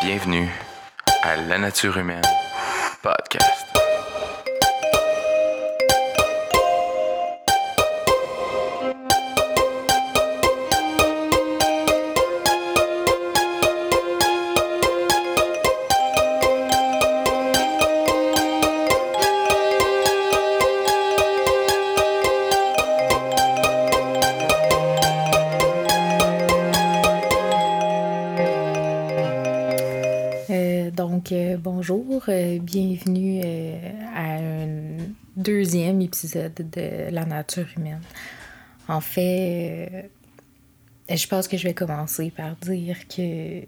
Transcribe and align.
Bienvenue 0.00 0.48
à 1.22 1.36
La 1.36 1.58
Nature 1.58 1.98
Humaine 1.98 2.22
Podcast. 3.02 3.67
Euh, 32.28 32.58
bienvenue 32.58 33.40
euh, 33.42 33.92
à 34.14 34.34
un 34.34 34.96
deuxième 35.36 36.02
épisode 36.02 36.54
de 36.54 37.10
La 37.10 37.24
nature 37.24 37.66
humaine. 37.76 38.02
En 38.86 39.00
fait, 39.00 40.10
euh, 41.10 41.16
je 41.16 41.26
pense 41.26 41.48
que 41.48 41.56
je 41.56 41.64
vais 41.64 41.74
commencer 41.74 42.30
par 42.30 42.56
dire 42.56 42.96
que 43.08 43.62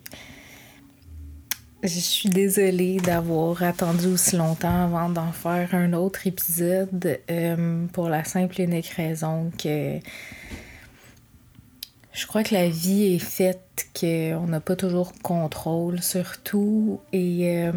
je 1.83 1.88
suis 1.88 2.28
désolée 2.28 2.98
d'avoir 2.98 3.62
attendu 3.62 4.09
aussi 4.09 4.36
longtemps 4.36 4.84
avant 4.84 5.08
d'en 5.08 5.33
faire 5.33 5.74
un 5.74 5.95
autre 5.95 6.27
épisode 6.27 7.20
pour 7.92 8.08
la 8.11 8.24
simple 8.24 8.61
et 8.61 8.64
unique 8.64 8.88
raison 8.88 9.50
que 9.56 9.98
je 12.12 12.27
crois 12.27 12.42
que 12.42 12.52
la 12.55 12.69
vie 12.69 13.14
est 13.14 13.19
faite 13.19 13.88
qu'on 13.98 14.47
n'a 14.48 14.61
pas 14.61 14.77
toujours 14.77 15.12
contrôle 15.22 16.02
sur 16.02 16.42
tout 16.42 17.00
et 17.14 17.70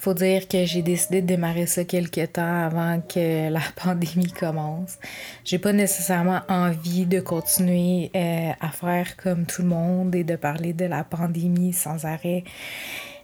faut 0.00 0.14
dire 0.14 0.48
que 0.48 0.64
j'ai 0.64 0.80
décidé 0.80 1.20
de 1.20 1.26
démarrer 1.26 1.66
ça 1.66 1.84
quelque 1.84 2.24
temps 2.24 2.64
avant 2.64 3.02
que 3.02 3.50
la 3.50 3.60
pandémie 3.76 4.32
commence. 4.32 4.98
J'ai 5.44 5.58
pas 5.58 5.74
nécessairement 5.74 6.40
envie 6.48 7.04
de 7.04 7.20
continuer 7.20 8.10
euh, 8.16 8.50
à 8.58 8.68
faire 8.70 9.16
comme 9.18 9.44
tout 9.44 9.60
le 9.60 9.68
monde 9.68 10.14
et 10.14 10.24
de 10.24 10.36
parler 10.36 10.72
de 10.72 10.86
la 10.86 11.04
pandémie 11.04 11.74
sans 11.74 12.06
arrêt 12.06 12.44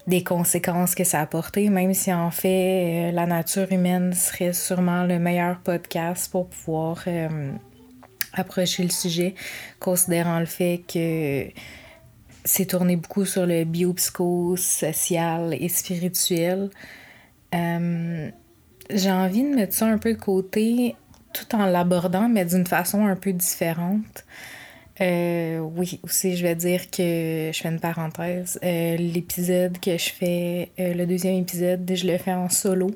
des 0.06 0.22
conséquences 0.22 0.94
que 0.94 1.02
ça 1.02 1.20
a 1.20 1.22
apporté, 1.22 1.70
même 1.70 1.94
si 1.94 2.12
en 2.12 2.30
fait 2.30 3.08
euh, 3.08 3.12
la 3.12 3.27
nature 3.27 3.72
humaine 3.72 4.12
serait 4.12 4.52
sûrement 4.52 5.04
le 5.04 5.19
meilleur 5.19 5.58
podcast 5.60 6.30
pour 6.30 6.48
pouvoir 6.48 7.02
euh, 7.06 7.50
approcher 8.34 8.82
le 8.82 8.91
sujet, 8.91 9.34
considérant 9.80 10.38
le 10.41 10.47
fait 10.47 10.82
que 10.86 11.48
c'est 12.47 12.66
tourné 12.66 12.97
beaucoup 12.97 13.25
sur 13.25 13.44
le 13.44 13.64
biopsychosocial 13.64 15.55
et 15.55 15.69
spirituel. 15.69 16.70
Euh, 17.55 18.30
J'ai 18.88 19.11
envie 19.11 19.42
de 19.42 19.55
mettre 19.55 19.75
ça 19.75 19.86
un 19.86 19.98
peu 19.98 20.14
de 20.14 20.19
côté 20.19 20.94
tout 21.33 21.55
en 21.55 21.66
l'abordant, 21.66 22.28
mais 22.28 22.44
d'une 22.44 22.66
façon 22.66 23.05
un 23.05 23.16
peu 23.16 23.33
différente. 23.33 24.25
Euh, 25.03 25.58
oui, 25.58 26.00
aussi, 26.05 26.36
je 26.36 26.42
vais 26.42 26.55
dire 26.55 26.91
que 26.91 27.50
je 27.53 27.61
fais 27.61 27.69
une 27.69 27.80
parenthèse. 27.80 28.58
Euh, 28.62 28.97
L'épisode 28.97 29.78
que 29.78 29.98
je 29.98 30.10
fais, 30.10 30.70
le 30.78 31.05
deuxième 31.05 31.34
épisode, 31.34 31.91
je 31.92 32.06
le 32.06 32.16
fais 32.16 32.33
en 32.33 32.48
solo 32.48 32.92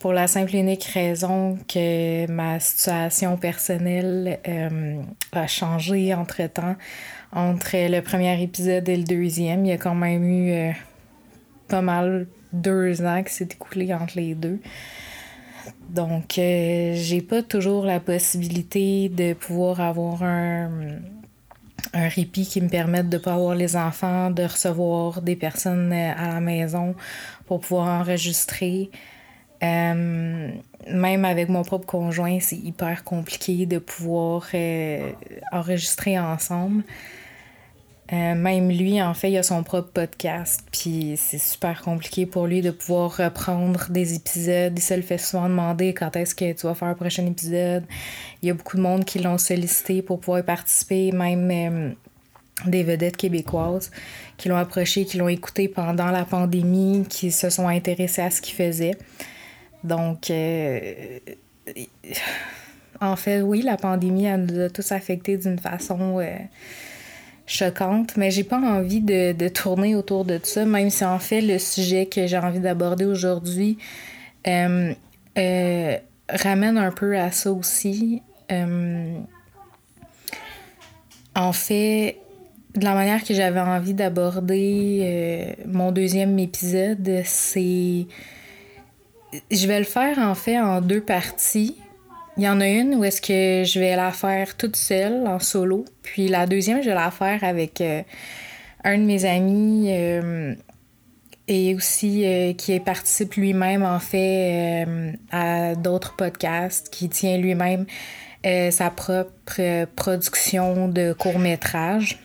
pour 0.00 0.12
la 0.12 0.26
simple 0.26 0.56
et 0.56 0.58
unique 0.58 0.84
raison 0.84 1.56
que 1.68 2.26
ma 2.28 2.58
situation 2.58 3.36
personnelle 3.36 4.40
a 5.30 5.46
changé 5.46 6.14
entre 6.14 6.44
temps. 6.48 6.74
Entre 7.32 7.88
le 7.88 8.00
premier 8.00 8.42
épisode 8.42 8.88
et 8.88 8.96
le 8.96 9.04
deuxième, 9.04 9.64
il 9.64 9.68
y 9.68 9.72
a 9.72 9.78
quand 9.78 9.94
même 9.94 10.24
eu 10.24 10.50
euh, 10.50 10.72
pas 11.68 11.80
mal 11.80 12.26
deux 12.52 13.02
ans 13.02 13.22
qui 13.22 13.32
s'est 13.32 13.44
écoulé 13.44 13.94
entre 13.94 14.16
les 14.16 14.34
deux. 14.34 14.58
Donc, 15.88 16.38
euh, 16.38 16.94
j'ai 16.96 17.20
pas 17.20 17.42
toujours 17.42 17.84
la 17.84 18.00
possibilité 18.00 19.08
de 19.08 19.34
pouvoir 19.34 19.80
avoir 19.80 20.24
un, 20.24 20.70
un 21.94 22.08
répit 22.08 22.46
qui 22.46 22.60
me 22.60 22.68
permette 22.68 23.08
de 23.08 23.18
pas 23.18 23.34
avoir 23.34 23.54
les 23.54 23.76
enfants, 23.76 24.32
de 24.32 24.42
recevoir 24.42 25.22
des 25.22 25.36
personnes 25.36 25.92
euh, 25.92 26.12
à 26.16 26.34
la 26.34 26.40
maison 26.40 26.96
pour 27.46 27.60
pouvoir 27.60 28.00
enregistrer. 28.00 28.90
Même 29.62 31.24
avec 31.26 31.50
mon 31.50 31.62
propre 31.62 31.86
conjoint, 31.86 32.40
c'est 32.40 32.56
hyper 32.56 33.04
compliqué 33.04 33.66
de 33.66 33.76
pouvoir 33.78 34.48
enregistrer 35.52 36.18
ensemble. 36.18 36.82
Euh, 38.12 38.34
même 38.34 38.70
lui, 38.70 39.00
en 39.00 39.14
fait, 39.14 39.30
il 39.30 39.36
a 39.38 39.44
son 39.44 39.62
propre 39.62 39.90
podcast, 39.92 40.64
puis 40.72 41.14
c'est 41.16 41.38
super 41.38 41.80
compliqué 41.80 42.26
pour 42.26 42.48
lui 42.48 42.60
de 42.60 42.72
pouvoir 42.72 43.16
reprendre 43.16 43.86
des 43.88 44.14
épisodes. 44.14 44.72
Il 44.76 44.82
se 44.82 44.94
le 44.94 45.02
fait 45.02 45.18
souvent 45.18 45.48
demander 45.48 45.94
quand 45.94 46.16
est-ce 46.16 46.34
que 46.34 46.52
tu 46.52 46.66
vas 46.66 46.74
faire 46.74 46.88
un 46.88 46.94
prochain 46.94 47.24
épisode. 47.24 47.84
Il 48.42 48.48
y 48.48 48.50
a 48.50 48.54
beaucoup 48.54 48.76
de 48.76 48.82
monde 48.82 49.04
qui 49.04 49.20
l'ont 49.20 49.38
sollicité 49.38 50.02
pour 50.02 50.18
pouvoir 50.18 50.42
participer, 50.44 51.12
même 51.12 51.50
euh, 51.52 51.94
des 52.66 52.82
vedettes 52.82 53.16
québécoises 53.16 53.92
qui 54.36 54.48
l'ont 54.48 54.56
approché, 54.56 55.04
qui 55.04 55.16
l'ont 55.16 55.28
écouté 55.28 55.68
pendant 55.68 56.10
la 56.10 56.24
pandémie, 56.24 57.06
qui 57.08 57.30
se 57.30 57.48
sont 57.48 57.68
intéressés 57.68 58.22
à 58.22 58.30
ce 58.30 58.40
qu'il 58.40 58.56
faisait. 58.56 58.96
Donc, 59.84 60.30
euh, 60.32 61.20
en 63.00 63.14
fait, 63.14 63.40
oui, 63.40 63.62
la 63.62 63.76
pandémie, 63.76 64.24
elle 64.24 64.46
nous 64.46 64.60
a 64.62 64.68
tous 64.68 64.90
affectés 64.90 65.36
d'une 65.36 65.60
façon 65.60 66.20
choquante, 67.50 68.16
mais 68.16 68.30
j'ai 68.30 68.44
pas 68.44 68.58
envie 68.58 69.00
de, 69.00 69.32
de, 69.32 69.48
tourner 69.48 69.94
autour 69.96 70.24
de 70.24 70.38
ça, 70.42 70.64
même 70.64 70.88
si 70.88 71.04
en 71.04 71.18
fait, 71.18 71.40
le 71.40 71.58
sujet 71.58 72.06
que 72.06 72.26
j'ai 72.26 72.38
envie 72.38 72.60
d'aborder 72.60 73.04
aujourd'hui 73.04 73.76
euh, 74.46 74.94
euh, 75.36 75.96
ramène 76.28 76.78
un 76.78 76.92
peu 76.92 77.18
à 77.18 77.32
ça 77.32 77.50
aussi. 77.50 78.22
Euh, 78.52 79.18
en 81.34 81.52
fait, 81.52 82.18
de 82.76 82.84
la 82.84 82.94
manière 82.94 83.24
que 83.24 83.34
j'avais 83.34 83.60
envie 83.60 83.94
d'aborder 83.94 85.56
mon 85.66 85.90
deuxième 85.90 86.38
épisode, 86.38 87.22
c'est 87.24 88.06
je 89.50 89.66
vais 89.66 89.78
le 89.78 89.84
faire 89.84 90.18
en 90.18 90.34
fait 90.34 90.58
en 90.58 90.80
deux 90.80 91.00
parties. 91.00 91.76
Il 92.40 92.44
y 92.44 92.48
en 92.48 92.62
a 92.62 92.66
une 92.66 92.94
où 92.94 93.04
est-ce 93.04 93.20
que 93.20 93.68
je 93.68 93.78
vais 93.78 93.94
la 93.96 94.12
faire 94.12 94.56
toute 94.56 94.74
seule 94.74 95.26
en 95.26 95.40
solo, 95.40 95.84
puis 96.00 96.26
la 96.26 96.46
deuxième 96.46 96.80
je 96.82 96.88
vais 96.88 96.94
la 96.94 97.10
faire 97.10 97.44
avec 97.44 97.82
euh, 97.82 98.00
un 98.82 98.96
de 98.96 99.02
mes 99.02 99.26
amis 99.26 99.88
euh, 99.90 100.54
et 101.48 101.74
aussi 101.74 102.24
euh, 102.24 102.54
qui 102.54 102.80
participe 102.80 103.34
lui-même 103.34 103.82
en 103.82 103.98
fait 103.98 104.86
à 105.30 105.74
d'autres 105.74 106.16
podcasts, 106.16 106.88
qui 106.88 107.10
tient 107.10 107.36
lui-même 107.36 107.84
sa 108.42 108.88
propre 108.88 109.84
production 109.94 110.88
de 110.88 111.12
court-métrage. 111.12 112.18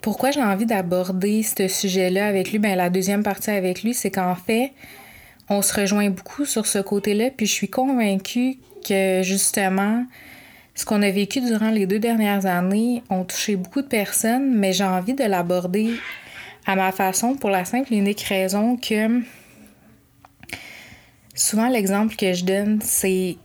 Pourquoi 0.00 0.30
j'ai 0.30 0.44
envie 0.44 0.66
d'aborder 0.66 1.42
ce 1.42 1.66
sujet-là 1.66 2.28
avec 2.28 2.52
lui, 2.52 2.60
ben 2.60 2.76
la 2.76 2.88
deuxième 2.88 3.24
partie 3.24 3.50
avec 3.50 3.82
lui, 3.82 3.94
c'est 3.94 4.12
qu'en 4.12 4.36
fait, 4.36 4.70
on 5.50 5.62
se 5.62 5.78
rejoint 5.78 6.10
beaucoup 6.10 6.44
sur 6.44 6.66
ce 6.66 6.78
côté-là, 6.78 7.30
puis 7.30 7.46
je 7.46 7.52
suis 7.52 7.68
convaincue 7.68 8.58
que 8.86 9.22
justement, 9.22 10.04
ce 10.74 10.84
qu'on 10.84 11.02
a 11.02 11.10
vécu 11.10 11.40
durant 11.40 11.70
les 11.70 11.86
deux 11.86 11.98
dernières 11.98 12.46
années 12.46 13.02
ont 13.10 13.24
touché 13.24 13.56
beaucoup 13.56 13.82
de 13.82 13.86
personnes, 13.86 14.54
mais 14.54 14.72
j'ai 14.72 14.84
envie 14.84 15.14
de 15.14 15.24
l'aborder 15.24 15.94
à 16.66 16.76
ma 16.76 16.92
façon 16.92 17.34
pour 17.34 17.50
la 17.50 17.64
simple 17.64 17.94
et 17.94 17.96
unique 17.96 18.20
raison 18.22 18.76
que 18.76 19.22
souvent 21.34 21.68
l'exemple 21.68 22.14
que 22.14 22.32
je 22.32 22.44
donne, 22.44 22.80
c'est 22.82 23.36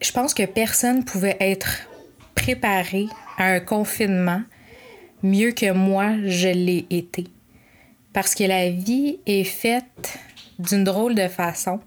je 0.00 0.12
pense 0.12 0.34
que 0.34 0.44
personne 0.44 1.04
pouvait 1.04 1.36
être 1.40 1.88
préparé 2.34 3.06
à 3.38 3.44
un 3.44 3.60
confinement 3.60 4.42
mieux 5.22 5.52
que 5.52 5.72
moi 5.72 6.14
je 6.24 6.48
l'ai 6.48 6.86
été. 6.90 7.26
Parce 8.12 8.34
que 8.34 8.44
la 8.44 8.70
vie 8.70 9.18
est 9.26 9.44
faite 9.44 10.18
d'une 10.60 10.84
drôle 10.84 11.14
de 11.14 11.28
façon 11.28 11.80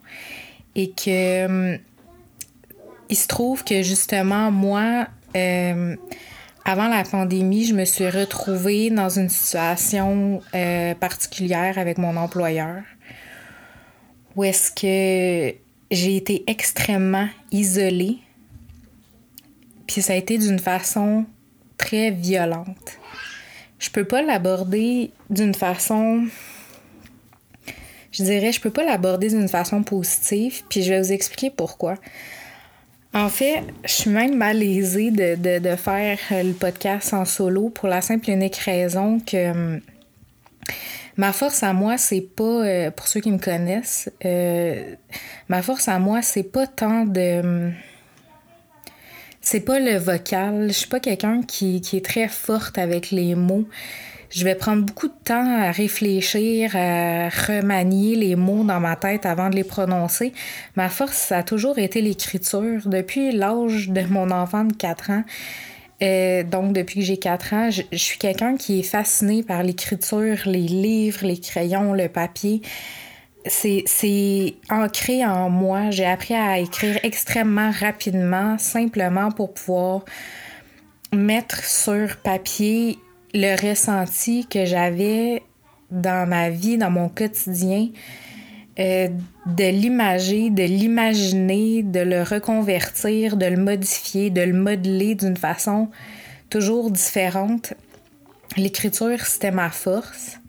et 0.75 0.91
que 0.91 1.77
il 3.09 3.15
se 3.15 3.27
trouve 3.27 3.63
que 3.63 3.83
justement 3.83 4.51
moi 4.51 5.07
euh, 5.35 5.95
avant 6.65 6.87
la 6.87 7.03
pandémie, 7.03 7.65
je 7.65 7.75
me 7.75 7.85
suis 7.85 8.09
retrouvée 8.09 8.89
dans 8.89 9.09
une 9.09 9.29
situation 9.29 10.41
euh, 10.55 10.95
particulière 10.95 11.77
avec 11.77 11.97
mon 11.97 12.15
employeur 12.15 12.83
où 14.35 14.43
est-ce 14.43 14.71
que 14.71 15.55
j'ai 15.91 16.15
été 16.15 16.43
extrêmement 16.47 17.27
isolée. 17.51 18.17
Puis 19.85 20.01
ça 20.01 20.13
a 20.13 20.15
été 20.15 20.39
d'une 20.39 20.57
façon 20.57 21.25
très 21.77 22.09
violente 22.09 22.97
je 23.83 23.89
peux 23.89 24.05
pas 24.05 24.21
l'aborder 24.21 25.11
d'une 25.29 25.53
façon 25.53 26.25
je 28.13 28.23
dirais 28.23 28.53
je 28.53 28.61
peux 28.61 28.69
pas 28.69 28.85
l'aborder 28.85 29.27
d'une 29.27 29.49
façon 29.49 29.83
positive 29.83 30.63
puis 30.69 30.81
je 30.83 30.93
vais 30.93 31.01
vous 31.01 31.11
expliquer 31.11 31.49
pourquoi 31.49 31.95
En 33.13 33.29
fait, 33.29 33.63
je 33.83 33.91
suis 33.91 34.09
même 34.09 34.37
malaisée 34.37 35.11
de, 35.11 35.35
de, 35.35 35.59
de, 35.59 35.75
faire 35.75 36.17
le 36.31 36.53
podcast 36.53 37.13
en 37.13 37.25
solo 37.25 37.69
pour 37.69 37.89
la 37.89 38.01
simple 38.01 38.29
et 38.29 38.33
unique 38.33 38.57
raison 38.57 39.19
que 39.19 39.51
hum, 39.51 39.81
ma 41.17 41.31
force 41.31 41.63
à 41.63 41.73
moi, 41.73 41.97
c'est 41.97 42.21
pas, 42.21 42.43
euh, 42.43 42.91
pour 42.91 43.07
ceux 43.07 43.19
qui 43.19 43.31
me 43.31 43.37
connaissent, 43.37 44.09
euh, 44.25 44.95
ma 45.47 45.61
force 45.61 45.87
à 45.87 45.99
moi, 45.99 46.21
c'est 46.21 46.43
pas 46.43 46.67
tant 46.67 47.05
de. 47.05 47.39
Hum, 47.39 47.73
c'est 49.41 49.59
pas 49.59 49.79
le 49.79 49.97
vocal. 49.97 50.67
Je 50.69 50.73
suis 50.73 50.87
pas 50.87 51.01
quelqu'un 51.01 51.41
qui, 51.41 51.81
qui 51.81 51.97
est 51.97 52.05
très 52.05 52.29
forte 52.29 52.77
avec 52.77 53.11
les 53.11 53.35
mots 53.35 53.67
je 54.35 54.43
vais 54.43 54.55
prendre 54.55 54.83
beaucoup 54.83 55.07
de 55.07 55.13
temps 55.23 55.61
à 55.61 55.71
réfléchir, 55.71 56.75
à 56.75 57.29
remanier 57.29 58.15
les 58.15 58.35
mots 58.35 58.63
dans 58.63 58.79
ma 58.79 58.95
tête 58.95 59.25
avant 59.25 59.49
de 59.49 59.55
les 59.55 59.63
prononcer. 59.63 60.33
Ma 60.75 60.89
force, 60.89 61.17
ça 61.17 61.39
a 61.39 61.43
toujours 61.43 61.77
été 61.77 62.01
l'écriture. 62.01 62.81
Depuis 62.85 63.31
l'âge 63.31 63.89
de 63.89 64.01
mon 64.09 64.31
enfant 64.31 64.63
de 64.63 64.73
4 64.73 65.11
ans, 65.11 65.23
euh, 66.01 66.43
donc 66.43 66.73
depuis 66.73 67.01
que 67.01 67.05
j'ai 67.05 67.17
4 67.17 67.53
ans, 67.53 67.69
je, 67.69 67.83
suis 67.95 68.17
quelqu'un 68.17 68.57
qui 68.57 68.79
est 68.79 68.83
fasciné 68.83 69.43
par 69.43 69.61
l'écriture, 69.61 70.37
les 70.45 70.61
livres, 70.61 71.25
les 71.25 71.39
crayons, 71.39 71.93
le 71.93 72.09
papier. 72.09 72.61
C'est 73.45 74.55
ancré 74.71 75.25
en 75.25 75.49
moi. 75.49 75.91
J'ai 75.91 76.05
appris 76.05 76.33
à 76.33 76.57
écrire 76.59 76.97
extrêmement 77.03 77.71
rapidement, 77.71 78.57
simplement 78.57 79.31
pour 79.31 79.53
pouvoir 79.53 80.05
mettre 81.11 81.63
sur 81.63 82.17
papier 82.17 82.97
le 83.33 83.69
ressenti 83.69 84.45
que 84.47 84.65
j'avais 84.65 85.43
dans 85.91 86.27
ma 86.27 86.49
vie, 86.49 86.77
dans 86.77 86.91
mon 86.91 87.09
quotidien, 87.09 87.89
euh, 88.79 89.09
de 89.45 89.69
l'imager, 89.69 90.49
de 90.49 90.63
l'imaginer, 90.63 91.83
de 91.83 91.99
le 91.99 92.23
reconvertir, 92.23 93.37
de 93.37 93.45
le 93.45 93.57
modifier, 93.57 94.29
de 94.29 94.41
le 94.41 94.53
modeler 94.53 95.13
d'une 95.15 95.37
façon 95.37 95.89
toujours 96.49 96.89
différente. 96.89 97.73
L'écriture, 98.57 99.25
c'était 99.25 99.51
ma 99.51 99.69
force. 99.69 100.39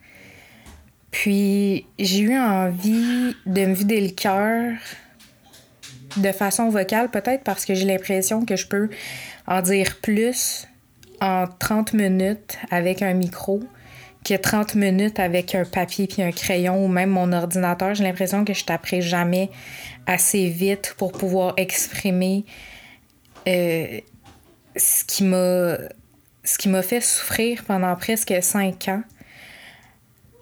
Puis 1.11 1.87
j'ai 1.99 2.21
eu 2.21 2.39
envie 2.39 3.35
de 3.47 3.67
me 3.67 3.75
vider 3.75 4.01
le 4.01 4.11
cœur 4.11 4.73
de 6.17 6.33
façon 6.33 6.71
vocale, 6.71 7.11
peut-être 7.11 7.45
parce 7.45 7.65
que 7.65 7.75
j'ai 7.75 7.85
l'impression 7.85 8.45
que 8.45 8.57
je 8.57 8.67
peux 8.67 8.89
en 9.47 9.61
dire 9.63 9.97
plus 10.01 10.67
en 11.25 11.47
30 11.47 11.95
minutes 11.95 12.59
avec 12.71 13.01
un 13.01 13.15
micro 13.15 13.63
que 14.27 14.35
30 14.35 14.75
minutes 14.75 15.19
avec 15.19 15.55
un 15.55 15.65
papier 15.65 16.07
puis 16.07 16.23
un 16.23 16.33
crayon 16.33 16.85
ou 16.85 16.89
même 16.89 17.09
mon 17.09 17.33
ordinateur. 17.33 17.95
J'ai 17.95 18.05
l'impression 18.05 18.45
que 18.45 18.53
je 18.53 18.65
taperai 18.65 19.01
jamais 19.01 19.51
assez 20.07 20.49
vite 20.51 20.95
pour 20.99 21.13
pouvoir 21.13 21.55
exprimer 21.57 22.45
euh, 23.49 24.01
ce 24.77 25.05
qui 25.05 25.25
m'a 25.25 26.83
fait 26.83 27.01
souffrir 27.01 27.65
pendant 27.65 27.97
presque 27.97 28.35
cinq 28.43 28.89
ans 28.89 29.03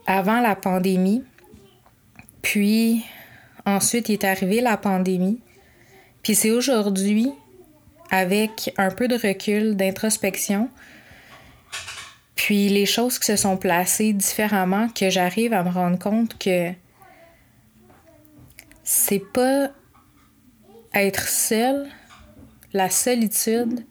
avant 0.06 0.40
la 0.40 0.56
pandémie. 0.56 1.23
Puis 2.43 3.05
ensuite 3.67 4.11
est 4.11 4.25
arrivé 4.25 4.61
la 4.61 4.76
pandémie. 4.76 5.40
Puis 6.25 6.35
c'est 6.35 6.50
aujourd'hui 6.50 7.31
avec 8.12 8.73
un 8.76 8.91
peu 8.91 9.09
de 9.09 9.17
recul, 9.17 9.75
d'introspection, 9.75 10.69
puis 12.37 12.69
les 12.69 12.87
choses 12.87 13.19
qui 13.19 13.26
se 13.26 13.37
sont 13.37 13.56
placées 13.56 14.12
différemment, 14.12 14.88
que 14.88 15.11
j'arrive 15.11 15.55
à 15.55 15.64
me 15.64 15.70
rendre 15.70 15.99
compte 15.99 16.38
que 16.38 16.70
c'est 18.85 19.23
pas 19.32 19.70
être 20.93 21.26
seul, 21.26 21.88
la 22.75 22.91
solitude, 22.91 23.87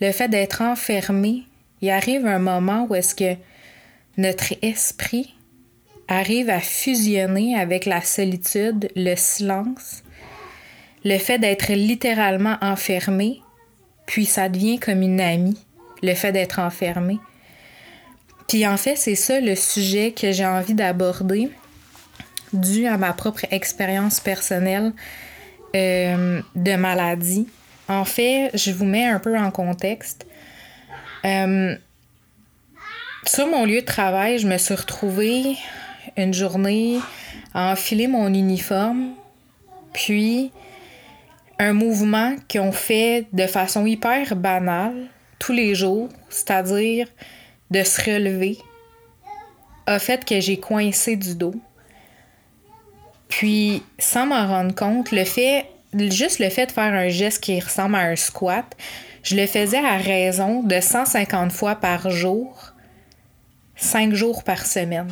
le 0.00 0.12
fait 0.12 0.28
d'être 0.28 0.62
enfermé. 0.62 1.42
Il 1.80 1.90
arrive 1.90 2.26
un 2.26 2.38
moment 2.38 2.86
où 2.88 2.94
est-ce 2.94 3.14
que 3.14 3.34
notre 4.16 4.54
esprit 4.62 5.34
arrive 6.06 6.50
à 6.50 6.60
fusionner 6.60 7.58
avec 7.58 7.84
la 7.84 8.00
solitude, 8.00 8.90
le 8.94 9.16
silence, 9.16 10.04
le 11.04 11.18
fait 11.18 11.38
d'être 11.38 11.72
littéralement 11.72 12.58
enfermé 12.60 13.40
puis 14.06 14.24
ça 14.24 14.48
devient 14.48 14.78
comme 14.78 15.02
une 15.02 15.20
amie, 15.20 15.58
le 16.02 16.14
fait 16.14 16.32
d'être 16.32 16.60
enfermé. 16.60 17.18
Puis 18.48 18.66
en 18.66 18.76
fait, 18.76 18.96
c'est 18.96 19.16
ça 19.16 19.40
le 19.40 19.56
sujet 19.56 20.12
que 20.12 20.30
j'ai 20.32 20.46
envie 20.46 20.74
d'aborder, 20.74 21.50
dû 22.52 22.86
à 22.86 22.96
ma 22.96 23.12
propre 23.12 23.44
expérience 23.50 24.20
personnelle 24.20 24.92
euh, 25.74 26.40
de 26.54 26.76
maladie. 26.76 27.48
En 27.88 28.04
fait, 28.04 28.50
je 28.54 28.70
vous 28.70 28.84
mets 28.84 29.06
un 29.06 29.18
peu 29.18 29.36
en 29.36 29.50
contexte. 29.50 30.26
Euh, 31.24 31.76
sur 33.24 33.48
mon 33.48 33.64
lieu 33.64 33.80
de 33.80 33.86
travail, 33.86 34.38
je 34.38 34.46
me 34.46 34.58
suis 34.58 34.74
retrouvée 34.74 35.56
une 36.16 36.32
journée 36.32 37.00
à 37.52 37.72
enfiler 37.72 38.06
mon 38.06 38.32
uniforme, 38.32 39.10
puis 39.92 40.52
un 41.58 41.72
mouvement 41.72 42.36
qu'on 42.50 42.72
fait 42.72 43.26
de 43.32 43.46
façon 43.46 43.86
hyper 43.86 44.36
banale 44.36 45.08
tous 45.38 45.52
les 45.52 45.74
jours, 45.74 46.08
c'est-à-dire 46.28 47.08
de 47.70 47.82
se 47.82 48.02
relever, 48.02 48.58
a 49.86 49.98
fait 49.98 50.24
que 50.24 50.40
j'ai 50.40 50.58
coincé 50.58 51.16
du 51.16 51.34
dos. 51.34 51.54
Puis, 53.28 53.82
sans 53.98 54.26
m'en 54.26 54.46
rendre 54.46 54.74
compte, 54.74 55.12
le 55.12 55.24
fait, 55.24 55.66
juste 55.94 56.38
le 56.38 56.48
fait 56.48 56.66
de 56.66 56.72
faire 56.72 56.92
un 56.92 57.08
geste 57.08 57.42
qui 57.42 57.58
ressemble 57.58 57.96
à 57.96 58.00
un 58.00 58.16
squat, 58.16 58.76
je 59.22 59.34
le 59.34 59.46
faisais 59.46 59.84
à 59.84 59.96
raison 59.96 60.62
de 60.62 60.80
150 60.80 61.50
fois 61.50 61.74
par 61.74 62.10
jour, 62.10 62.72
5 63.76 64.14
jours 64.14 64.44
par 64.44 64.64
semaine. 64.64 65.08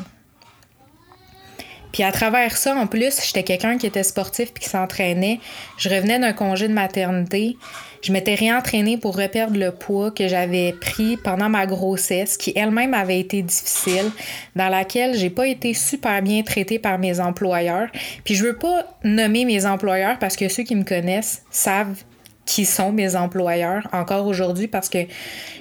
Puis 1.95 2.03
à 2.03 2.11
travers 2.11 2.57
ça, 2.57 2.75
en 2.75 2.89
plus, 2.89 3.25
j'étais 3.25 3.45
quelqu'un 3.45 3.79
qui 3.79 3.87
était 3.87 4.03
sportif 4.03 4.53
puis 4.53 4.65
qui 4.65 4.69
s'entraînait. 4.69 5.39
Je 5.79 5.89
revenais 5.89 6.19
d'un 6.19 6.33
congé 6.33 6.67
de 6.67 6.73
maternité. 6.73 7.57
Je 8.03 8.11
m'étais 8.13 8.35
réentraînée 8.35 8.99
pour 8.99 9.17
reperdre 9.17 9.57
le 9.57 9.71
poids 9.71 10.11
que 10.11 10.27
j'avais 10.27 10.73
pris 10.73 11.17
pendant 11.17 11.49
ma 11.49 11.67
grossesse, 11.67 12.37
qui 12.37 12.53
elle-même 12.57 12.95
avait 12.95 13.21
été 13.21 13.43
difficile, 13.43 14.11
dans 14.57 14.69
laquelle 14.69 15.17
j'ai 15.17 15.31
pas 15.31 15.47
été 15.47 15.73
super 15.73 16.21
bien 16.21 16.43
traitée 16.43 16.81
par 16.81 16.99
mes 16.99 17.21
employeurs. 17.21 17.87
Puis 18.25 18.35
je 18.35 18.45
veux 18.45 18.57
pas 18.57 18.99
nommer 19.05 19.45
mes 19.45 19.65
employeurs 19.65 20.19
parce 20.19 20.35
que 20.35 20.49
ceux 20.49 20.65
qui 20.65 20.75
me 20.75 20.83
connaissent 20.83 21.45
savent 21.53 22.03
qui 22.47 22.65
sont 22.65 22.93
mes 22.93 23.17
employeurs 23.17 23.89
encore 23.93 24.27
aujourd'hui 24.27 24.69
parce 24.69 24.89
que 24.89 24.99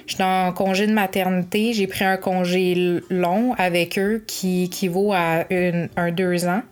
je 0.06 0.14
suis 0.14 0.22
en 0.22 0.52
congé 0.52 0.86
de 0.86 0.92
maternité. 0.92 1.72
J'ai 1.72 1.86
pris 1.86 2.04
un 2.04 2.16
congé 2.16 3.00
long 3.10 3.54
avec 3.54 3.98
eux 3.98 4.22
qui, 4.26 4.68
qui 4.70 4.88
vaut 4.88 5.12
à 5.12 5.44
un 5.50 6.10
deux 6.12 6.46
ans. 6.46 6.62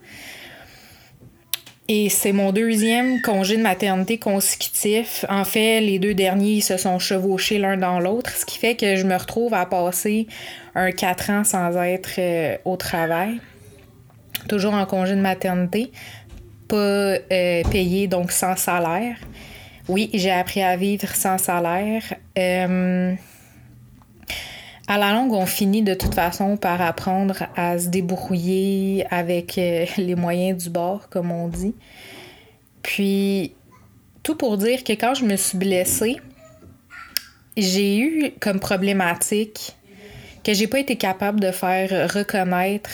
Et 1.89 2.07
c'est 2.07 2.31
mon 2.31 2.53
deuxième 2.53 3.21
congé 3.21 3.57
de 3.57 3.61
maternité 3.61 4.17
consécutif. 4.17 5.25
En 5.27 5.43
fait, 5.43 5.81
les 5.81 5.99
deux 5.99 6.13
derniers 6.13 6.61
se 6.61 6.77
sont 6.77 6.97
chevauchés 6.97 7.57
l'un 7.57 7.75
dans 7.75 7.99
l'autre, 7.99 8.31
ce 8.31 8.45
qui 8.45 8.57
fait 8.57 8.75
que 8.75 8.95
je 8.95 9.05
me 9.05 9.15
retrouve 9.17 9.53
à 9.53 9.65
passer 9.65 10.27
un 10.75 10.91
quatre 10.91 11.29
ans 11.29 11.43
sans 11.43 11.75
être 11.83 12.15
euh, 12.19 12.57
au 12.63 12.77
travail. 12.77 13.41
Toujours 14.47 14.73
en 14.73 14.85
congé 14.85 15.15
de 15.15 15.21
maternité, 15.21 15.91
pas 16.69 16.77
euh, 16.77 17.17
payé, 17.69 18.07
donc 18.07 18.31
sans 18.31 18.55
salaire. 18.55 19.17
Oui, 19.89 20.09
j'ai 20.13 20.31
appris 20.31 20.61
à 20.61 20.77
vivre 20.77 21.07
sans 21.13 21.37
salaire. 21.37 22.03
Euh, 22.37 23.13
à 24.87 24.97
la 24.97 25.11
longue, 25.11 25.33
on 25.33 25.45
finit 25.45 25.81
de 25.81 25.93
toute 25.93 26.15
façon 26.15 26.55
par 26.55 26.81
apprendre 26.81 27.43
à 27.55 27.77
se 27.77 27.89
débrouiller 27.89 29.05
avec 29.09 29.57
euh, 29.57 29.85
les 29.97 30.15
moyens 30.15 30.63
du 30.63 30.69
bord, 30.69 31.09
comme 31.09 31.31
on 31.31 31.49
dit. 31.49 31.75
Puis, 32.81 33.53
tout 34.23 34.35
pour 34.35 34.57
dire 34.57 34.83
que 34.85 34.93
quand 34.93 35.15
je 35.15 35.25
me 35.25 35.35
suis 35.35 35.57
blessée, 35.57 36.17
j'ai 37.57 37.99
eu 37.99 38.31
comme 38.39 38.59
problématique 38.59 39.75
que 40.45 40.53
j'ai 40.53 40.67
pas 40.67 40.79
été 40.79 40.95
capable 40.95 41.39
de 41.39 41.51
faire 41.51 42.11
reconnaître 42.13 42.89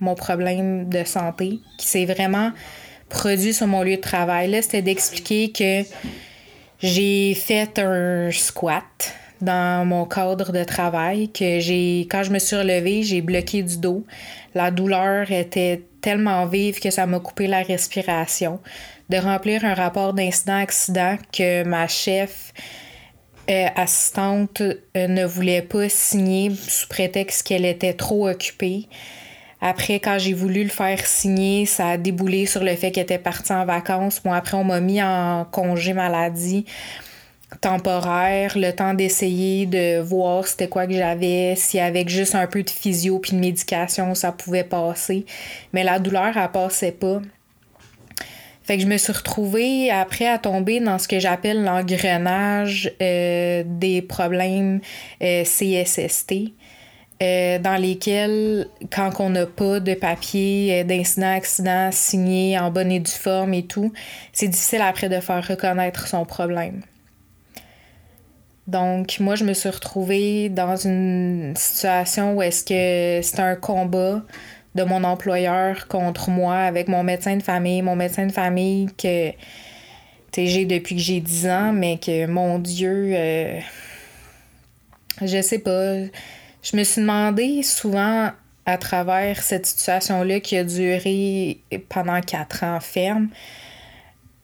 mon 0.00 0.14
problème 0.14 0.88
de 0.88 1.04
santé, 1.04 1.60
qui 1.78 1.86
s'est 1.86 2.04
vraiment 2.04 2.52
produit 3.12 3.52
sur 3.52 3.66
mon 3.66 3.82
lieu 3.82 3.96
de 3.96 4.00
travail. 4.00 4.50
Là, 4.50 4.62
c'était 4.62 4.82
d'expliquer 4.82 5.52
que 5.52 5.82
j'ai 6.82 7.34
fait 7.34 7.78
un 7.78 8.30
squat 8.32 9.14
dans 9.40 9.86
mon 9.86 10.04
cadre 10.06 10.52
de 10.52 10.64
travail 10.64 11.28
que 11.30 11.58
j'ai 11.60 12.06
quand 12.10 12.22
je 12.22 12.30
me 12.30 12.38
suis 12.38 12.56
relevée, 12.56 13.02
j'ai 13.02 13.20
bloqué 13.20 13.62
du 13.62 13.76
dos. 13.76 14.04
La 14.54 14.70
douleur 14.70 15.30
était 15.30 15.82
tellement 16.00 16.46
vive 16.46 16.80
que 16.80 16.90
ça 16.90 17.06
m'a 17.06 17.20
coupé 17.20 17.46
la 17.46 17.62
respiration. 17.62 18.60
De 19.08 19.16
remplir 19.18 19.64
un 19.64 19.74
rapport 19.74 20.14
d'incident-accident 20.14 21.18
que 21.32 21.64
ma 21.64 21.86
chef 21.88 22.52
euh, 23.50 23.66
assistante 23.74 24.60
euh, 24.60 25.08
ne 25.08 25.24
voulait 25.24 25.62
pas 25.62 25.88
signer 25.88 26.52
sous 26.54 26.88
prétexte 26.88 27.46
qu'elle 27.46 27.64
était 27.64 27.94
trop 27.94 28.28
occupée 28.28 28.88
Après, 29.64 30.00
quand 30.00 30.18
j'ai 30.18 30.32
voulu 30.32 30.64
le 30.64 30.68
faire 30.68 31.06
signer, 31.06 31.66
ça 31.66 31.90
a 31.90 31.96
déboulé 31.96 32.46
sur 32.46 32.64
le 32.64 32.74
fait 32.74 32.90
qu'il 32.90 33.02
était 33.02 33.18
parti 33.18 33.52
en 33.52 33.64
vacances. 33.64 34.20
Bon, 34.22 34.32
après, 34.32 34.56
on 34.56 34.64
m'a 34.64 34.80
mis 34.80 35.00
en 35.00 35.46
congé 35.50 35.92
maladie 35.92 36.66
temporaire, 37.60 38.56
le 38.56 38.72
temps 38.72 38.94
d'essayer 38.94 39.66
de 39.66 40.00
voir 40.00 40.46
c'était 40.46 40.68
quoi 40.68 40.86
que 40.86 40.94
j'avais, 40.94 41.54
si 41.56 41.78
avec 41.78 42.08
juste 42.08 42.34
un 42.34 42.46
peu 42.46 42.62
de 42.62 42.70
physio 42.70 43.18
puis 43.18 43.32
de 43.32 43.38
médication, 43.38 44.14
ça 44.14 44.32
pouvait 44.32 44.64
passer. 44.64 45.26
Mais 45.72 45.84
la 45.84 45.98
douleur, 45.98 46.36
elle 46.36 46.50
passait 46.50 46.92
pas. 46.92 47.20
Fait 48.64 48.76
que 48.76 48.82
je 48.82 48.88
me 48.88 48.96
suis 48.96 49.12
retrouvée 49.12 49.90
après 49.90 50.28
à 50.28 50.38
tomber 50.38 50.80
dans 50.80 50.98
ce 50.98 51.08
que 51.08 51.18
j'appelle 51.18 51.64
l'engrenage 51.64 52.92
euh, 53.02 53.64
des 53.66 54.02
problèmes 54.02 54.80
euh, 55.22 55.42
CSST. 55.42 56.52
Euh, 57.22 57.58
dans 57.60 57.76
lesquels, 57.76 58.66
quand 58.90 59.20
on 59.20 59.30
n'a 59.30 59.46
pas 59.46 59.78
de 59.78 59.94
papier 59.94 60.82
d'incident, 60.82 61.36
accident 61.36 61.90
signé 61.92 62.58
en 62.58 62.70
bonne 62.72 62.90
et 62.90 62.98
due 62.98 63.10
forme 63.12 63.54
et 63.54 63.62
tout, 63.62 63.92
c'est 64.32 64.48
difficile 64.48 64.80
après 64.80 65.08
de 65.08 65.20
faire 65.20 65.46
reconnaître 65.46 66.08
son 66.08 66.24
problème. 66.24 66.82
Donc, 68.66 69.18
moi, 69.20 69.36
je 69.36 69.44
me 69.44 69.52
suis 69.52 69.68
retrouvée 69.68 70.48
dans 70.48 70.76
une 70.76 71.52
situation 71.56 72.34
où 72.34 72.42
est-ce 72.42 72.64
que 72.64 73.24
c'est 73.24 73.40
un 73.40 73.54
combat 73.54 74.22
de 74.74 74.82
mon 74.82 75.04
employeur 75.04 75.86
contre 75.88 76.30
moi 76.30 76.56
avec 76.56 76.88
mon 76.88 77.04
médecin 77.04 77.36
de 77.36 77.42
famille. 77.42 77.82
Mon 77.82 77.94
médecin 77.94 78.26
de 78.26 78.32
famille 78.32 78.88
que 78.96 79.32
j'ai 80.36 80.64
depuis 80.64 80.96
que 80.96 81.02
j'ai 81.02 81.20
10 81.20 81.46
ans, 81.46 81.72
mais 81.72 81.98
que, 81.98 82.26
mon 82.26 82.58
Dieu, 82.58 83.12
euh, 83.14 83.60
je 85.20 85.40
sais 85.42 85.58
pas. 85.58 85.96
Je 86.62 86.76
me 86.76 86.84
suis 86.84 87.00
demandé 87.00 87.62
souvent 87.62 88.30
à 88.64 88.78
travers 88.78 89.42
cette 89.42 89.66
situation-là 89.66 90.40
qui 90.40 90.56
a 90.56 90.64
duré 90.64 91.60
pendant 91.88 92.20
quatre 92.20 92.62
ans 92.62 92.78
ferme, 92.80 93.28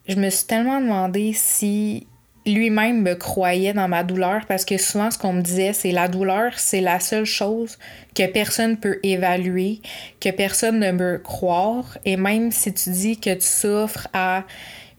je 0.09 0.17
me 0.17 0.29
suis 0.31 0.47
tellement 0.47 0.81
demandé 0.81 1.33
si 1.33 2.07
lui-même 2.47 3.03
me 3.03 3.15
croyait 3.15 3.75
dans 3.75 3.89
ma 3.89 4.03
douleur 4.03 4.47
parce 4.49 4.65
que 4.65 4.79
souvent 4.79 5.11
ce 5.11 5.19
qu'on 5.19 5.35
me 5.35 5.43
disait 5.43 5.75
c'est 5.75 5.93
la 5.93 6.09
douleur 6.09 6.53
c'est 6.57 6.81
la 6.81 6.99
seule 6.99 7.27
chose 7.27 7.79
que 8.15 8.27
personne 8.27 8.79
peut 8.79 8.99
évaluer, 9.03 9.83
que 10.19 10.31
personne 10.31 10.81
ne 10.81 10.93
peut 10.93 11.19
croire 11.23 11.99
et 12.07 12.17
même 12.17 12.51
si 12.51 12.73
tu 12.73 12.91
dis 12.91 13.21
que 13.21 13.35
tu 13.35 13.47
souffres 13.47 14.09
à 14.15 14.45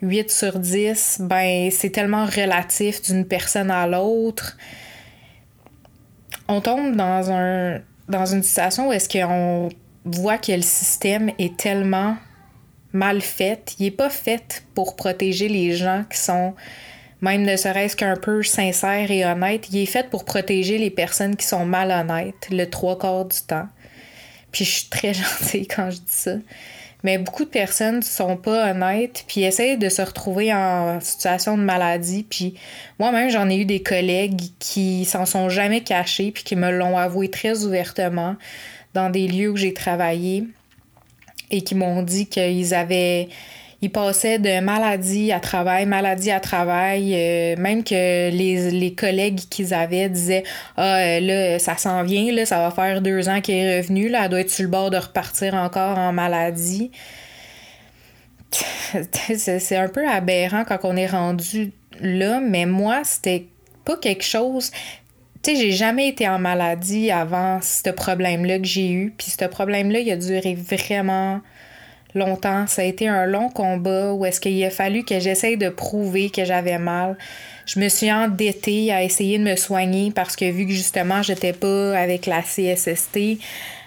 8 0.02 0.32
sur 0.32 0.60
10, 0.60 1.18
ben 1.22 1.70
c'est 1.72 1.90
tellement 1.90 2.26
relatif 2.26 3.02
d'une 3.02 3.26
personne 3.26 3.72
à 3.72 3.86
l'autre. 3.86 4.56
On 6.50 6.62
tombe 6.62 6.96
dans 6.96 7.32
un 7.32 7.80
dans 8.10 8.26
une 8.26 8.42
situation 8.42 8.90
où 8.90 8.92
est-ce 8.92 9.08
qu'on 9.08 9.70
voit 10.04 10.40
que 10.40 10.52
le 10.52 10.64
système 10.64 11.32
est 11.38 11.56
tellement 11.56 12.18
mal 12.92 13.22
fait, 13.22 13.76
il 13.78 13.86
est 13.86 13.92
pas 13.92 14.10
fait 14.10 14.64
pour 14.74 14.96
protéger 14.96 15.48
les 15.48 15.76
gens 15.76 16.04
qui 16.10 16.18
sont 16.18 16.56
même 17.22 17.44
ne 17.44 17.56
serait-ce 17.56 17.96
qu'un 17.96 18.16
peu 18.16 18.42
sincère 18.44 19.12
et 19.12 19.26
honnête, 19.26 19.68
il 19.72 19.78
est 19.78 19.86
fait 19.86 20.10
pour 20.10 20.26
protéger 20.26 20.78
les 20.78 20.90
personnes 20.90 21.36
qui 21.36 21.46
sont 21.46 21.66
malhonnêtes 21.66 22.50
le 22.50 22.66
trois 22.66 22.98
quarts 22.98 23.26
du 23.26 23.42
temps. 23.42 23.68
Puis 24.52 24.66
je 24.66 24.72
suis 24.72 24.90
très 24.90 25.14
gentille 25.14 25.68
quand 25.68 25.92
je 25.92 25.98
dis 25.98 26.04
ça. 26.08 26.32
Mais 27.04 27.18
beaucoup 27.18 27.46
de 27.46 27.50
personnes 27.50 28.02
sont 28.02 28.36
pas 28.36 28.72
honnêtes, 28.72 29.24
puis 29.28 29.44
essayent 29.44 29.78
de 29.78 29.88
se 29.88 30.02
retrouver 30.02 30.54
en 30.54 31.00
situation 31.00 31.58
de 31.58 31.64
maladie. 31.64 32.26
Puis 32.30 32.56
moi-même, 33.00 33.30
j'en 33.30 33.50
ai 33.50 33.58
eu 33.58 33.66
des 33.66 33.82
collègues 33.82 34.42
qui 34.60 35.06
s'en 35.06 35.26
sont 35.26 35.50
jamais 35.50 35.82
cachés, 35.82 36.32
puis 36.32 36.44
qui 36.44 36.56
me 36.56 36.72
l'ont 36.72 36.98
avoué 36.98 37.30
très 37.30 37.64
ouvertement 37.64 38.36
dans 38.94 39.10
des 39.10 39.28
lieux 39.28 39.50
où 39.50 39.56
j'ai 39.56 39.74
travaillé 39.74 40.46
et 41.52 41.62
qui 41.62 41.76
m'ont 41.76 42.04
dit 42.04 42.28
qu'ils 42.28 42.74
avaient 42.74 43.30
ils 43.82 43.92
passaient 43.92 44.40
de 44.40 44.60
maladie 44.60 45.32
à 45.32 45.40
travail, 45.40 45.86
maladie 45.86 46.32
à 46.32 46.40
travail, 46.40 47.14
euh, 47.16 47.56
même 47.58 47.84
que 47.84 48.30
les, 48.30 48.72
les 48.72 48.94
collègues 48.94 49.40
qu'ils 49.50 49.74
avaient 49.74 50.10
disaient 50.10 50.44
Ah, 50.76 50.98
euh, 50.98 51.20
là, 51.22 51.60
ça 51.60 51.78
s'en 51.78 52.04
vient, 52.04 52.32
là, 52.34 52.46
ça 52.46 52.60
va 52.60 52.72
faire 52.72 53.02
deux 53.02 53.30
ans 53.30 53.40
qu'elle 53.40 53.56
est 53.56 53.78
revenue, 53.80 54.10
là, 54.10 54.26
elle 54.26 54.30
doit 54.30 54.42
être 54.42 54.50
sur 54.50 54.64
le 54.64 54.70
bord 54.70 54.90
de 54.90 54.98
repartir 54.98 55.54
encore 55.54 55.98
en 55.98 56.12
maladie. 56.12 56.92
C'est 59.38 59.78
un 59.78 59.88
peu 59.88 60.08
aberrant 60.08 60.66
quand 60.66 60.80
on 60.84 60.98
est 60.98 61.08
rendu 61.08 61.72
là, 62.02 62.42
mais 62.42 62.66
moi, 62.66 63.02
c'était 63.04 63.46
pas 63.86 63.96
quelque 63.98 64.24
chose. 64.24 64.72
Tu 65.42 65.52
sais, 65.52 65.56
j'ai 65.56 65.72
jamais 65.72 66.10
été 66.10 66.28
en 66.28 66.40
maladie 66.40 67.12
avant 67.12 67.60
ce 67.62 67.90
problème-là 67.92 68.60
que 68.60 68.66
j'ai 68.66 68.92
eu. 68.92 69.14
Puis 69.18 69.32
ce 69.40 69.46
problème-là, 69.46 70.00
il 70.00 70.12
a 70.12 70.18
duré 70.18 70.56
vraiment 70.56 71.40
longtemps. 72.16 72.68
Ça 72.68 72.82
a 72.82 72.86
été 72.86 73.08
un 73.08 73.26
long 73.26 73.50
combat 73.50 74.14
où 74.14 74.26
est-ce 74.26 74.40
qu'il 74.40 74.64
a 74.64 74.70
fallu 74.70 75.04
que 75.04 75.20
j'essaye 75.20 75.58
de 75.58 75.70
prouver 75.70 76.30
que 76.30 76.46
j'avais 76.46 76.80
mal. 76.80 77.18
Je 77.66 77.80
me 77.80 77.88
suis 77.88 78.12
endettée 78.12 78.92
à 78.92 79.04
essayer 79.04 79.38
de 79.38 79.44
me 79.44 79.56
soigner 79.56 80.12
parce 80.12 80.36
que 80.36 80.50
vu 80.50 80.66
que 80.66 80.72
justement 80.72 81.22
j'étais 81.22 81.54
pas 81.54 81.98
avec 81.98 82.26
la 82.26 82.42
CSST 82.42 83.40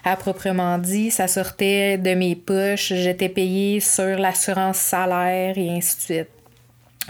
à 0.04 0.16
proprement 0.16 0.78
dit, 0.78 1.10
ça 1.10 1.28
sortait 1.28 1.98
de 1.98 2.14
mes 2.14 2.34
poches, 2.34 2.92
j'étais 2.92 3.28
payée 3.28 3.80
sur 3.80 4.18
l'assurance 4.18 4.78
salaire 4.78 5.56
et 5.56 5.70
ainsi 5.70 5.96
de 5.96 6.02
suite. 6.02 6.28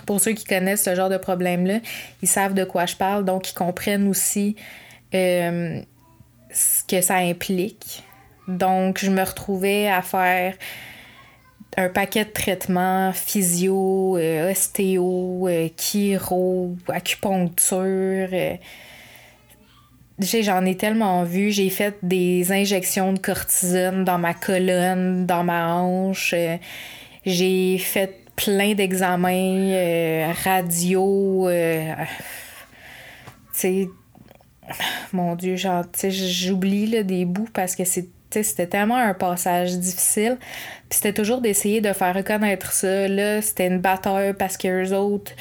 Pour 0.07 0.21
ceux 0.21 0.33
qui 0.33 0.45
connaissent 0.45 0.85
ce 0.85 0.95
genre 0.95 1.11
de 1.11 1.19
problème-là, 1.19 1.81
ils 2.23 2.29
savent 2.29 2.55
de 2.55 2.65
quoi 2.65 2.87
je 2.87 2.97
parle, 2.97 3.25
donc 3.25 3.51
ils 3.51 3.55
comprennent 3.55 4.09
aussi 4.09 4.57
euh, 5.15 5.81
ce 6.51 6.85
que 6.85 7.01
ça 7.03 7.17
implique. 7.17 8.03
Donc, 8.49 8.99
je 8.99 9.11
me 9.11 9.23
retrouvais 9.23 9.89
à 9.89 10.03
faire 10.03 10.55
un 11.77 11.89
paquet 11.89 12.25
de 12.25 12.31
traitements 12.31 13.13
physio, 13.13 14.17
euh, 14.17 14.51
ostéo, 14.51 15.49
euh, 15.49 15.69
chiro, 15.77 16.77
acupuncture. 16.89 18.29
Euh, 18.33 18.57
j'en 20.19 20.65
ai 20.65 20.77
tellement 20.77 21.25
vu. 21.25 21.51
J'ai 21.51 21.71
fait 21.71 21.97
des 22.03 22.53
injections 22.53 23.13
de 23.13 23.19
cortisone 23.19 24.05
dans 24.05 24.19
ma 24.19 24.35
colonne, 24.35 25.27
dans 25.27 25.45
ma 25.45 25.75
hanche. 25.77 26.35
j'ai 27.25 27.79
fait 27.79 28.21
plein 28.37 28.75
d'examens 28.75 30.33
radio. 30.45 31.49
tu 33.59 33.89
mon 35.13 35.35
Dieu, 35.35 35.57
j'oublie 35.57 37.05
des 37.05 37.25
bouts 37.25 37.49
parce 37.53 37.75
que 37.75 37.85
c'est 37.85 38.09
c'était 38.33 38.67
tellement 38.67 38.97
un 38.97 39.15
passage 39.15 39.79
difficile. 39.79 40.39
Puis 40.89 40.99
c'était 40.99 41.13
toujours 41.13 41.41
d'essayer 41.41 41.81
de 41.81 41.93
faire 41.93 42.15
reconnaître 42.15 42.73
ça. 42.73 43.09
Là, 43.09 43.43
c'était 43.43 43.67
une 43.67 43.79
bataille 43.79 44.35
parce 44.35 44.57
que 44.57 44.93
autres, 44.93 45.33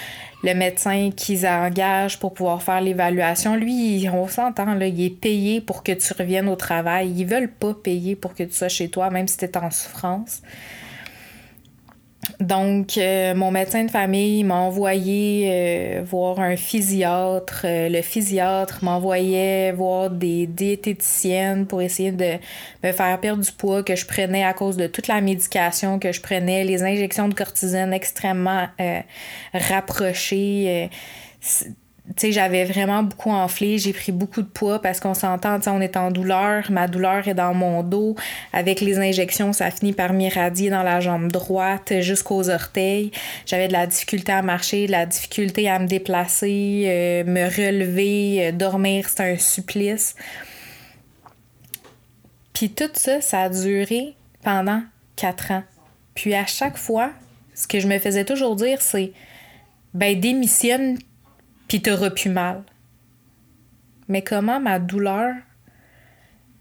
le 0.43 0.53
médecin 0.53 1.11
qu'ils 1.15 1.45
engagent 1.45 2.19
pour 2.19 2.33
pouvoir 2.33 2.63
faire 2.63 2.81
l'évaluation, 2.81 3.55
lui, 3.55 4.07
on 4.11 4.27
s'entend, 4.27 4.73
là, 4.73 4.87
il 4.87 5.05
est 5.05 5.09
payé 5.09 5.61
pour 5.61 5.83
que 5.83 5.91
tu 5.91 6.13
reviennes 6.13 6.49
au 6.49 6.55
travail. 6.55 7.11
Ils 7.15 7.25
veulent 7.25 7.51
pas 7.51 7.73
payer 7.73 8.15
pour 8.15 8.33
que 8.33 8.43
tu 8.43 8.53
sois 8.53 8.69
chez 8.69 8.89
toi, 8.89 9.09
même 9.09 9.27
si 9.27 9.37
tu 9.37 9.45
es 9.45 9.57
en 9.57 9.69
souffrance. 9.71 10.41
Donc, 12.41 12.97
euh, 12.97 13.35
mon 13.35 13.51
médecin 13.51 13.83
de 13.83 13.91
famille 13.91 14.43
m'a 14.43 14.55
envoyé 14.55 15.47
euh, 15.47 16.03
voir 16.03 16.39
un 16.39 16.55
physiatre. 16.55 17.65
Euh, 17.65 17.87
le 17.87 18.01
physiatre 18.01 18.83
m'envoyait 18.83 19.71
voir 19.71 20.09
des 20.09 20.47
diététiciennes 20.47 21.67
pour 21.67 21.83
essayer 21.83 22.11
de 22.11 22.39
me 22.83 22.91
faire 22.93 23.19
perdre 23.19 23.43
du 23.43 23.51
poids 23.51 23.83
que 23.83 23.95
je 23.95 24.07
prenais 24.07 24.43
à 24.43 24.53
cause 24.53 24.75
de 24.75 24.87
toute 24.87 25.07
la 25.07 25.21
médication 25.21 25.99
que 25.99 26.11
je 26.11 26.19
prenais, 26.19 26.63
les 26.63 26.81
injections 26.81 27.27
de 27.27 27.35
cortisone 27.35 27.93
extrêmement 27.93 28.67
rapprochées 29.53 30.89
sais, 32.17 32.31
j'avais 32.31 32.65
vraiment 32.65 33.03
beaucoup 33.03 33.31
enflé, 33.31 33.77
j'ai 33.77 33.93
pris 33.93 34.11
beaucoup 34.11 34.41
de 34.41 34.47
poids 34.47 34.81
parce 34.81 34.99
qu'on 34.99 35.13
s'entend, 35.13 35.59
on 35.67 35.81
est 35.81 35.97
en 35.97 36.11
douleur, 36.11 36.71
ma 36.71 36.87
douleur 36.87 37.27
est 37.27 37.33
dans 37.33 37.53
mon 37.53 37.83
dos. 37.83 38.15
Avec 38.53 38.81
les 38.81 38.99
injections, 38.99 39.53
ça 39.53 39.71
finit 39.71 39.93
par 39.93 40.13
m'irradier 40.13 40.69
dans 40.69 40.83
la 40.83 40.99
jambe 40.99 41.31
droite 41.31 41.93
jusqu'aux 42.01 42.49
orteils. 42.49 43.11
J'avais 43.45 43.67
de 43.67 43.73
la 43.73 43.87
difficulté 43.87 44.31
à 44.31 44.41
marcher, 44.41 44.87
de 44.87 44.91
la 44.91 45.05
difficulté 45.05 45.69
à 45.69 45.79
me 45.79 45.87
déplacer, 45.87 46.83
euh, 46.85 47.23
me 47.23 47.43
relever, 47.43 48.47
euh, 48.47 48.51
dormir, 48.51 49.07
c'est 49.07 49.21
un 49.21 49.37
supplice. 49.37 50.15
Puis 52.53 52.69
tout 52.69 52.89
ça, 52.93 53.21
ça 53.21 53.41
a 53.41 53.49
duré 53.49 54.15
pendant 54.43 54.81
quatre 55.15 55.51
ans. 55.51 55.63
Puis 56.15 56.33
à 56.33 56.45
chaque 56.45 56.77
fois, 56.77 57.11
ce 57.55 57.67
que 57.67 57.79
je 57.79 57.87
me 57.87 57.99
faisais 57.99 58.25
toujours 58.25 58.55
dire, 58.55 58.81
c'est 58.81 59.13
ben 59.93 60.19
démissionne 60.19 60.97
puis 61.71 61.81
t'auras 61.81 62.09
plus 62.09 62.29
mal. 62.29 62.63
Mais 64.09 64.21
comment 64.21 64.59
ma 64.59 64.77
douleur 64.77 65.33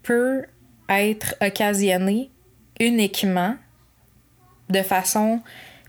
peut 0.03 0.45
être 0.87 1.35
occasionnée 1.41 2.29
uniquement 2.79 3.57
de 4.69 4.81
façon 4.81 5.41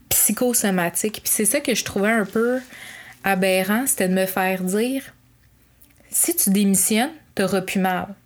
psychosomatique? 0.08 1.20
Puis 1.22 1.32
c'est 1.32 1.44
ça 1.44 1.60
que 1.60 1.72
je 1.72 1.84
trouvais 1.84 2.10
un 2.10 2.24
peu 2.24 2.58
aberrant, 3.22 3.86
c'était 3.86 4.08
de 4.08 4.14
me 4.14 4.26
faire 4.26 4.64
dire 4.64 5.14
si 6.10 6.34
tu 6.34 6.50
démissionnes, 6.50 7.12
t'auras 7.36 7.60
plus 7.60 7.78
mal. 7.78 8.16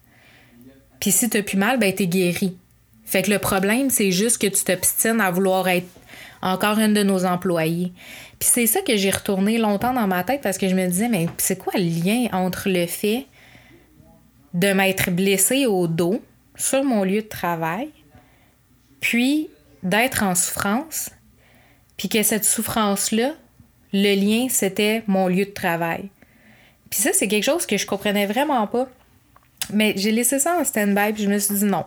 Puis 0.99 1.13
si 1.13 1.29
t'as 1.29 1.43
plus 1.43 1.59
mal, 1.59 1.79
ben 1.79 1.95
t'es 1.95 2.07
guéri. 2.07 2.57
Fait 3.05 3.21
que 3.21 3.31
le 3.31 3.39
problème, 3.39 3.91
c'est 3.91 4.13
juste 4.13 4.39
que 4.39 4.47
tu 4.47 4.65
t'obstines 4.65 5.21
à 5.21 5.31
vouloir 5.31 5.69
être 5.69 5.89
encore 6.47 6.79
une 6.79 6.95
de 6.95 7.03
nos 7.03 7.25
employés. 7.25 7.93
Puis 8.39 8.49
c'est 8.53 8.67
ça 8.67 8.81
que 8.81 8.97
j'ai 8.97 9.11
retourné 9.11 9.59
longtemps 9.59 9.93
dans 9.93 10.07
ma 10.07 10.25
tête 10.25 10.41
parce 10.43 10.59
que 10.59 10.69
je 10.69 10.75
me 10.75 10.87
disais, 10.87 11.09
mais 11.09 11.27
c'est 11.39 11.59
quoi 11.59 11.73
le 11.77 11.85
lien 11.85 12.29
entre 12.33 12.69
le 12.69 12.87
fait 12.87 13.27
de 14.55 14.73
m'être 14.73 15.11
blessée 15.11 15.67
au 15.67 15.87
dos 15.87 16.23
sur 16.55 16.83
mon 16.85 17.05
lieu 17.05 17.23
de 17.23 17.29
travail, 17.29 17.91
puis 19.01 19.49
d'être 19.83 20.23
en 20.23 20.35
souffrance, 20.35 21.11
puis 21.97 22.09
que 22.09 22.23
cette 22.23 22.45
souffrance-là, 22.45 23.33
le 23.93 24.15
lien, 24.15 24.49
c'était 24.49 25.03
mon 25.07 25.29
lieu 25.29 25.45
de 25.45 25.51
travail. 25.51 26.09
Puis 26.91 27.01
ça, 27.01 27.11
c'est 27.13 27.29
quelque 27.29 27.45
chose 27.45 27.67
que 27.67 27.77
je 27.77 27.87
comprenais 27.87 28.27
vraiment 28.27 28.67
pas. 28.67 28.89
Mais 29.73 29.95
j'ai 29.97 30.11
laissé 30.11 30.39
ça 30.39 30.57
en 30.59 30.65
stand-by, 30.65 31.13
puis 31.13 31.25
je 31.25 31.29
me 31.29 31.39
suis 31.39 31.55
dit 31.55 31.65
non. 31.65 31.85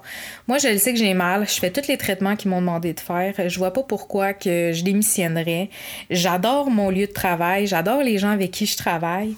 Moi, 0.47 0.57
je 0.57 0.67
le 0.67 0.77
sais 0.77 0.93
que 0.93 0.99
j'ai 0.99 1.13
mal. 1.13 1.47
Je 1.47 1.59
fais 1.59 1.71
tous 1.71 1.87
les 1.87 1.97
traitements 1.97 2.35
qu'ils 2.35 2.51
m'ont 2.51 2.59
demandé 2.61 2.93
de 2.93 2.99
faire. 2.99 3.33
Je 3.47 3.57
vois 3.57 3.73
pas 3.73 3.83
pourquoi 3.83 4.33
que 4.33 4.71
je 4.73 4.83
démissionnerais. 4.83 5.69
J'adore 6.09 6.69
mon 6.69 6.89
lieu 6.89 7.07
de 7.07 7.11
travail. 7.11 7.67
J'adore 7.67 8.01
les 8.01 8.17
gens 8.17 8.31
avec 8.31 8.51
qui 8.51 8.65
je 8.65 8.77
travaille. 8.77 9.35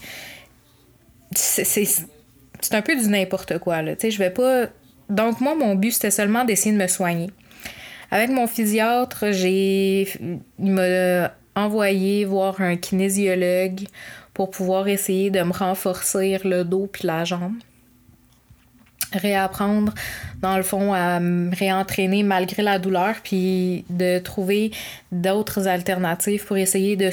C'est 1.35 1.85
un 2.71 2.81
peu 2.81 2.95
du 2.95 3.07
n'importe 3.07 3.57
quoi, 3.59 3.81
là. 3.81 3.95
Tu 3.95 4.01
sais, 4.01 4.11
je 4.11 4.17
vais 4.17 4.31
pas. 4.31 4.67
Donc, 5.09 5.41
moi, 5.41 5.55
mon 5.55 5.75
but, 5.75 5.91
c'était 5.91 6.11
seulement 6.11 6.43
d'essayer 6.45 6.73
de 6.75 6.81
me 6.81 6.87
soigner. 6.87 7.29
Avec 8.09 8.29
mon 8.29 8.47
physiatre, 8.47 9.31
j'ai. 9.31 10.07
Il 10.59 10.71
m'a 10.71 11.31
envoyé 11.55 12.25
voir 12.25 12.61
un 12.61 12.77
kinésiologue 12.77 13.81
pour 14.33 14.51
pouvoir 14.51 14.87
essayer 14.87 15.29
de 15.29 15.41
me 15.41 15.51
renforcer 15.51 16.39
le 16.43 16.63
dos 16.63 16.87
puis 16.91 17.05
la 17.05 17.25
jambe 17.25 17.55
réapprendre, 19.13 19.93
dans 20.41 20.57
le 20.57 20.63
fond, 20.63 20.93
à 20.93 21.19
me 21.19 21.55
réentraîner 21.55 22.23
malgré 22.23 22.63
la 22.63 22.79
douleur, 22.79 23.15
puis 23.23 23.85
de 23.89 24.19
trouver 24.19 24.71
d'autres 25.11 25.67
alternatives 25.67 26.45
pour 26.45 26.57
essayer 26.57 26.95
de, 26.95 27.09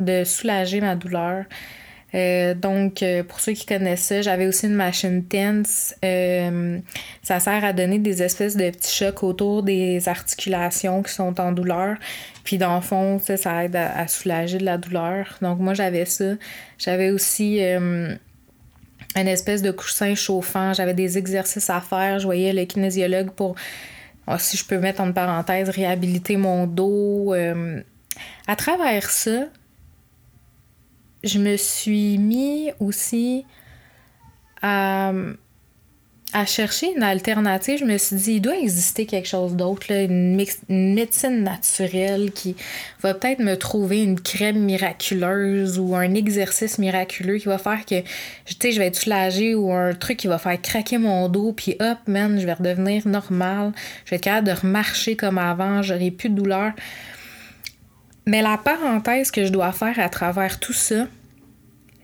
de 0.00 0.24
soulager 0.24 0.80
ma 0.80 0.94
douleur. 0.94 1.44
Euh, 2.14 2.54
donc, 2.54 3.02
euh, 3.02 3.22
pour 3.22 3.40
ceux 3.40 3.52
qui 3.52 3.66
connaissent 3.66 4.04
ça, 4.04 4.22
j'avais 4.22 4.46
aussi 4.46 4.66
une 4.66 4.74
machine 4.74 5.24
TENS. 5.24 5.94
Euh, 6.04 6.78
ça 7.22 7.38
sert 7.38 7.64
à 7.64 7.72
donner 7.72 7.98
des 7.98 8.22
espèces 8.22 8.56
de 8.56 8.70
petits 8.70 8.94
chocs 8.94 9.22
autour 9.22 9.62
des 9.62 10.08
articulations 10.08 11.02
qui 11.02 11.12
sont 11.12 11.38
en 11.40 11.52
douleur. 11.52 11.96
Puis, 12.44 12.56
dans 12.56 12.76
le 12.76 12.80
fond, 12.80 13.18
ça, 13.18 13.64
aide 13.64 13.76
à, 13.76 13.98
à 13.98 14.08
soulager 14.08 14.58
de 14.58 14.64
la 14.64 14.78
douleur. 14.78 15.38
Donc, 15.42 15.58
moi, 15.58 15.74
j'avais 15.74 16.06
ça. 16.06 16.34
J'avais 16.78 17.10
aussi 17.10 17.60
un 19.14 19.26
espèce 19.26 19.62
de 19.62 19.70
coussin 19.70 20.14
chauffant. 20.14 20.72
J'avais 20.72 20.94
des 20.94 21.18
exercices 21.18 21.70
à 21.70 21.80
faire. 21.80 22.18
Je 22.18 22.24
voyais 22.24 22.52
le 22.52 22.64
kinésiologue 22.64 23.30
pour, 23.30 23.54
ah, 24.26 24.38
si 24.38 24.56
je 24.56 24.64
peux 24.64 24.78
mettre 24.78 25.00
en 25.00 25.12
parenthèse, 25.12 25.68
réhabiliter 25.70 26.36
mon 26.36 26.66
dos. 26.66 27.34
Euh, 27.34 27.80
à 28.46 28.56
travers 28.56 29.10
ça, 29.10 29.46
je 31.24 31.38
me 31.38 31.56
suis 31.56 32.18
mis 32.18 32.70
aussi 32.80 33.44
à 34.62 35.12
à 36.34 36.44
chercher 36.44 36.92
une 36.94 37.02
alternative, 37.02 37.78
je 37.78 37.84
me 37.84 37.96
suis 37.96 38.16
dit, 38.16 38.32
il 38.34 38.40
doit 38.40 38.58
exister 38.58 39.06
quelque 39.06 39.28
chose 39.28 39.54
d'autre, 39.54 39.90
une, 39.90 40.36
médecine 40.68 41.42
naturelle 41.42 42.32
qui 42.32 42.54
va 43.00 43.14
peut-être 43.14 43.38
me 43.38 43.56
trouver 43.56 44.02
une 44.02 44.20
crème 44.20 44.58
miraculeuse 44.58 45.78
ou 45.78 45.96
un 45.96 46.14
exercice 46.14 46.78
miraculeux 46.78 47.38
qui 47.38 47.46
va 47.46 47.56
faire 47.56 47.84
que, 47.86 48.00
tu 48.00 48.56
sais, 48.60 48.72
je 48.72 48.78
vais 48.78 48.88
être 48.88 48.96
soulagée 48.96 49.54
ou 49.54 49.72
un 49.72 49.94
truc 49.94 50.18
qui 50.18 50.26
va 50.26 50.38
faire 50.38 50.60
craquer 50.60 50.98
mon 50.98 51.28
dos, 51.28 51.52
puis 51.52 51.76
hop, 51.80 51.98
man, 52.06 52.38
je 52.38 52.44
vais 52.44 52.52
redevenir 52.52 53.08
normal, 53.08 53.72
je 54.04 54.10
vais 54.10 54.16
être 54.16 54.24
capable 54.24 54.48
de 54.48 54.52
remarcher 54.52 55.16
comme 55.16 55.38
avant, 55.38 55.82
j'aurai 55.82 56.10
plus 56.10 56.28
de 56.28 56.34
douleur. 56.34 56.72
Mais 58.26 58.42
la 58.42 58.58
parenthèse 58.58 59.30
que 59.30 59.46
je 59.46 59.50
dois 59.50 59.72
faire 59.72 59.98
à 59.98 60.10
travers 60.10 60.60
tout 60.60 60.74
ça, 60.74 61.06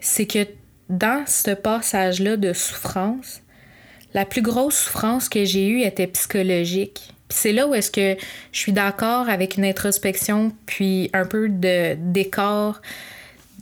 c'est 0.00 0.26
que 0.26 0.46
dans 0.88 1.24
ce 1.26 1.50
passage-là 1.50 2.38
de 2.38 2.54
souffrance, 2.54 3.42
la 4.14 4.24
plus 4.24 4.42
grosse 4.42 4.78
souffrance 4.78 5.28
que 5.28 5.44
j'ai 5.44 5.68
eue 5.68 5.82
était 5.82 6.06
psychologique. 6.06 7.12
Puis 7.28 7.38
c'est 7.38 7.52
là 7.52 7.66
où 7.66 7.74
est-ce 7.74 7.90
que 7.90 8.16
je 8.52 8.58
suis 8.58 8.72
d'accord 8.72 9.28
avec 9.28 9.56
une 9.56 9.64
introspection, 9.64 10.52
puis 10.66 11.10
un 11.12 11.26
peu 11.26 11.48
de 11.48 11.94
décor 11.98 12.80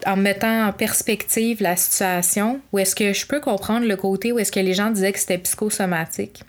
en 0.04 0.16
mettant 0.16 0.66
en 0.66 0.72
perspective 0.72 1.62
la 1.62 1.76
situation, 1.76 2.60
où 2.72 2.78
est-ce 2.78 2.94
que 2.94 3.12
je 3.12 3.26
peux 3.26 3.40
comprendre 3.40 3.86
le 3.86 3.96
côté 3.96 4.32
où 4.32 4.38
est-ce 4.38 4.52
que 4.52 4.60
les 4.60 4.74
gens 4.74 4.90
disaient 4.90 5.12
que 5.12 5.18
c'était 5.18 5.38
psychosomatique. 5.38 6.42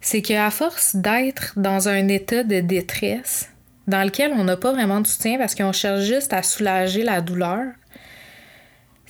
C'est 0.00 0.20
qu'à 0.20 0.50
force 0.50 0.96
d'être 0.96 1.54
dans 1.56 1.88
un 1.88 2.08
état 2.08 2.44
de 2.44 2.60
détresse, 2.60 3.48
dans 3.86 4.04
lequel 4.04 4.32
on 4.36 4.44
n'a 4.44 4.56
pas 4.56 4.72
vraiment 4.72 5.00
de 5.00 5.06
soutien 5.06 5.38
parce 5.38 5.54
qu'on 5.54 5.72
cherche 5.72 6.02
juste 6.02 6.32
à 6.32 6.42
soulager 6.42 7.02
la 7.02 7.20
douleur, 7.20 7.72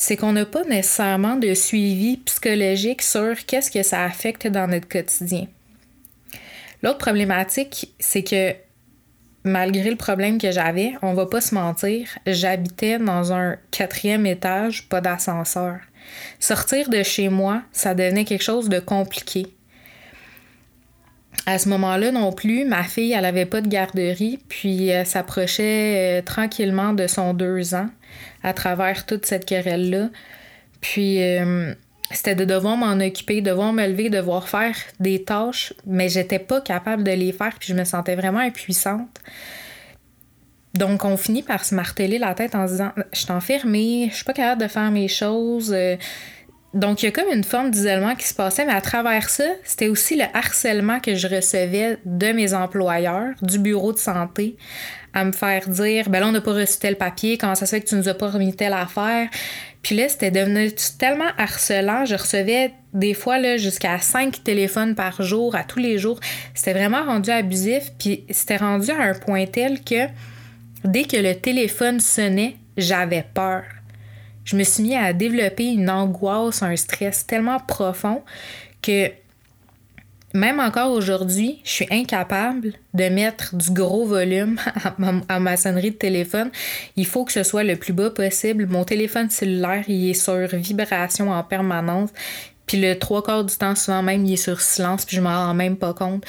c'est 0.03 0.17
qu'on 0.17 0.33
n'a 0.33 0.45
pas 0.45 0.65
nécessairement 0.65 1.37
de 1.37 1.55
suivi 1.55 2.17
psychologique 2.17 3.03
sur 3.03 3.37
qu'est-ce 3.47 3.71
que 3.71 3.85
ça 3.85 4.03
affecte 4.03 4.49
dans 4.49 4.67
notre 4.67 4.89
quotidien. 4.89 5.47
L'autre 6.83 6.99
problématique, 6.99 7.95
c'est 8.01 8.25
que 8.25 8.53
malgré 9.45 9.89
le 9.89 9.97
problème 9.97 10.39
que 10.39 10.51
j'avais, 10.51 10.95
on 11.03 11.15
va 11.15 11.27
pas 11.27 11.41
se 11.41 11.55
mentir, 11.55 12.09
j'habitais 12.27 12.99
dans 12.99 13.33
un 13.33 13.59
quatrième 13.71 14.27
étage, 14.27 14.89
pas 14.89 15.01
d'ascenseur. 15.01 15.77
Sortir 16.41 16.89
de 16.89 17.05
chez 17.05 17.29
moi, 17.29 17.63
ça 17.71 17.95
devenait 17.95 18.25
quelque 18.25 18.43
chose 18.43 18.69
de 18.69 18.81
compliqué. 18.81 19.47
À 21.47 21.59
ce 21.61 21.69
moment-là 21.69 22.11
non 22.11 22.33
plus, 22.33 22.65
ma 22.65 22.83
fille, 22.83 23.13
elle 23.13 23.25
avait 23.25 23.47
pas 23.47 23.61
de 23.61 23.69
garderie, 23.69 24.41
puis 24.49 24.89
elle 24.89 25.07
s'approchait 25.07 26.19
euh, 26.19 26.23
tranquillement 26.23 26.93
de 26.93 27.07
son 27.07 27.35
deux 27.35 27.75
ans 27.77 27.89
à 28.43 28.53
travers 28.53 29.07
toute 29.07 29.27
cette 29.27 29.45
querelle-là. 29.45 30.09
Puis 30.81 31.23
euh, 31.23 31.75
c'était 32.11 32.35
de 32.35 32.45
devoir 32.45 32.77
m'en 32.77 32.93
occuper, 33.05 33.41
de 33.41 33.51
devoir 33.51 33.73
me 33.73 33.87
lever, 33.87 34.11
de 34.11 34.17
devoir 34.17 34.49
faire 34.49 34.77
des 35.01 35.25
tâches, 35.25 35.73
mais 35.87 36.09
j'étais 36.09 36.39
pas 36.39 36.61
capable 36.61 37.05
de 37.05 37.13
les 37.13 37.33
faire, 37.33 37.55
puis 37.59 37.69
je 37.69 37.75
me 37.75 37.85
sentais 37.85 38.17
vraiment 38.17 38.41
impuissante. 38.41 39.21
Donc, 40.75 41.05
on 41.05 41.17
finit 41.17 41.43
par 41.43 41.65
se 41.65 41.75
marteler 41.75 42.19
la 42.19 42.35
tête 42.35 42.55
en 42.55 42.67
se 42.67 42.73
disant 42.73 42.93
Je 43.13 43.19
suis 43.19 43.31
enfermée, 43.31 44.09
je 44.11 44.17
suis 44.17 44.25
pas 44.25 44.33
capable 44.33 44.63
de 44.63 44.69
faire 44.69 44.91
mes 44.91 45.09
choses. 45.09 45.73
Euh, 45.75 45.97
donc, 46.75 47.03
il 47.03 47.07
y 47.07 47.09
a 47.09 47.13
comme 47.13 47.31
une 47.31 47.45
forme 47.45 47.71
d'isolement 47.71 48.15
qui 48.15 48.27
se 48.27 48.33
passait, 48.33 48.65
mais 48.65 48.73
à 48.73 48.81
travers 48.81 49.29
ça, 49.29 49.45
c'était 49.63 49.89
aussi 49.89 50.17
le 50.17 50.25
harcèlement 50.33 51.01
que 51.01 51.15
je 51.15 51.29
recevais 51.29 51.99
de 52.07 52.33
mes 52.33 52.55
employeurs, 52.55 53.35
du 53.43 53.59
bureau 53.59 53.93
de 53.93 53.99
santé, 53.99 54.57
à 55.13 55.25
me 55.25 55.33
faire 55.33 55.69
dire 55.69 56.09
ben 56.09 56.21
là, 56.21 56.29
on 56.29 56.33
n'a 56.33 56.41
pas 56.41 56.55
reçu 56.55 56.79
tel 56.79 56.97
papier, 56.97 57.37
comment 57.37 57.55
ça 57.55 57.67
se 57.67 57.77
fait 57.77 57.83
que 57.83 57.89
tu 57.89 57.97
nous 57.97 58.09
as 58.09 58.15
pas 58.15 58.31
remis 58.31 58.55
telle 58.55 58.73
affaire? 58.73 59.29
Puis 59.83 59.97
là, 59.97 60.09
c'était 60.09 60.31
devenu 60.31 60.71
tellement 60.99 61.31
harcelant. 61.37 62.07
Je 62.07 62.15
recevais 62.15 62.73
des 62.95 63.13
fois 63.13 63.39
là, 63.39 63.57
jusqu'à 63.59 63.99
cinq 63.99 64.43
téléphones 64.43 64.95
par 64.95 65.21
jour, 65.23 65.55
à 65.57 65.65
tous 65.65 65.81
les 65.81 65.99
jours. 65.99 66.21
C'était 66.55 66.73
vraiment 66.73 67.05
rendu 67.05 67.31
abusif. 67.31 67.93
Puis 67.99 68.25
c'était 68.31 68.57
rendu 68.57 68.91
à 68.91 69.03
un 69.03 69.15
point 69.15 69.45
tel 69.47 69.83
que 69.83 70.07
dès 70.85 71.05
que 71.05 71.17
le 71.17 71.35
téléphone 71.35 72.01
sonnait, 72.01 72.57
j'avais 72.77 73.25
peur. 73.35 73.65
Je 74.45 74.57
me 74.57 74.65
suis 74.65 74.83
mis 74.83 74.97
à 74.97 75.13
développer 75.13 75.67
une 75.73 75.91
angoisse, 75.91 76.63
un 76.63 76.77
stress 76.77 77.27
tellement 77.27 77.61
profond 77.61 78.23
que 78.81 79.11
même 80.35 80.61
encore 80.61 80.93
aujourd'hui, 80.93 81.61
je 81.65 81.71
suis 81.71 81.87
incapable 81.91 82.73
de 82.95 83.09
mettre 83.09 83.55
du 83.55 83.71
gros 83.71 84.07
volume 84.07 84.59
à 85.29 85.41
ma, 85.41 85.57
sonnerie 85.57 85.91
de 85.91 85.97
téléphone. 85.97 86.51
Il 86.97 87.07
faut 87.07 87.25
que 87.25 87.33
ce 87.33 87.43
soit 87.43 87.65
le 87.65 87.77
plus 87.77 87.93
bas 87.93 88.11
possible. 88.11 88.67
Mon 88.67 88.85
téléphone 88.85 89.29
cellulaire, 89.29 89.85
il 89.89 90.11
est 90.11 90.15
sur 90.15 90.47
vibration 90.47 91.31
en 91.31 91.43
permanence. 91.45 92.11
Puis 92.67 92.81
le 92.81 92.99
trois 92.99 93.23
quarts 93.23 93.45
du 93.45 93.55
temps, 93.57 93.75
souvent 93.75 94.03
même, 94.03 94.25
il 94.25 94.33
est 94.33 94.37
sur 94.37 94.61
silence, 94.61 95.05
puis 95.05 95.17
je 95.17 95.21
m'en 95.21 95.47
rends 95.47 95.55
même 95.55 95.77
pas 95.77 95.93
compte. 95.93 96.25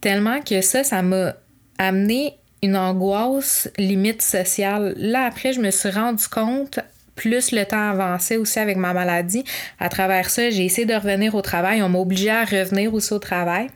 Tellement 0.00 0.40
que 0.40 0.60
ça, 0.60 0.82
ça 0.82 1.02
m'a 1.02 1.34
amené 1.78 2.34
une 2.62 2.76
angoisse 2.76 3.70
limite 3.78 4.22
sociale. 4.22 4.94
Là, 4.96 5.26
après, 5.26 5.52
je 5.52 5.60
me 5.60 5.70
suis 5.70 5.90
rendu 5.90 6.26
compte 6.26 6.80
plus 7.16 7.50
le 7.50 7.64
temps 7.64 7.90
avançait 7.90 8.36
aussi 8.36 8.58
avec 8.58 8.76
ma 8.76 8.92
maladie. 8.92 9.44
À 9.80 9.88
travers 9.88 10.30
ça, 10.30 10.50
j'ai 10.50 10.64
essayé 10.64 10.86
de 10.86 10.94
revenir 10.94 11.34
au 11.34 11.42
travail. 11.42 11.82
On 11.82 11.88
m'a 11.88 11.98
obligé 11.98 12.30
à 12.30 12.44
revenir 12.44 12.94
aussi 12.94 13.12
au 13.12 13.18
travail. 13.18 13.68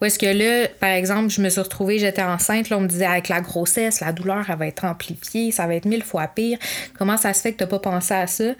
Ou 0.00 0.04
est-ce 0.04 0.18
que 0.18 0.26
là, 0.26 0.68
par 0.80 0.90
exemple, 0.90 1.30
je 1.30 1.42
me 1.42 1.48
suis 1.48 1.60
retrouvée, 1.60 1.98
j'étais 1.98 2.22
enceinte, 2.22 2.70
là, 2.70 2.78
on 2.78 2.80
me 2.80 2.88
disait 2.88 3.06
avec 3.06 3.28
la 3.28 3.40
grossesse, 3.40 4.00
la 4.00 4.12
douleur, 4.12 4.46
elle 4.48 4.56
va 4.56 4.66
être 4.66 4.84
amplifiée, 4.84 5.50
ça 5.52 5.66
va 5.66 5.74
être 5.74 5.84
mille 5.84 6.02
fois 6.02 6.26
pire. 6.26 6.58
Comment 6.98 7.16
ça 7.16 7.34
se 7.34 7.42
fait 7.42 7.52
que 7.52 7.58
t'as 7.58 7.66
pas 7.66 7.78
pensé 7.78 8.14
à 8.14 8.26
ça? 8.26 8.52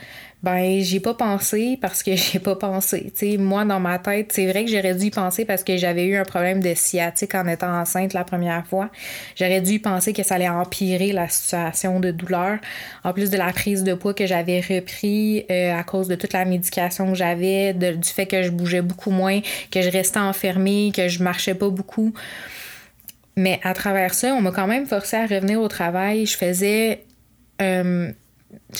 Ben, 0.42 0.81
j'ai 0.81 1.00
pas 1.00 1.12
pensé 1.12 1.79
parce 1.81 2.03
que 2.03 2.16
j'ai 2.16 2.38
pas 2.38 2.57
pensé. 2.57 3.12
Tu 3.16 3.33
sais, 3.33 3.37
moi, 3.37 3.64
dans 3.64 3.81
ma 3.81 3.98
tête, 3.98 4.33
c'est 4.33 4.46
vrai 4.46 4.64
que 4.64 4.70
j'aurais 4.70 4.94
dû 4.94 5.07
y 5.07 5.11
penser 5.11 5.44
parce 5.44 5.62
que 5.62 5.76
j'avais 5.76 6.07
eu 6.07 6.16
un 6.16 6.24
problème 6.24 6.62
de 6.62 6.72
sciatique 6.74 7.35
en 7.35 7.46
étant 7.46 7.79
enceinte 7.79 8.14
la 8.14 8.24
première 8.24 8.66
fois. 8.66 8.90
J'aurais 9.37 9.61
dû 9.61 9.72
y 9.72 9.79
penser 9.79 10.12
que 10.12 10.22
ça 10.22 10.37
allait 10.37 10.48
empirer 10.48 11.12
la 11.12 11.29
situation 11.29 12.00
de 12.00 12.11
douleur. 12.11 12.59
En 13.05 13.12
plus 13.12 13.29
de 13.31 13.37
la 13.37 13.53
prise 13.53 13.85
de 13.85 13.92
poids 13.92 14.14
que 14.14 14.26
j'avais 14.26 14.61
repris 14.61 15.44
euh, 15.50 15.79
à 15.79 15.83
cause 15.83 16.09
de 16.09 16.14
toute 16.14 16.33
la 16.33 16.46
médication 16.46 17.09
que 17.09 17.18
j'avais, 17.18 17.74
du 17.74 18.09
fait 18.09 18.26
que 18.26 18.42
je 18.42 18.50
bougeais 18.50 18.83
beaucoup 18.83 19.11
moins, 19.11 19.40
que 19.70 19.83
je 19.83 19.90
restais 19.90 20.20
enfermée, 20.20 20.92
que 20.94 21.09
je 21.09 21.22
marchais 21.30 21.54
pas 21.54 21.68
beaucoup. 21.68 22.12
Mais 23.36 23.60
à 23.62 23.74
travers 23.74 24.14
ça, 24.14 24.34
on 24.34 24.40
m'a 24.42 24.50
quand 24.50 24.66
même 24.66 24.86
forcé 24.86 25.16
à 25.16 25.26
revenir 25.26 25.60
au 25.60 25.68
travail. 25.68 26.26
Je 26.26 26.36
faisais 26.36 27.04
euh, 27.62 28.12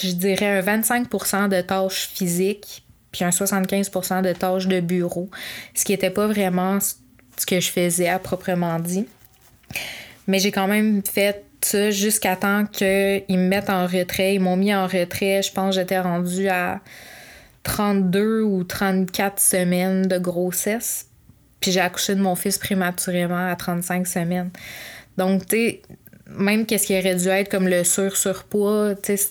je 0.03 0.13
dirais, 0.13 0.59
un 0.59 0.63
25% 0.63 1.49
de 1.49 1.61
tâches 1.61 2.09
physiques, 2.13 2.85
puis 3.13 3.25
un 3.25 3.31
75% 3.31 4.23
de 4.23 4.33
tâches 4.33 4.67
de 4.67 4.81
bureau, 4.81 5.29
ce 5.75 5.85
qui 5.85 5.93
n'était 5.93 6.11
pas 6.11 6.27
vraiment 6.27 6.79
ce 6.81 7.47
que 7.47 7.61
je 7.61 7.71
faisais 7.71 8.09
à 8.09 8.19
proprement 8.19 8.79
dit. 8.79 9.07
Mais 10.27 10.39
j'ai 10.39 10.53
quand 10.53 10.69
même 10.69 11.03
fait 11.05 11.45
ça 11.61 11.91
jusqu'à 11.91 12.37
temps 12.37 12.65
qu'ils 12.67 13.25
me 13.29 13.49
mettent 13.49 13.71
en 13.71 13.87
retrait. 13.87 14.35
Ils 14.35 14.41
m'ont 14.41 14.57
mis 14.57 14.75
en 14.75 14.87
retrait, 14.87 15.43
je 15.43 15.53
pense 15.53 15.75
que 15.75 15.81
j'étais 15.81 16.01
rendue 16.01 16.49
à 16.49 16.81
32 17.65 18.43
ou 18.43 18.65
34 18.65 19.41
semaines 19.41 20.03
de 20.03 20.19
grossesse. 20.19 21.07
Puis 21.61 21.73
j'ai 21.73 21.81
accouché 21.81 22.15
de 22.15 22.21
mon 22.21 22.35
fils 22.35 22.59
prématurément 22.59 23.49
à 23.49 23.55
35 23.57 24.07
semaines. 24.07 24.51
Donc, 25.17 25.47
tu 25.47 25.81
même 26.27 26.65
qu'est-ce 26.65 26.87
qui 26.87 26.99
aurait 26.99 27.17
dû 27.17 27.29
être 27.29 27.51
comme 27.51 27.67
le 27.67 27.85
sur-surpoids, 27.85 28.95
tu 29.03 29.17
sais, 29.17 29.31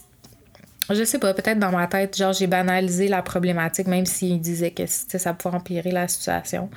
je 0.90 1.04
sais 1.04 1.20
pas, 1.20 1.34
peut-être 1.34 1.60
dans 1.60 1.72
ma 1.72 1.88
tête, 1.88 2.18
genre 2.18 2.34
j'ai 2.34 2.48
banalisé 2.48 3.08
la 3.08 3.22
problématique, 3.22 3.88
même 3.88 4.06
s'il 4.06 4.40
disait 4.42 4.72
que 4.72 4.86
ça 4.86 5.34
pouvait 5.34 5.56
empirer 5.56 5.92
la 5.92 6.08
situation. 6.08 6.70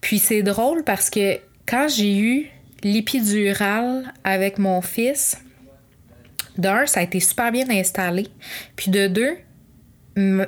Puis 0.00 0.18
c'est 0.18 0.42
drôle 0.42 0.84
parce 0.84 1.10
que 1.10 1.38
quand 1.66 1.88
j'ai 1.88 2.16
eu 2.16 2.50
l'épidurale 2.82 4.12
avec 4.24 4.58
mon 4.58 4.80
fils, 4.80 5.36
d'un, 6.56 6.86
ça 6.86 7.00
a 7.00 7.02
été 7.02 7.20
super 7.20 7.50
bien 7.52 7.68
installé. 7.70 8.28
Puis 8.76 8.90
de 8.90 9.08
deux, 9.08 9.36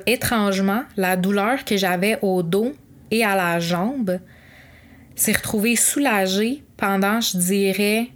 étrangement, 0.07 0.83
la 0.97 1.17
douleur 1.17 1.65
que 1.65 1.77
j'avais 1.77 2.19
au 2.23 2.43
dos 2.43 2.75
et 3.11 3.25
à 3.25 3.35
la 3.35 3.61
jambe 3.61 4.19
s'est 5.17 5.33
retrouvée 5.33 5.77
soulagée 5.77 6.63
pendant, 6.77 7.21
je 7.21 7.37
dirais, 7.37 8.09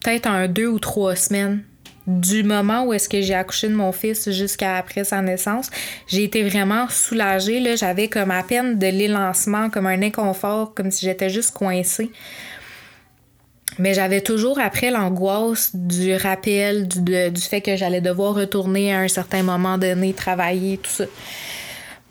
peut-être 0.00 0.26
un 0.26 0.48
deux 0.48 0.66
ou 0.66 0.78
trois 0.78 1.16
semaines 1.16 1.64
du 2.06 2.42
moment 2.42 2.84
où 2.84 2.92
est-ce 2.92 3.08
que 3.08 3.20
j'ai 3.22 3.34
accouché 3.34 3.68
de 3.68 3.74
mon 3.74 3.92
fils 3.92 4.30
jusqu'à 4.30 4.76
après 4.76 5.04
sa 5.04 5.22
naissance, 5.22 5.70
j'ai 6.06 6.24
été 6.24 6.42
vraiment 6.42 6.86
soulagée. 6.88 7.60
Là, 7.60 7.76
j'avais 7.76 8.08
comme 8.08 8.30
à 8.30 8.42
peine 8.42 8.78
de 8.78 8.86
l'élancement, 8.86 9.70
comme 9.70 9.86
un 9.86 10.02
inconfort, 10.02 10.74
comme 10.74 10.90
si 10.90 11.06
j'étais 11.06 11.30
juste 11.30 11.52
coincée. 11.52 12.10
Mais 13.78 13.94
j'avais 13.94 14.20
toujours 14.20 14.60
après 14.60 14.90
l'angoisse 14.90 15.74
du 15.74 16.14
rappel, 16.14 16.86
du, 16.86 17.30
du 17.30 17.40
fait 17.40 17.60
que 17.60 17.76
j'allais 17.76 18.00
devoir 18.00 18.34
retourner 18.34 18.94
à 18.94 19.00
un 19.00 19.08
certain 19.08 19.42
moment 19.42 19.78
donné, 19.78 20.12
travailler, 20.12 20.78
tout 20.78 20.90
ça. 20.90 21.04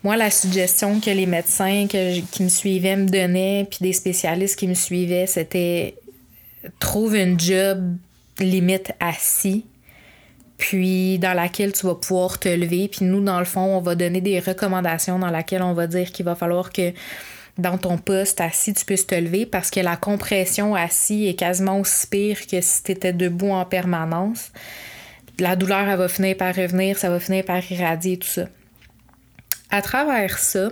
Moi, 0.04 0.16
la 0.16 0.30
suggestion 0.30 1.00
que 1.00 1.10
les 1.10 1.26
médecins 1.26 1.86
qui 1.88 2.42
me 2.42 2.48
suivaient 2.48 2.96
me 2.96 3.08
donnaient, 3.08 3.66
puis 3.68 3.78
des 3.80 3.92
spécialistes 3.92 4.58
qui 4.58 4.68
me 4.68 4.74
suivaient, 4.74 5.26
c'était 5.26 5.96
trouve 6.78 7.14
un 7.14 7.36
job 7.36 7.96
limite 8.38 8.92
assis 9.00 9.64
puis 10.56 11.18
dans 11.18 11.34
laquelle 11.34 11.72
tu 11.72 11.86
vas 11.86 11.94
pouvoir 11.94 12.38
te 12.38 12.48
lever. 12.48 12.88
Puis 12.88 13.04
nous, 13.04 13.20
dans 13.20 13.38
le 13.38 13.44
fond, 13.44 13.76
on 13.76 13.80
va 13.80 13.94
donner 13.94 14.20
des 14.20 14.40
recommandations 14.40 15.18
dans 15.18 15.30
laquelle 15.30 15.62
on 15.62 15.74
va 15.74 15.86
dire 15.86 16.12
qu'il 16.12 16.24
va 16.24 16.34
falloir 16.34 16.72
que 16.72 16.92
dans 17.58 17.78
ton 17.78 17.98
poste 17.98 18.40
assis, 18.40 18.72
tu 18.72 18.84
puisses 18.84 19.06
te 19.06 19.14
lever 19.14 19.46
parce 19.46 19.70
que 19.70 19.80
la 19.80 19.96
compression 19.96 20.74
assis 20.74 21.26
est 21.26 21.34
quasiment 21.34 21.80
aussi 21.80 22.06
pire 22.06 22.46
que 22.46 22.60
si 22.60 22.82
tu 22.82 22.92
étais 22.92 23.12
debout 23.12 23.50
en 23.50 23.64
permanence. 23.64 24.52
La 25.38 25.56
douleur, 25.56 25.88
elle 25.88 25.98
va 25.98 26.08
finir 26.08 26.36
par 26.36 26.54
revenir, 26.54 26.98
ça 26.98 27.10
va 27.10 27.20
finir 27.20 27.44
par 27.44 27.60
irradier 27.70 28.16
tout 28.16 28.28
ça. 28.28 28.46
À 29.74 29.82
travers 29.82 30.38
ça, 30.38 30.70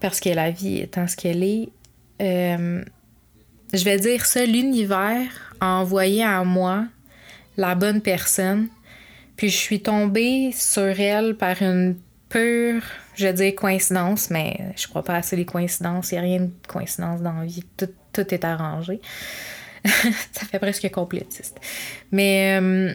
parce 0.00 0.20
que 0.20 0.30
la 0.30 0.50
vie 0.50 0.78
étant 0.78 1.06
ce 1.06 1.16
qu'elle 1.16 1.42
est, 1.42 1.68
euh, 2.22 2.82
je 3.74 3.84
vais 3.84 3.98
dire 3.98 4.24
ça, 4.24 4.46
l'univers 4.46 5.54
a 5.60 5.66
envoyé 5.66 6.24
à 6.24 6.42
moi 6.44 6.86
la 7.58 7.74
bonne 7.74 8.00
personne. 8.00 8.68
Puis 9.36 9.50
je 9.50 9.56
suis 9.58 9.82
tombée 9.82 10.50
sur 10.52 10.98
elle 10.98 11.36
par 11.36 11.60
une 11.60 11.94
pure, 12.30 12.80
je 13.16 13.26
veux 13.26 13.34
dire, 13.34 13.54
coïncidence, 13.54 14.30
mais 14.30 14.72
je 14.74 14.88
crois 14.88 15.04
pas 15.04 15.16
assez 15.16 15.36
les 15.36 15.44
coïncidences. 15.44 16.10
Il 16.10 16.14
n'y 16.14 16.18
a 16.20 16.22
rien 16.22 16.40
de 16.40 16.50
coïncidence 16.66 17.20
dans 17.20 17.34
la 17.34 17.44
vie. 17.44 17.64
Tout, 17.76 18.34
est 18.34 18.44
arrangé. 18.46 18.98
ça 19.84 20.46
fait 20.50 20.58
presque 20.58 20.90
complétiste. 20.90 21.60
Mais 22.12 22.58
euh, 22.58 22.94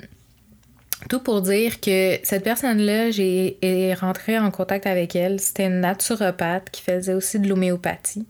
tout 1.09 1.19
pour 1.19 1.41
dire 1.41 1.79
que 1.79 2.17
cette 2.23 2.43
personne-là, 2.43 3.11
j'ai 3.11 3.93
rentré 3.99 4.37
en 4.37 4.51
contact 4.51 4.87
avec 4.87 5.15
elle. 5.15 5.39
C'était 5.39 5.65
une 5.67 5.81
naturopathe 5.81 6.69
qui 6.71 6.81
faisait 6.81 7.13
aussi 7.13 7.39
de 7.39 7.47
l'homéopathie. 7.47 8.25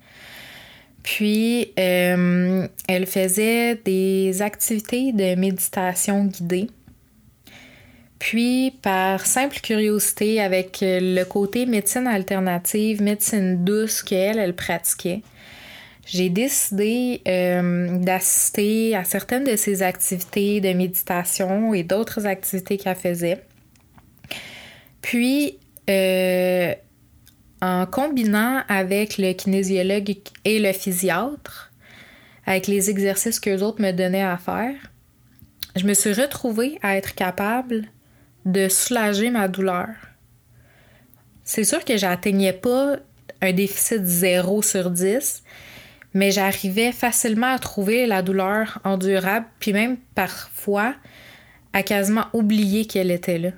Puis, 1.03 1.71
euh, 1.79 2.67
elle 2.89 3.05
faisait 3.05 3.75
des 3.75 4.41
activités 4.41 5.13
de 5.13 5.35
méditation 5.35 6.25
guidée. 6.25 6.67
Puis, 8.19 8.73
par 8.81 9.25
simple 9.25 9.59
curiosité, 9.61 10.41
avec 10.41 10.79
le 10.81 11.23
côté 11.23 11.65
médecine 11.65 12.07
alternative, 12.07 13.01
médecine 13.01 13.63
douce 13.63 14.01
qu'elle, 14.01 14.37
elle 14.37 14.55
pratiquait, 14.55 15.21
j'ai 16.07 16.29
décidé 16.29 17.21
euh, 17.27 17.97
d'assister 17.97 18.95
à 18.95 19.03
certaines 19.03 19.43
de 19.43 19.57
ses 19.57 19.83
activités 19.83 20.61
de 20.61 20.71
méditation 20.71 21.73
et 21.73 21.83
d'autres 21.83 22.25
activités 22.25 22.77
qu'elle 22.77 22.95
faisait. 22.95 23.43
Puis, 25.01 25.59
euh, 25.89 26.73
en 27.61 27.85
combinant 27.85 28.63
avec 28.69 29.17
le 29.17 29.33
kinésiologue 29.33 30.15
et 30.45 30.59
le 30.59 30.71
physiatre, 30.71 31.73
avec 32.45 32.67
les 32.67 32.89
exercices 32.89 33.41
qu'eux 33.41 33.61
autres 33.61 33.81
me 33.81 33.91
donnaient 33.91 34.23
à 34.23 34.37
faire, 34.37 34.75
je 35.75 35.85
me 35.85 35.93
suis 35.93 36.13
retrouvée 36.13 36.79
à 36.81 36.95
être 36.95 37.15
capable 37.15 37.85
de 38.45 38.69
soulager 38.69 39.29
ma 39.29 39.49
douleur. 39.49 39.89
C'est 41.43 41.65
sûr 41.65 41.83
que 41.83 41.97
j'atteignais 41.97 42.53
pas 42.53 42.95
un 43.41 43.51
déficit 43.51 44.05
0 44.05 44.61
sur 44.61 44.89
10, 44.89 45.43
mais 46.17 46.31
j'arrivais 46.31 46.91
facilement 46.91 47.53
à 47.53 47.59
trouver 47.59 48.07
la 48.07 48.23
douleur 48.23 48.79
endurable, 48.83 49.45
puis 49.59 49.71
même 49.71 49.97
parfois 50.15 50.95
à 51.73 51.83
quasiment 51.83 52.25
oublier 52.33 52.87
qu'elle 52.87 53.11
était 53.11 53.37
là. 53.37 53.51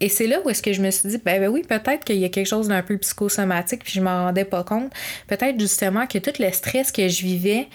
Et 0.00 0.08
c'est 0.08 0.26
là 0.26 0.40
où 0.44 0.50
est-ce 0.50 0.64
que 0.64 0.72
je 0.72 0.82
me 0.82 0.90
suis 0.90 1.08
dit, 1.08 1.18
ben, 1.18 1.40
ben 1.40 1.48
oui, 1.48 1.62
peut-être 1.62 2.04
qu'il 2.04 2.16
y 2.16 2.24
a 2.24 2.28
quelque 2.28 2.48
chose 2.48 2.66
d'un 2.66 2.82
peu 2.82 2.98
psychosomatique, 2.98 3.84
puis 3.84 3.92
je 3.92 4.00
m'en 4.00 4.24
rendais 4.24 4.44
pas 4.44 4.64
compte. 4.64 4.92
Peut-être 5.28 5.60
justement 5.60 6.08
que 6.08 6.18
tout 6.18 6.32
le 6.40 6.50
stress 6.50 6.90
que 6.90 7.06
je 7.06 7.22
vivais 7.22 7.68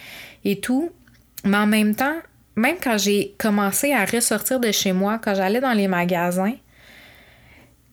et 0.44 0.60
tout, 0.60 0.92
mais 1.46 1.56
en 1.56 1.68
même 1.68 1.96
temps, 1.96 2.18
même 2.58 2.76
quand 2.84 2.98
j'ai 2.98 3.34
commencé 3.38 3.94
à 3.94 4.04
ressortir 4.04 4.60
de 4.60 4.74
chez 4.74 4.92
moi, 4.92 5.22
quand 5.24 5.36
j'allais 5.36 5.62
dans 5.62 5.72
les 5.72 5.88
magasins, 5.88 6.56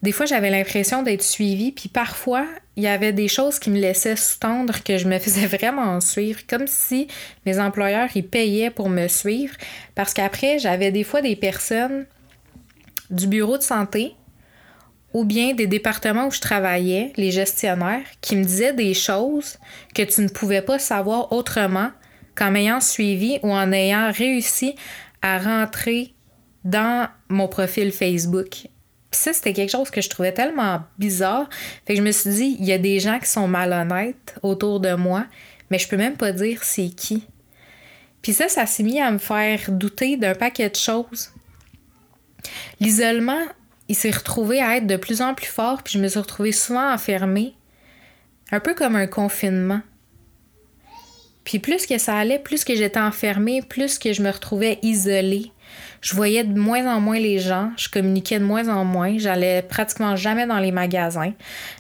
des 0.05 0.13
fois 0.13 0.27
j'avais 0.27 0.51
l'impression 0.51 1.03
d'être 1.03 1.23
suivie, 1.23 1.73
puis 1.73 1.89
parfois 1.89 2.47
il 2.77 2.83
y 2.83 2.89
avait 2.89 3.15
des 3.15 3.27
choses 3.27 3.59
qui 3.59 3.71
me 3.71 3.81
laissaient 3.81 4.17
sous-tendre 4.17 4.83
que 4.85 4.99
je 4.99 5.09
me 5.09 5.19
faisais 5.25 5.47
vraiment 5.47 5.99
suivre, 6.03 6.41
comme 6.47 6.67
si 6.67 7.09
mes 7.47 7.59
employeurs 7.59 8.11
ils 8.15 8.27
payaient 8.27 8.71
pour 8.71 8.91
me 8.91 9.09
suivre, 9.09 9.55
parce 9.95 10.13
qu'après 10.13 10.59
j'avais 10.59 10.93
des 10.93 11.05
fois 11.05 11.23
des 11.23 11.37
personnes 11.37 12.05
du 13.09 13.27
bureau 13.27 13.57
de 13.57 13.63
santé 13.63 14.15
ou 15.15 15.25
bien 15.25 15.55
des 15.55 15.67
départements 15.67 16.27
où 16.27 16.31
je 16.31 16.41
travaillais, 16.41 17.13
les 17.17 17.31
gestionnaires, 17.31 18.05
qui 18.21 18.37
me 18.37 18.45
disaient 18.45 18.75
des 18.75 18.93
choses 18.93 19.57
que 19.95 20.03
tu 20.03 20.21
ne 20.21 20.29
pouvais 20.29 20.61
pas 20.61 20.79
savoir 20.79 21.33
autrement 21.33 21.93
qu'en 22.35 22.51
m'ayant 22.51 22.81
suivi 22.81 23.39
ou 23.43 23.53
en 23.53 23.73
ayant 23.73 24.11
réussi 24.13 24.75
à 25.23 25.39
rentrer 25.39 26.13
dans 26.65 27.09
mon 27.29 27.49
profil 27.49 27.91
Facebook. 27.91 28.67
Puis 29.15 29.23
ça, 29.23 29.33
c'était 29.33 29.53
quelque 29.53 29.71
chose 29.71 29.91
que 29.91 30.01
je 30.01 30.11
trouvais 30.11 30.33
tellement 30.33 30.81
bizarre. 30.99 31.49
Fait 31.87 31.95
que 31.95 32.01
je 32.01 32.05
me 32.05 32.11
suis 32.11 32.31
dit, 32.31 32.57
il 32.59 32.65
y 32.65 32.73
a 32.73 32.79
des 32.79 32.99
gens 32.99 33.21
qui 33.21 33.29
sont 33.29 33.47
malhonnêtes 33.47 34.35
autour 34.43 34.81
de 34.81 34.95
moi, 34.95 35.27
mais 35.71 35.79
je 35.79 35.87
peux 35.87 35.97
même 35.97 36.17
pas 36.17 36.33
dire 36.33 36.65
c'est 36.65 36.89
qui. 36.89 37.25
Puis 38.23 38.33
ça, 38.33 38.49
ça 38.49 38.67
s'est 38.67 38.83
mis 38.83 39.01
à 39.01 39.13
me 39.13 39.19
faire 39.19 39.71
douter 39.71 40.17
d'un 40.17 40.35
paquet 40.35 40.69
de 40.69 40.75
choses. 40.75 41.31
L'isolement, 42.81 43.45
il 43.89 43.95
s'est 43.95 44.11
retrouvé 44.11 44.61
à 44.61 44.79
être 44.79 44.89
de 44.89 44.97
plus 44.97 45.23
en 45.23 45.33
plus 45.35 45.47
fort, 45.47 45.85
puis 45.85 45.93
je 45.93 46.01
me 46.01 46.09
suis 46.09 46.19
retrouvée 46.19 46.51
souvent 46.51 46.93
enfermée 46.93 47.55
Un 48.51 48.59
peu 48.59 48.75
comme 48.75 48.97
un 48.97 49.07
confinement. 49.07 49.83
Puis 51.45 51.61
plus 51.61 51.87
que 51.87 51.99
ça 51.99 52.17
allait, 52.17 52.41
plus 52.41 52.65
que 52.65 52.75
j'étais 52.75 52.99
enfermée, 52.99 53.63
plus 53.63 54.01
que 54.01 54.13
je 54.13 54.23
me 54.23 54.31
retrouvais 54.33 54.81
isolée. 54.83 55.53
Je 56.05 56.15
voyais 56.15 56.45
de 56.45 56.61
moins 56.61 56.87
en 56.95 57.01
moins 57.01 57.19
les 57.19 57.39
gens, 57.39 57.73
je 57.79 57.89
communiquais 57.89 58.39
de 58.39 58.45
moins 58.45 58.69
en 58.69 58.85
moins, 58.85 59.17
j'allais 59.17 59.63
pratiquement 59.63 60.17
jamais 60.17 60.47
dans 60.47 60.59
les 60.59 60.71
magasins, 60.71 61.33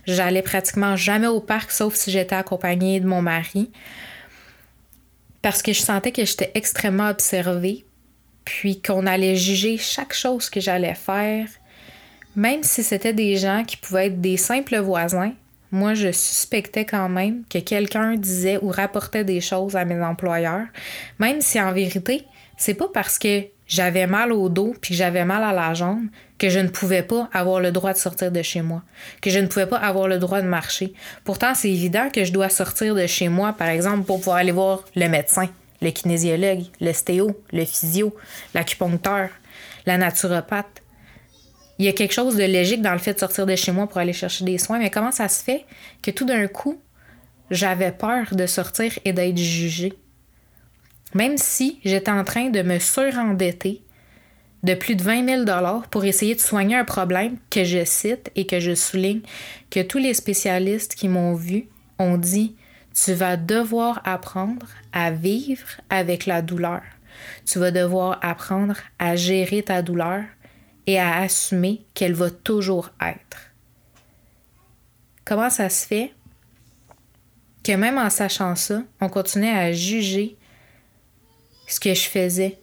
j'allais 0.06 0.40
pratiquement 0.40 0.96
jamais 0.96 1.26
au 1.26 1.40
parc 1.40 1.70
sauf 1.70 1.94
si 1.94 2.10
j'étais 2.10 2.34
accompagnée 2.34 3.00
de 3.00 3.06
mon 3.06 3.20
mari. 3.20 3.70
Parce 5.42 5.60
que 5.60 5.74
je 5.74 5.82
sentais 5.82 6.10
que 6.10 6.24
j'étais 6.24 6.50
extrêmement 6.54 7.10
observée, 7.10 7.84
puis 8.46 8.80
qu'on 8.80 9.06
allait 9.06 9.36
juger 9.36 9.76
chaque 9.76 10.14
chose 10.14 10.48
que 10.48 10.58
j'allais 10.58 10.94
faire, 10.94 11.46
même 12.34 12.62
si 12.62 12.82
c'était 12.82 13.12
des 13.12 13.36
gens 13.36 13.62
qui 13.62 13.76
pouvaient 13.76 14.06
être 14.06 14.22
des 14.22 14.38
simples 14.38 14.78
voisins, 14.78 15.34
moi, 15.70 15.92
je 15.92 16.12
suspectais 16.12 16.86
quand 16.86 17.10
même 17.10 17.42
que 17.50 17.58
quelqu'un 17.58 18.14
disait 18.14 18.58
ou 18.62 18.68
rapportait 18.68 19.24
des 19.24 19.42
choses 19.42 19.76
à 19.76 19.84
mes 19.84 20.02
employeurs, 20.02 20.66
même 21.18 21.42
si 21.42 21.60
en 21.60 21.72
vérité, 21.72 22.24
c'est 22.56 22.72
pas 22.72 22.88
parce 22.88 23.18
que 23.18 23.53
j'avais 23.66 24.06
mal 24.06 24.32
au 24.32 24.48
dos 24.48 24.74
puis 24.80 24.94
j'avais 24.94 25.24
mal 25.24 25.42
à 25.42 25.52
la 25.52 25.74
jambe 25.74 26.06
que 26.38 26.48
je 26.48 26.58
ne 26.58 26.68
pouvais 26.68 27.02
pas 27.02 27.28
avoir 27.32 27.60
le 27.60 27.72
droit 27.72 27.92
de 27.92 27.98
sortir 27.98 28.30
de 28.30 28.42
chez 28.42 28.62
moi, 28.62 28.82
que 29.20 29.30
je 29.30 29.38
ne 29.38 29.46
pouvais 29.46 29.66
pas 29.66 29.78
avoir 29.78 30.08
le 30.08 30.18
droit 30.18 30.42
de 30.42 30.46
marcher. 30.46 30.92
Pourtant, 31.24 31.54
c'est 31.54 31.70
évident 31.70 32.10
que 32.10 32.24
je 32.24 32.32
dois 32.32 32.48
sortir 32.48 32.94
de 32.94 33.06
chez 33.06 33.28
moi, 33.28 33.52
par 33.52 33.68
exemple, 33.68 34.04
pour 34.04 34.18
pouvoir 34.18 34.36
aller 34.38 34.52
voir 34.52 34.84
le 34.96 35.08
médecin, 35.08 35.48
le 35.80 35.90
kinésiologue, 35.90 36.64
le 36.80 36.92
stéo, 36.92 37.40
le 37.52 37.64
physio, 37.64 38.14
l'acupuncteur, 38.54 39.30
la 39.86 39.96
naturopathe 39.96 40.82
il 41.78 41.84
y 41.84 41.88
a 41.88 41.92
quelque 41.92 42.12
chose 42.12 42.36
de 42.36 42.44
logique 42.44 42.82
dans 42.82 42.92
le 42.92 42.98
fait 42.98 43.14
de 43.14 43.18
sortir 43.18 43.46
de 43.46 43.56
chez 43.56 43.72
moi 43.72 43.88
pour 43.88 43.98
aller 43.98 44.12
chercher 44.12 44.44
des 44.44 44.58
soins, 44.58 44.78
mais 44.78 44.90
comment 44.90 45.10
ça 45.10 45.28
se 45.28 45.42
fait 45.42 45.64
que 46.02 46.10
tout 46.10 46.24
d'un 46.24 46.46
coup, 46.46 46.80
j'avais 47.50 47.92
peur 47.92 48.26
de 48.32 48.46
sortir 48.46 48.92
et 49.04 49.12
d'être 49.12 49.36
jugée? 49.36 49.92
Même 51.14 51.38
si 51.38 51.80
j'étais 51.84 52.10
en 52.10 52.24
train 52.24 52.50
de 52.50 52.62
me 52.62 52.78
surendetter 52.78 53.82
de 54.64 54.74
plus 54.74 54.96
de 54.96 55.02
20 55.02 55.44
000 55.46 55.80
pour 55.90 56.04
essayer 56.04 56.34
de 56.34 56.40
soigner 56.40 56.76
un 56.76 56.84
problème 56.84 57.36
que 57.50 57.64
je 57.64 57.84
cite 57.84 58.30
et 58.34 58.46
que 58.46 58.60
je 58.60 58.74
souligne, 58.74 59.20
que 59.70 59.80
tous 59.80 59.98
les 59.98 60.14
spécialistes 60.14 60.94
qui 60.94 61.08
m'ont 61.08 61.34
vu 61.34 61.68
ont 61.98 62.16
dit 62.16 62.56
tu 62.94 63.12
vas 63.12 63.36
devoir 63.36 64.00
apprendre 64.04 64.66
à 64.92 65.10
vivre 65.10 65.66
avec 65.90 66.26
la 66.26 66.42
douleur. 66.42 66.82
Tu 67.44 67.58
vas 67.58 67.70
devoir 67.70 68.18
apprendre 68.22 68.76
à 68.98 69.16
gérer 69.16 69.62
ta 69.62 69.82
douleur 69.82 70.24
et 70.86 70.98
à 70.98 71.18
assumer 71.18 71.84
qu'elle 71.94 72.14
va 72.14 72.30
toujours 72.30 72.90
être. 73.00 73.50
Comment 75.24 75.50
ça 75.50 75.68
se 75.68 75.86
fait 75.86 76.12
que 77.62 77.72
même 77.72 77.98
en 77.98 78.10
sachant 78.10 78.54
ça, 78.56 78.82
on 79.00 79.08
continuait 79.08 79.50
à 79.50 79.72
juger 79.72 80.36
ce 81.66 81.80
que 81.80 81.94
je 81.94 82.08
faisais? 82.08 82.58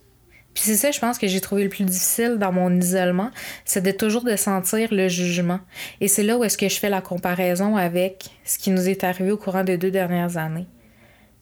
Puis 0.53 0.63
c'est 0.65 0.75
ça, 0.75 0.91
je 0.91 0.99
pense 0.99 1.17
que 1.17 1.27
j'ai 1.27 1.39
trouvé 1.39 1.63
le 1.63 1.69
plus 1.69 1.85
difficile 1.85 2.37
dans 2.37 2.51
mon 2.51 2.75
isolement, 2.77 3.31
c'était 3.63 3.95
toujours 3.95 4.23
de 4.23 4.35
sentir 4.35 4.93
le 4.93 5.07
jugement. 5.07 5.61
Et 6.01 6.07
c'est 6.07 6.23
là 6.23 6.37
où 6.37 6.43
est-ce 6.43 6.57
que 6.57 6.67
je 6.67 6.77
fais 6.77 6.89
la 6.89 7.01
comparaison 7.01 7.77
avec 7.77 8.29
ce 8.43 8.57
qui 8.57 8.71
nous 8.71 8.89
est 8.89 9.03
arrivé 9.03 9.31
au 9.31 9.37
courant 9.37 9.63
des 9.63 9.77
deux 9.77 9.91
dernières 9.91 10.37
années. 10.37 10.67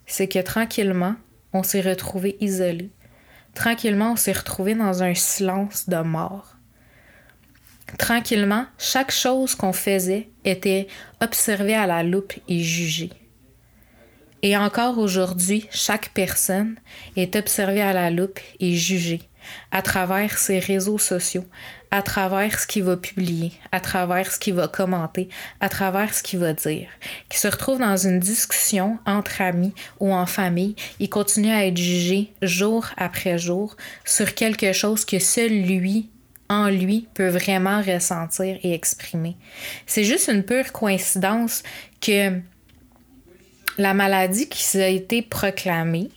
C'est 0.05 0.27
que 0.27 0.39
tranquillement, 0.39 1.15
on 1.53 1.63
s'est 1.63 1.81
retrouvés 1.81 2.37
isolés. 2.39 2.91
Tranquillement, 3.55 4.13
on 4.13 4.15
s'est 4.15 4.31
retrouvés 4.31 4.75
dans 4.75 5.01
un 5.01 5.15
silence 5.15 5.89
de 5.89 5.97
mort. 5.97 6.55
Tranquillement, 7.97 8.65
chaque 8.77 9.11
chose 9.11 9.55
qu'on 9.55 9.73
faisait 9.73 10.29
était 10.45 10.87
observée 11.21 11.73
à 11.73 11.87
la 11.87 12.03
loupe 12.03 12.33
et 12.47 12.59
jugée. 12.59 13.09
Et 14.41 14.55
encore 14.55 14.97
aujourd'hui, 14.97 15.67
chaque 15.71 16.09
personne 16.13 16.75
est 17.15 17.35
observée 17.35 17.81
à 17.81 17.93
la 17.93 18.09
loupe 18.09 18.39
et 18.59 18.73
jugée 18.75 19.21
à 19.71 19.81
travers 19.81 20.37
ses 20.37 20.59
réseaux 20.59 20.97
sociaux, 20.97 21.45
à 21.91 22.01
travers 22.01 22.59
ce 22.59 22.67
qu'il 22.67 22.83
va 22.83 22.97
publier, 22.97 23.51
à 23.71 23.79
travers 23.79 24.31
ce 24.31 24.39
qu'il 24.39 24.53
va 24.53 24.67
commenter, 24.67 25.29
à 25.59 25.69
travers 25.69 26.13
ce 26.13 26.23
qu'il 26.23 26.39
va 26.39 26.53
dire. 26.53 26.87
Qui 27.29 27.37
se 27.37 27.47
retrouve 27.47 27.79
dans 27.79 27.97
une 27.97 28.19
discussion 28.19 28.99
entre 29.05 29.41
amis 29.41 29.73
ou 29.99 30.13
en 30.13 30.25
famille, 30.25 30.75
il 30.99 31.09
continue 31.09 31.51
à 31.51 31.65
être 31.65 31.77
jugé 31.77 32.33
jour 32.41 32.87
après 32.97 33.37
jour 33.37 33.75
sur 34.05 34.35
quelque 34.35 34.71
chose 34.73 35.05
que 35.05 35.19
seul 35.19 35.51
lui 35.51 36.09
en 36.49 36.69
lui 36.69 37.07
peut 37.13 37.29
vraiment 37.29 37.81
ressentir 37.81 38.57
et 38.63 38.73
exprimer. 38.73 39.37
C'est 39.85 40.03
juste 40.03 40.29
une 40.29 40.43
pure 40.43 40.71
coïncidence 40.71 41.61
que 42.01 42.41
la 43.79 43.93
maladie 43.93 44.47
qui 44.47 44.79
a 44.79 44.87
été 44.87 45.21
proclamée 45.21 46.09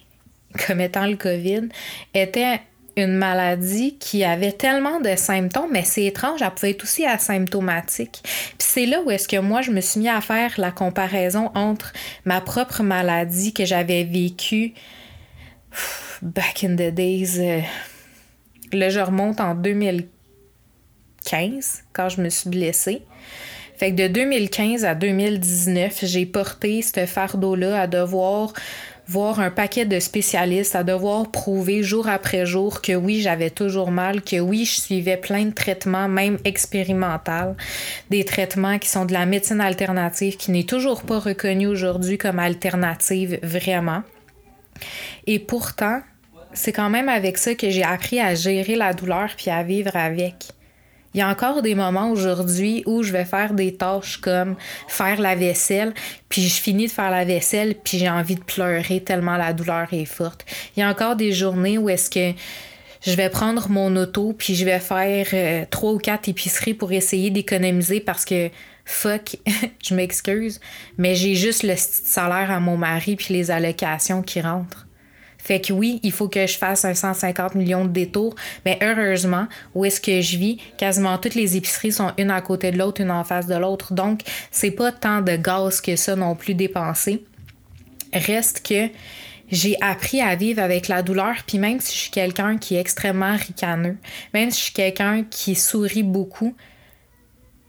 comme 0.67 0.81
étant 0.81 1.07
le 1.07 1.17
COVID 1.17 1.69
était 2.13 2.61
une 2.97 3.15
maladie 3.15 3.97
qui 3.99 4.23
avait 4.23 4.53
tellement 4.53 5.01
de 5.01 5.17
symptômes, 5.17 5.71
mais 5.73 5.83
c'est 5.83 6.05
étrange, 6.05 6.43
elle 6.43 6.51
pouvait 6.51 6.73
être 6.73 6.83
aussi 6.83 7.07
asymptomatique. 7.07 8.21
Puis 8.23 8.57
c'est 8.59 8.85
là 8.85 9.01
où 9.01 9.11
est-ce 9.11 9.27
que 9.27 9.39
moi, 9.39 9.63
je 9.63 9.71
me 9.71 9.81
suis 9.81 10.01
mis 10.01 10.11
à 10.11 10.21
faire 10.21 10.53
la 10.59 10.71
comparaison 10.73 11.51
entre 11.55 11.95
ma 12.27 12.43
propre 12.43 12.83
maladie 12.83 13.55
que 13.55 13.65
j'avais 13.65 14.05
vécue 14.05 14.75
back 16.21 16.65
in 16.65 16.75
the 16.75 16.93
days. 16.93 17.39
Euh, 17.39 17.61
là, 18.75 18.91
je 18.91 19.01
remonte 19.01 19.41
en 19.41 19.55
2015 19.55 20.09
15 21.25 21.85
quand 21.93 22.09
je 22.09 22.21
me 22.21 22.29
suis 22.29 22.51
blessée. 22.51 23.03
Fait 23.83 23.91
que 23.91 23.97
de 23.97 24.07
2015 24.07 24.85
à 24.85 24.95
2019, 24.95 26.05
j'ai 26.05 26.25
porté 26.25 26.83
ce 26.83 27.05
fardeau-là 27.05 27.81
à 27.81 27.87
devoir 27.89 28.53
voir 29.09 29.41
un 29.41 29.51
paquet 29.51 29.85
de 29.85 29.99
spécialistes, 29.99 30.77
à 30.77 30.85
devoir 30.85 31.33
prouver 31.33 31.83
jour 31.83 32.07
après 32.07 32.47
jour 32.47 32.81
que 32.81 32.93
oui, 32.93 33.21
j'avais 33.21 33.51
toujours 33.51 33.91
mal, 33.91 34.23
que 34.23 34.39
oui, 34.39 34.67
je 34.67 34.81
suivais 34.81 35.17
plein 35.17 35.47
de 35.47 35.51
traitements, 35.51 36.09
même 36.09 36.39
expérimentaux, 36.45 37.57
des 38.09 38.25
traitements 38.25 38.79
qui 38.79 38.89
sont 38.89 39.05
de 39.05 39.13
la 39.13 39.27
médecine 39.27 39.61
alternative, 39.61 40.37
qui 40.37 40.53
n'est 40.53 40.63
toujours 40.63 41.03
pas 41.03 41.19
reconnue 41.19 41.67
aujourd'hui 41.67 42.19
comme 42.19 42.39
alternative 42.39 43.41
vraiment. 43.43 44.05
Et 45.27 45.41
pourtant, 45.41 46.03
c'est 46.53 46.71
quand 46.71 46.89
même 46.89 47.09
avec 47.09 47.37
ça 47.37 47.57
que 47.57 47.69
j'ai 47.69 47.83
appris 47.83 48.21
à 48.21 48.37
gérer 48.37 48.77
la 48.77 48.95
douleur 48.95 49.31
puis 49.37 49.51
à 49.51 49.65
vivre 49.65 49.97
avec. 49.97 50.53
Il 51.15 51.19
y 51.19 51.21
a 51.21 51.29
encore 51.29 51.63
des 51.63 51.75
moments 51.75 52.11
aujourd'hui 52.11 52.83
où 52.87 53.03
je 53.03 53.13
vais 53.13 53.25
faire 53.25 53.53
des 53.53 53.75
tâches 53.75 54.17
comme 54.19 54.57
faire 54.89 55.21
la 55.21 55.35
vaisselle, 55.35 55.93
puis 56.29 56.43
je 56.43 56.61
finis 56.61 56.87
de 56.87 56.93
faire 56.93 57.11
la 57.11 57.25
vaisselle, 57.25 57.75
puis 57.75 57.99
j'ai 57.99 58.09
envie 58.09 58.37
de 58.37 58.45
pleurer 58.45 59.01
tellement 59.01 59.37
la 59.37 59.53
douleur 59.53 59.89
est 59.93 60.07
forte. 60.07 60.47
Il 60.77 60.81
y 60.81 60.83
a 60.83 60.89
encore 60.89 61.17
des 61.17 61.33
journées 61.33 61.77
où 61.77 61.91
est-ce 61.91 62.11
que 62.11 62.39
je 63.05 63.15
vais 63.15 63.29
prendre 63.29 63.69
mon 63.69 63.95
auto, 63.97 64.33
puis 64.33 64.55
je 64.55 64.65
vais 64.65 64.79
faire 64.79 65.27
euh, 65.33 65.65
trois 65.71 65.93
ou 65.93 65.99
quatre 65.99 66.29
épiceries 66.29 66.75
pour 66.75 66.93
essayer 66.93 67.31
d'économiser 67.31 68.01
parce 68.01 68.25
que 68.25 68.49
fuck, 68.85 69.37
je 69.83 69.95
m'excuse, 69.95 70.61
mais 70.97 71.15
j'ai 71.15 71.35
juste 71.35 71.63
le 71.63 71.75
salaire 71.77 72.51
à 72.51 72.61
mon 72.61 72.77
mari 72.77 73.17
puis 73.17 73.35
les 73.35 73.51
allocations 73.51 74.23
qui 74.23 74.41
rentrent. 74.41 74.87
Fait 75.43 75.61
que 75.61 75.73
oui, 75.73 75.99
il 76.05 76.13
faut 76.13 76.29
que 76.29 76.47
je 76.47 76.57
fasse 76.57 76.85
un 76.85 76.95
150 76.95 77.57
millions 77.57 77.85
de 77.85 77.91
détours, 77.91 78.37
mais 78.65 78.79
heureusement, 78.81 79.49
où 79.75 79.85
est-ce 79.85 80.01
que 80.01 80.21
je 80.21 80.39
vis, 80.39 80.59
quasiment 80.79 81.19
toutes 81.19 81.35
les 81.35 81.57
épiceries 81.57 81.91
sont 81.91 82.13
une 82.17 82.31
à 82.31 82.41
côté 82.41 82.71
de 82.71 82.79
l'autre, 82.79 83.01
une 83.01 83.11
en 83.11 83.25
face 83.25 83.49
de 83.49 83.57
l'autre. 83.57 83.93
Donc, 83.93 84.21
c'est 84.53 84.71
pas 84.71 84.93
tant 84.93 85.21
de 85.21 85.35
gaz 85.35 85.81
que 85.81 85.97
ça 85.97 86.15
non 86.15 86.37
plus 86.37 86.55
dépensé. 86.55 87.25
Reste 88.13 88.65
que 88.65 88.89
j'ai 89.51 89.77
appris 89.81 90.21
à 90.21 90.37
vivre 90.37 90.63
avec 90.63 90.87
la 90.87 91.03
douleur, 91.03 91.35
puis 91.45 91.59
même 91.59 91.81
si 91.81 91.93
je 91.93 92.01
suis 92.03 92.11
quelqu'un 92.13 92.57
qui 92.57 92.77
est 92.77 92.81
extrêmement 92.81 93.37
ricaneux, 93.37 93.97
même 94.33 94.53
si 94.53 94.59
je 94.59 94.65
suis 94.67 94.75
quelqu'un 94.75 95.25
qui 95.29 95.57
sourit 95.57 96.05
beaucoup, 96.05 96.55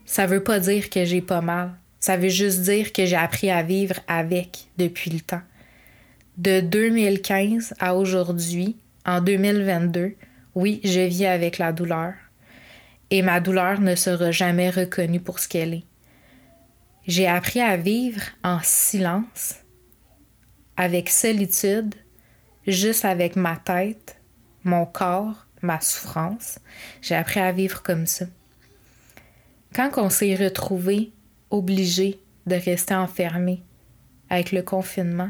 ça 0.06 0.28
veut 0.28 0.44
pas 0.44 0.60
dire 0.60 0.92
que 0.92 1.06
j'ai 1.06 1.22
pas 1.22 1.42
mal. 1.42 1.72
Ça 2.00 2.18
veut 2.18 2.30
juste 2.30 2.62
dire 2.62 2.94
que 2.94 3.08
j'ai 3.08 3.16
appris 3.16 3.50
à 3.50 3.64
vivre 3.64 3.96
avec 4.08 4.68
depuis 4.78 5.10
le 5.10 5.22
temps 5.22 5.42
de 6.38 6.62
2015 6.62 7.76
à 7.80 7.96
aujourd'hui, 7.96 8.76
en 9.06 9.22
2022, 9.22 10.16
oui, 10.56 10.82
je 10.84 11.02
vis 11.02 11.26
avec 11.26 11.58
la 11.58 11.72
douleur. 11.72 12.14
Et 13.12 13.22
ma 13.22 13.40
douleur 13.40 13.80
ne 13.82 13.96
sera 13.96 14.32
jamais 14.32 14.70
reconnue 14.70 15.20
pour 15.20 15.40
ce 15.40 15.48
qu'elle 15.48 15.74
est. 15.76 15.84
J'ai 17.06 17.28
appris 17.28 17.60
à 17.60 17.78
vivre 17.78 18.22
en 18.44 18.60
silence, 18.64 19.56
avec 20.78 21.10
solitude, 21.10 21.94
juste 22.66 23.06
avec 23.06 23.36
ma 23.36 23.58
tête, 23.58 24.20
mon 24.64 24.86
corps, 24.86 25.46
ma 25.62 25.82
souffrance. 25.82 26.60
J'ai 27.02 27.16
appris 27.16 27.42
à 27.42 27.52
vivre 27.52 27.84
comme 27.84 28.08
ça. 28.08 28.26
Quand 29.76 29.92
on 29.98 30.10
s'est 30.10 30.36
retrouvé 30.36 31.12
obligé 31.50 32.20
de 32.48 32.56
rester 32.56 32.96
enfermé 32.96 33.62
avec 34.30 34.52
le 34.52 34.64
confinement, 34.64 35.30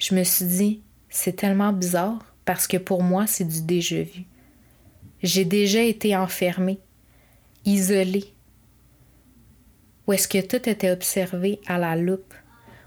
je 0.00 0.14
me 0.14 0.24
suis 0.24 0.46
dit, 0.46 0.82
c'est 1.08 1.36
tellement 1.36 1.72
bizarre 1.72 2.24
parce 2.44 2.66
que 2.66 2.78
pour 2.78 3.02
moi, 3.02 3.26
c'est 3.28 3.44
du 3.44 3.62
déjà 3.62 4.02
vu. 4.02 4.24
J'ai 5.22 5.44
déjà 5.44 5.82
été 5.82 6.16
enfermée, 6.16 6.80
isolée. 7.64 8.32
où 10.06 10.12
est-ce 10.12 10.26
que 10.26 10.40
tout 10.44 10.68
était 10.68 10.90
observé 10.90 11.60
à 11.66 11.78
la 11.78 11.94
loupe, 11.94 12.34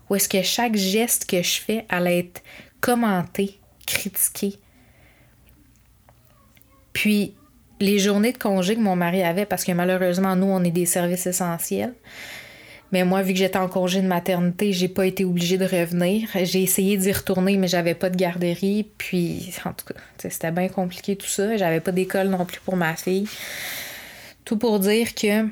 où 0.10 0.16
est-ce 0.16 0.28
que 0.28 0.42
chaque 0.42 0.76
geste 0.76 1.30
que 1.30 1.42
je 1.42 1.62
fais 1.62 1.86
allait 1.88 2.20
être 2.20 2.42
commenté, 2.82 3.60
critiqué? 3.86 4.56
Puis 6.92 7.36
les 7.80 8.00
journées 8.00 8.32
de 8.32 8.38
congé 8.38 8.76
que 8.76 8.82
mon 8.82 8.96
mari 8.96 9.24
avait, 9.24 9.46
parce 9.46 9.64
que 9.64 9.72
malheureusement, 9.72 10.36
nous, 10.36 10.48
on 10.48 10.64
est 10.64 10.72
des 10.72 10.86
services 10.86 11.28
essentiels. 11.28 11.94
Mais 12.94 13.04
moi, 13.06 13.24
vu 13.24 13.34
que 13.34 13.40
j'étais 13.40 13.58
en 13.58 13.68
congé 13.68 14.04
de 14.04 14.08
maternité, 14.08 14.72
j'ai 14.72 14.88
pas 14.88 15.08
été 15.08 15.26
obligée 15.26 15.58
de 15.58 15.66
revenir. 15.66 16.30
J'ai 16.44 16.62
essayé 16.62 16.96
d'y 16.96 17.12
retourner, 17.12 17.58
mais 17.58 17.68
j'avais 17.68 17.96
pas 17.96 18.12
de 18.12 18.16
garderie. 18.16 18.88
Puis, 19.00 19.52
en 19.66 19.74
tout 19.74 19.86
cas, 19.88 20.00
c'était 20.20 20.52
bien 20.52 20.68
compliqué 20.68 21.16
tout 21.16 21.26
ça. 21.26 21.58
J'avais 21.58 21.80
pas 21.80 21.92
d'école 21.92 22.28
non 22.28 22.46
plus 22.46 22.60
pour 22.60 22.76
ma 22.76 22.96
fille. 22.96 23.28
Tout 24.46 24.58
pour 24.58 24.80
dire 24.80 25.16
que 25.16 25.48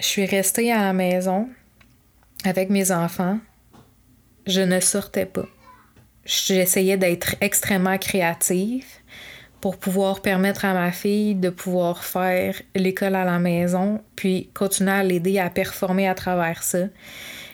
je 0.00 0.06
suis 0.06 0.24
restée 0.24 0.72
à 0.72 0.80
la 0.80 0.94
maison 0.94 1.50
avec 2.46 2.70
mes 2.70 2.92
enfants. 2.92 3.38
Je 4.46 4.62
ne 4.62 4.80
sortais 4.80 5.26
pas. 5.26 5.46
J'essayais 6.24 6.96
d'être 6.96 7.36
extrêmement 7.42 7.98
créative 7.98 8.86
pour 9.64 9.78
pouvoir 9.78 10.20
permettre 10.20 10.66
à 10.66 10.74
ma 10.74 10.92
fille 10.92 11.34
de 11.34 11.48
pouvoir 11.48 12.04
faire 12.04 12.60
l'école 12.74 13.14
à 13.14 13.24
la 13.24 13.38
maison, 13.38 14.02
puis 14.14 14.50
continuer 14.52 14.90
à 14.90 15.02
l'aider 15.02 15.38
à 15.38 15.48
performer 15.48 16.06
à 16.06 16.14
travers 16.14 16.62
ça. 16.62 16.80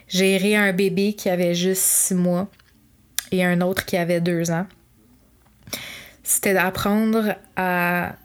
Gérer 0.08 0.56
un 0.56 0.72
bébé 0.72 1.12
qui 1.12 1.28
avait 1.28 1.54
juste 1.54 1.82
six 1.82 2.16
mois 2.16 2.50
et 3.30 3.44
un 3.44 3.60
autre 3.60 3.84
qui 3.84 3.96
avait 3.96 4.20
deux 4.20 4.50
ans. 4.50 4.66
C'était 6.24 6.52
d'apprendre 6.52 7.36
à 7.54 8.16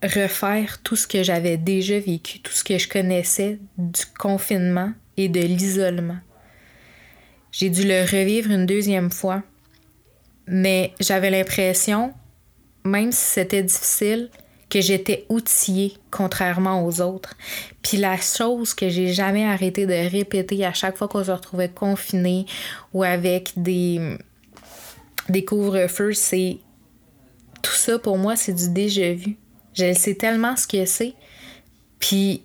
refaire 0.00 0.80
tout 0.84 0.94
ce 0.94 1.08
que 1.08 1.24
j'avais 1.24 1.56
déjà 1.56 1.98
vécu, 1.98 2.38
tout 2.38 2.52
ce 2.52 2.62
que 2.62 2.78
je 2.78 2.88
connaissais 2.88 3.58
du 3.76 4.06
confinement 4.16 4.92
et 5.16 5.28
de 5.28 5.40
l'isolement. 5.40 6.18
J'ai 7.50 7.68
dû 7.68 7.82
le 7.82 8.02
revivre 8.02 8.52
une 8.52 8.66
deuxième 8.66 9.10
fois, 9.10 9.42
mais 10.46 10.92
j'avais 11.00 11.30
l'impression 11.30 12.14
même 12.84 13.12
si 13.12 13.24
c'était 13.24 13.62
difficile, 13.62 14.30
que 14.74 14.80
j'étais 14.80 15.24
outillée 15.28 15.94
contrairement 16.10 16.84
aux 16.84 17.00
autres. 17.00 17.34
Puis 17.82 17.96
la 17.96 18.16
chose 18.16 18.74
que 18.74 18.88
j'ai 18.88 19.12
jamais 19.12 19.44
arrêté 19.44 19.86
de 19.86 20.10
répéter 20.10 20.64
à 20.64 20.72
chaque 20.72 20.96
fois 20.96 21.06
qu'on 21.06 21.22
se 21.22 21.30
retrouvait 21.30 21.68
confinés 21.68 22.46
ou 22.92 23.04
avec 23.04 23.52
des, 23.56 24.16
des 25.28 25.44
couvre-feux, 25.44 26.12
c'est 26.12 26.58
tout 27.62 27.72
ça 27.72 27.98
pour 27.98 28.18
moi, 28.18 28.34
c'est 28.34 28.52
du 28.52 28.68
déjà 28.68 29.12
vu. 29.12 29.36
Je 29.74 29.92
sais 29.94 30.14
tellement 30.14 30.56
ce 30.56 30.66
que 30.66 30.84
c'est. 30.86 31.14
Puis 32.00 32.42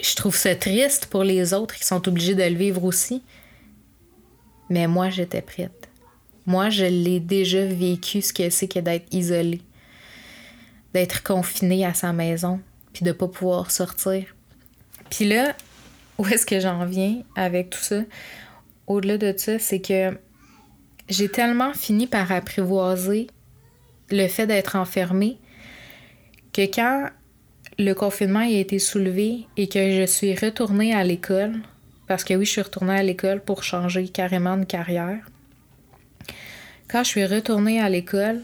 je 0.00 0.14
trouve 0.16 0.36
ça 0.36 0.54
triste 0.54 1.06
pour 1.06 1.24
les 1.24 1.52
autres 1.52 1.74
qui 1.74 1.84
sont 1.84 2.08
obligés 2.08 2.34
de 2.34 2.42
le 2.42 2.56
vivre 2.56 2.84
aussi. 2.84 3.22
Mais 4.70 4.86
moi, 4.86 5.10
j'étais 5.10 5.42
prête. 5.42 5.88
Moi, 6.46 6.70
je 6.70 6.84
l'ai 6.84 7.20
déjà 7.20 7.64
vécu 7.66 8.22
ce 8.22 8.32
que 8.32 8.50
c'est 8.50 8.68
que 8.68 8.78
d'être 8.78 9.12
isolée 9.12 9.62
d'être 10.96 11.22
confiné 11.22 11.84
à 11.84 11.92
sa 11.92 12.14
maison, 12.14 12.58
puis 12.94 13.04
de 13.04 13.12
pas 13.12 13.28
pouvoir 13.28 13.70
sortir. 13.70 14.34
Puis 15.10 15.26
là, 15.28 15.54
où 16.18 16.26
est-ce 16.26 16.46
que 16.46 16.58
j'en 16.58 16.86
viens 16.86 17.22
avec 17.36 17.68
tout 17.68 17.82
ça? 17.82 18.00
Au-delà 18.86 19.18
de 19.18 19.34
ça, 19.36 19.58
c'est 19.58 19.80
que 19.80 20.16
j'ai 21.10 21.28
tellement 21.28 21.74
fini 21.74 22.06
par 22.06 22.32
apprivoiser 22.32 23.26
le 24.10 24.26
fait 24.26 24.46
d'être 24.46 24.74
enfermée 24.76 25.36
que 26.54 26.62
quand 26.62 27.10
le 27.78 27.92
confinement 27.92 28.38
a 28.38 28.48
été 28.48 28.78
soulevé 28.78 29.46
et 29.58 29.68
que 29.68 29.90
je 29.90 30.06
suis 30.06 30.34
retournée 30.34 30.94
à 30.94 31.04
l'école, 31.04 31.56
parce 32.06 32.24
que 32.24 32.32
oui, 32.32 32.46
je 32.46 32.52
suis 32.52 32.62
retournée 32.62 32.98
à 32.98 33.02
l'école 33.02 33.42
pour 33.42 33.64
changer 33.64 34.08
carrément 34.08 34.56
de 34.56 34.64
carrière. 34.64 35.28
Quand 36.88 37.04
je 37.04 37.08
suis 37.08 37.26
retournée 37.26 37.82
à 37.82 37.90
l'école, 37.90 38.40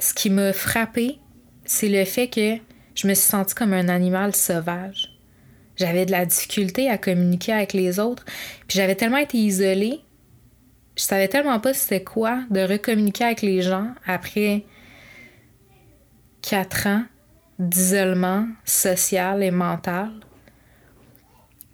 ce 0.00 0.14
qui 0.14 0.30
m'a 0.30 0.52
frappé, 0.52 1.18
c'est 1.64 1.88
le 1.88 2.04
fait 2.04 2.28
que 2.28 2.56
je 2.94 3.06
me 3.06 3.14
suis 3.14 3.28
sentie 3.28 3.54
comme 3.54 3.72
un 3.72 3.88
animal 3.88 4.34
sauvage. 4.34 5.16
J'avais 5.76 6.06
de 6.06 6.10
la 6.10 6.26
difficulté 6.26 6.90
à 6.90 6.98
communiquer 6.98 7.52
avec 7.52 7.72
les 7.72 8.00
autres, 8.00 8.24
puis 8.66 8.76
j'avais 8.76 8.96
tellement 8.96 9.18
été 9.18 9.38
isolée, 9.38 10.00
je 10.96 11.02
savais 11.02 11.28
tellement 11.28 11.60
pas 11.60 11.72
c'était 11.72 12.02
quoi 12.02 12.40
de 12.50 12.60
recommuniquer 12.60 13.24
avec 13.24 13.42
les 13.42 13.62
gens 13.62 13.88
après 14.06 14.64
quatre 16.42 16.86
ans 16.86 17.04
d'isolement 17.58 18.46
social 18.64 19.42
et 19.42 19.50
mental 19.50 20.10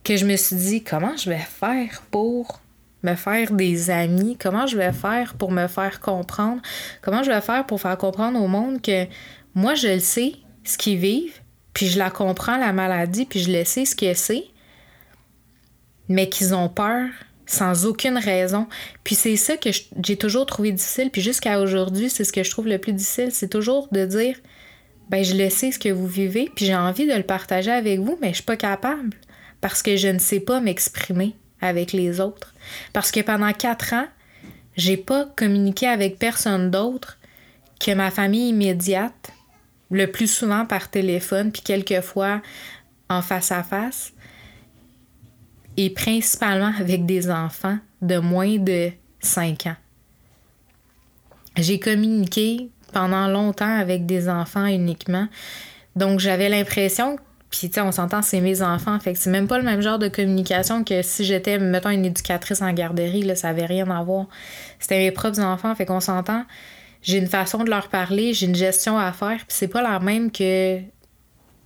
que 0.05 0.17
je 0.17 0.27
me 0.27 0.37
suis 0.37 0.57
dit 0.57 0.85
comment 0.85 1.17
je 1.17 1.31
vais 1.31 1.39
faire 1.39 2.03
pour 2.11 2.61
me 3.07 3.15
faire 3.15 3.53
des 3.53 3.91
amis? 3.91 4.37
Comment 4.39 4.67
je 4.67 4.77
vais 4.77 4.93
faire 4.93 5.35
pour 5.35 5.53
me 5.53 5.67
faire 5.67 6.01
comprendre? 6.01 6.61
Comment 7.03 7.23
je 7.23 7.31
vais 7.31 7.41
faire 7.41 7.65
pour 7.67 7.81
faire 7.81 7.97
comprendre 7.97 8.41
au 8.41 8.49
monde 8.49 8.83
que 8.83 9.07
moi, 9.55 9.75
je 9.75 9.89
le 9.89 10.01
sais, 10.01 10.35
ce 10.65 10.77
qu'ils 10.77 10.99
vivent, 10.99 11.41
puis 11.73 11.87
je 11.87 11.99
la 11.99 12.11
comprends, 12.11 12.59
la 12.59 12.73
maladie, 12.73 13.25
puis 13.25 13.41
je 13.41 13.51
le 13.51 13.65
sais, 13.65 13.85
ce 13.85 13.97
que 13.97 14.13
c'est, 14.15 14.45
mais 16.09 16.29
qu'ils 16.29 16.55
ont 16.55 16.69
peur 16.69 17.09
sans 17.47 17.87
aucune 17.87 18.19
raison. 18.19 18.67
Puis 19.05 19.15
c'est 19.15 19.37
ça 19.37 19.57
que 19.57 19.71
j'ai 19.73 20.17
toujours 20.17 20.47
trouvé 20.47 20.73
difficile, 20.73 21.11
puis 21.11 21.23
jusqu'à 21.23 21.61
aujourd'hui, 21.61 22.11
c'est 22.11 22.25
ce 22.25 22.33
que 22.33 22.43
je 22.43 22.51
trouve 22.51 22.67
le 22.67 22.79
plus 22.79 22.93
difficile, 22.93 23.31
c'est 23.31 23.49
toujours 23.49 23.89
de 23.93 24.05
dire, 24.05 24.37
ben 25.09 25.25
je 25.25 25.37
le 25.37 25.49
sais 25.49 25.71
ce 25.71 25.79
que 25.79 25.89
vous 25.89 26.07
vivez, 26.07 26.51
puis 26.55 26.67
j'ai 26.67 26.75
envie 26.75 27.07
de 27.07 27.15
le 27.15 27.23
partager 27.23 27.71
avec 27.71 28.01
vous, 28.01 28.19
mais 28.21 28.31
je 28.31 28.37
suis 28.37 28.45
pas 28.45 28.57
capable 28.57 29.11
parce 29.61 29.83
que 29.83 29.97
je 29.97 30.09
ne 30.09 30.19
sais 30.19 30.41
pas 30.41 30.61
m'exprimer 30.61 31.35
avec 31.61 31.93
les 31.93 32.21
autres. 32.21 32.55
Parce 32.93 33.11
que 33.11 33.21
pendant 33.21 33.53
quatre 33.53 33.93
ans, 33.95 34.07
j'ai 34.77 34.97
pas 34.97 35.25
communiqué 35.37 35.87
avec 35.87 36.19
personne 36.19 36.71
d'autre 36.71 37.19
que 37.81 37.93
ma 37.93 38.11
famille 38.11 38.51
immédiate, 38.51 39.33
le 39.91 40.07
plus 40.07 40.31
souvent 40.31 40.67
par 40.67 40.91
téléphone, 40.91 41.53
puis 41.53 41.63
quelquefois 41.63 42.43
en 43.09 43.23
face 43.23 43.53
à 43.53 43.63
face, 43.63 44.13
et 45.77 45.91
principalement 45.91 46.73
avec 46.79 47.07
des 47.07 47.31
enfants 47.31 47.79
de 48.03 48.19
moins 48.19 48.57
de 48.57 48.91
5 49.21 49.67
ans. 49.67 49.77
J'ai 51.57 51.79
communiqué 51.79 52.71
pendant 52.93 53.29
longtemps 53.29 53.79
avec 53.79 54.07
des 54.07 54.29
enfants 54.29 54.67
uniquement, 54.67 55.29
donc 55.95 56.21
j'avais 56.21 56.49
l'impression 56.49 57.19
puis, 57.59 57.71
tu 57.71 57.77
sais, 57.77 57.81
on 57.81 57.91
s'entend, 57.91 58.21
c'est 58.21 58.43
mes 58.43 58.61
enfants. 58.61 59.01
Fait 59.01 59.15
que 59.15 59.19
c'est 59.19 59.31
même 59.31 59.49
pas 59.49 59.57
le 59.57 59.65
même 59.65 59.81
genre 59.81 59.99
de 59.99 60.09
communication 60.09 60.85
que 60.85 61.01
si 61.01 61.25
j'étais, 61.25 61.59
mettons, 61.59 61.89
une 61.89 62.05
éducatrice 62.05 62.61
en 62.61 62.71
garderie, 62.71 63.23
là, 63.23 63.35
ça 63.35 63.49
avait 63.49 63.65
rien 63.65 63.89
à 63.91 64.03
voir. 64.03 64.27
C'était 64.79 64.99
mes 64.99 65.11
propres 65.11 65.41
enfants. 65.41 65.75
Fait 65.75 65.87
qu'on 65.87 66.01
s'entend. 66.01 66.45
J'ai 67.01 67.17
une 67.17 67.29
façon 67.29 67.65
de 67.65 67.71
leur 67.71 67.89
parler, 67.89 68.35
j'ai 68.35 68.45
une 68.45 68.55
gestion 68.55 68.99
à 68.99 69.11
faire. 69.13 69.39
Puis 69.39 69.47
c'est 69.49 69.69
pas 69.69 69.81
la 69.81 69.99
même 70.01 70.31
que 70.31 70.81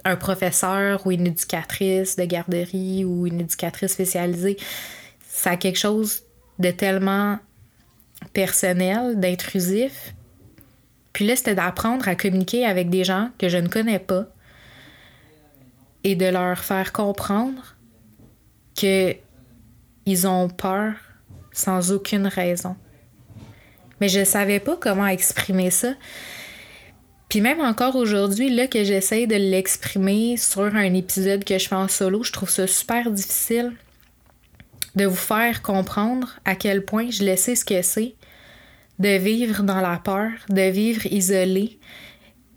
un 0.04 0.14
professeur 0.14 1.04
ou 1.06 1.10
une 1.10 1.26
éducatrice 1.26 2.14
de 2.14 2.24
garderie 2.24 3.04
ou 3.04 3.26
une 3.26 3.40
éducatrice 3.40 3.92
spécialisée. 3.92 4.58
Ça 5.28 5.50
a 5.50 5.56
quelque 5.56 5.78
chose 5.78 6.22
de 6.60 6.70
tellement 6.70 7.38
personnel, 8.32 9.18
d'intrusif. 9.18 10.14
Puis 11.12 11.26
là, 11.26 11.34
c'était 11.34 11.56
d'apprendre 11.56 12.06
à 12.06 12.14
communiquer 12.14 12.64
avec 12.64 12.90
des 12.90 13.02
gens 13.02 13.30
que 13.38 13.48
je 13.48 13.58
ne 13.58 13.66
connais 13.66 13.98
pas 13.98 14.26
et 16.04 16.14
de 16.14 16.26
leur 16.26 16.58
faire 16.58 16.92
comprendre 16.92 17.76
que 18.74 19.14
ils 20.06 20.26
ont 20.26 20.48
peur 20.48 20.94
sans 21.52 21.92
aucune 21.92 22.26
raison. 22.26 22.76
Mais 24.00 24.08
je 24.08 24.24
savais 24.24 24.60
pas 24.60 24.76
comment 24.76 25.06
exprimer 25.06 25.70
ça. 25.70 25.94
Puis 27.28 27.40
même 27.40 27.60
encore 27.60 27.96
aujourd'hui, 27.96 28.52
là 28.54 28.66
que 28.66 28.82
j'essaye 28.82 29.26
de 29.26 29.36
l'exprimer 29.36 30.36
sur 30.36 30.74
un 30.74 30.94
épisode 30.94 31.44
que 31.44 31.58
je 31.58 31.68
fais 31.68 31.76
en 31.76 31.86
solo, 31.86 32.24
je 32.24 32.32
trouve 32.32 32.50
ça 32.50 32.66
super 32.66 33.10
difficile 33.10 33.72
de 34.96 35.04
vous 35.04 35.14
faire 35.14 35.62
comprendre 35.62 36.40
à 36.44 36.56
quel 36.56 36.84
point 36.84 37.10
je 37.10 37.24
le 37.24 37.36
sais 37.36 37.54
ce 37.54 37.64
que 37.64 37.82
c'est 37.82 38.14
de 38.98 39.16
vivre 39.16 39.62
dans 39.62 39.80
la 39.80 39.98
peur, 39.98 40.30
de 40.48 40.62
vivre 40.70 41.06
isolé, 41.06 41.78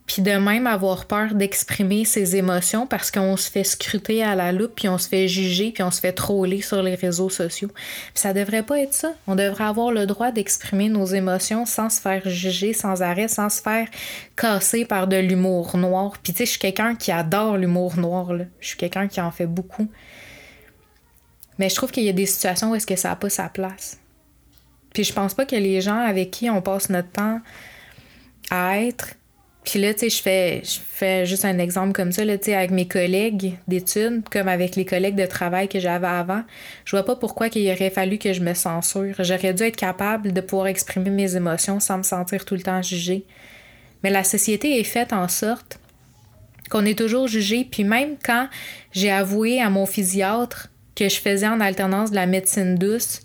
puis 0.06 0.22
de 0.22 0.32
même 0.32 0.68
avoir 0.68 1.06
peur 1.06 1.34
d'exprimer 1.34 2.04
ses 2.04 2.36
émotions 2.36 2.86
parce 2.86 3.10
qu'on 3.10 3.38
se 3.38 3.50
fait 3.50 3.63
scruter 3.63 4.22
à 4.22 4.36
la 4.36 4.52
loupe, 4.52 4.74
puis 4.76 4.89
on 4.89 4.98
se 4.98 5.08
fait 5.08 5.30
juger, 5.30 5.72
puis 5.72 5.82
on 5.82 5.92
se 5.92 6.02
fait 6.02 6.12
troller 6.12 6.62
sur 6.62 6.84
les 6.84 6.96
réseaux 6.96 7.30
sociaux. 7.30 7.70
Puis 7.74 8.22
ça 8.22 8.34
devrait 8.34 8.63
pas 8.63 8.80
être 8.80 8.94
ça. 8.94 9.13
On 9.28 9.36
devrait 9.36 9.63
avoir 9.63 9.92
le 9.92 10.06
droit 10.06 10.32
d'exprimer 10.32 10.89
nos 10.89 11.06
émotions 11.06 11.66
sans 11.66 11.89
se 11.89 12.02
faire 12.02 12.22
juger 12.26 12.74
sans 12.74 13.02
arrêt, 13.02 13.30
sans 13.30 13.50
se 13.50 13.62
faire 13.62 13.88
casser 14.36 14.84
par 14.84 15.08
de 15.08 15.16
l'humour 15.16 15.78
noir. 15.78 16.18
Puis 16.22 16.34
tu 16.34 16.39
sais, 16.39 16.46
je 16.46 16.52
suis 16.52 16.60
quelqu'un 16.60 16.96
qui 16.96 17.12
adore 17.12 17.56
l'humour 17.56 17.98
noir. 17.98 18.34
Là. 18.34 18.44
Je 18.60 18.68
suis 18.68 18.78
quelqu'un 18.78 19.08
qui 19.08 19.22
en 19.22 19.32
fait 19.32 19.48
beaucoup. 19.48 19.89
Mais 21.60 21.70
je 21.70 21.76
trouve 21.76 21.92
qu'il 21.92 22.04
y 22.04 22.10
a 22.10 22.13
des 22.13 22.26
situations 22.26 22.72
où 22.72 22.76
est-ce 22.76 22.88
que 22.88 22.98
ça 22.98 23.10
n'a 23.10 23.16
pas 23.16 23.30
sa 23.30 23.48
place. 23.48 24.00
Puis 24.94 25.06
je 25.06 25.13
pense 25.13 25.34
pas 25.34 25.46
que 25.46 25.56
les 25.56 25.80
gens 25.80 26.00
avec 26.00 26.30
qui 26.32 26.50
on 26.50 26.62
passe 26.62 26.90
notre 26.90 27.12
temps 27.12 27.40
à 28.52 28.80
être 28.82 29.15
Puis 29.64 29.80
là, 29.80 29.94
tu 29.94 30.02
sais, 30.02 30.10
je 30.10 30.22
fais, 30.22 30.62
je 30.64 30.80
fais 30.82 31.26
juste 31.26 31.46
un 31.46 31.58
exemple 31.58 31.94
comme 31.94 32.12
ça, 32.12 32.26
là, 32.26 32.38
tu 32.38 32.46
sais, 32.46 32.56
avec 32.56 32.72
mes 32.72 32.88
collègues 32.88 33.56
d'études, 33.68 34.24
comme 34.30 34.50
avec 34.50 34.76
les 34.76 34.86
collègues 34.86 35.16
de 35.16 35.26
travail 35.26 35.70
que 35.70 35.80
j'avais 35.80 36.08
avant. 36.08 36.44
Je 36.86 36.96
vois 36.96 37.06
pas 37.06 37.16
pourquoi 37.16 37.48
il 37.48 37.72
aurait 37.72 37.90
fallu 37.90 38.18
que 38.18 38.34
je 38.34 38.42
me 38.42 38.54
censure. 38.54 39.16
J'aurais 39.20 39.54
dû 39.54 39.64
être 39.64 39.78
capable 39.78 40.34
de 40.34 40.42
pouvoir 40.42 40.68
exprimer 40.68 41.10
mes 41.10 41.36
émotions 41.36 41.80
sans 41.80 41.98
me 41.98 42.04
sentir 42.04 42.44
tout 42.44 42.56
le 42.56 42.62
temps 42.62 42.82
jugée. 42.82 43.26
Mais 44.04 44.10
la 44.10 44.26
société 44.26 44.80
est 44.80 44.84
faite 44.84 45.14
en 45.14 45.30
sorte 45.30 45.80
qu'on 46.70 46.86
est 46.86 46.98
toujours 46.98 47.28
jugé. 47.28 47.66
Puis 47.70 47.86
même 47.86 48.18
quand 48.24 48.50
j'ai 48.92 49.12
avoué 49.12 49.62
à 49.62 49.70
mon 49.70 49.86
physiatre 49.86 50.70
que 50.96 51.08
je 51.08 51.16
faisais 51.16 51.48
en 51.48 51.62
alternance 51.62 52.12
de 52.12 52.16
la 52.16 52.26
médecine 52.26 52.76
douce, 52.76 53.22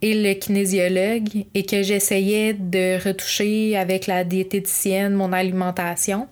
et 0.00 0.14
le 0.14 0.34
kinésiologue 0.34 1.46
et 1.54 1.64
que 1.64 1.82
j'essayais 1.82 2.54
de 2.54 3.02
retoucher 3.04 3.76
avec 3.76 4.06
la 4.06 4.24
diététicienne 4.24 5.14
mon 5.14 5.32
alimentation, 5.32 6.28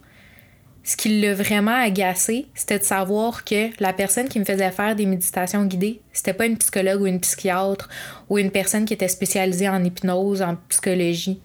ce 0.87 0.97
qui 0.97 1.21
l'a 1.21 1.35
vraiment 1.35 1.75
agacé, 1.75 2.47
c'était 2.55 2.79
de 2.79 2.85
savoir 2.85 3.45
que 3.45 3.71
la 3.83 3.93
personne 3.93 4.29
qui 4.29 4.39
me 4.39 4.45
faisait 4.45 4.71
faire 4.71 4.95
des 4.95 5.05
méditations 5.05 5.64
guidées, 5.64 6.01
c'était 6.12 6.33
pas 6.33 6.47
une 6.47 6.57
psychologue 6.59 7.03
ou 7.03 7.07
une 7.09 7.19
psychiatre 7.19 7.89
ou 8.29 8.39
une 8.39 8.53
personne 8.53 8.85
qui 8.85 8.95
était 8.95 9.09
spécialisée 9.09 9.69
en 9.69 9.83
hypnose, 9.83 10.43
en 10.43 10.57
psychologie. 10.69 11.41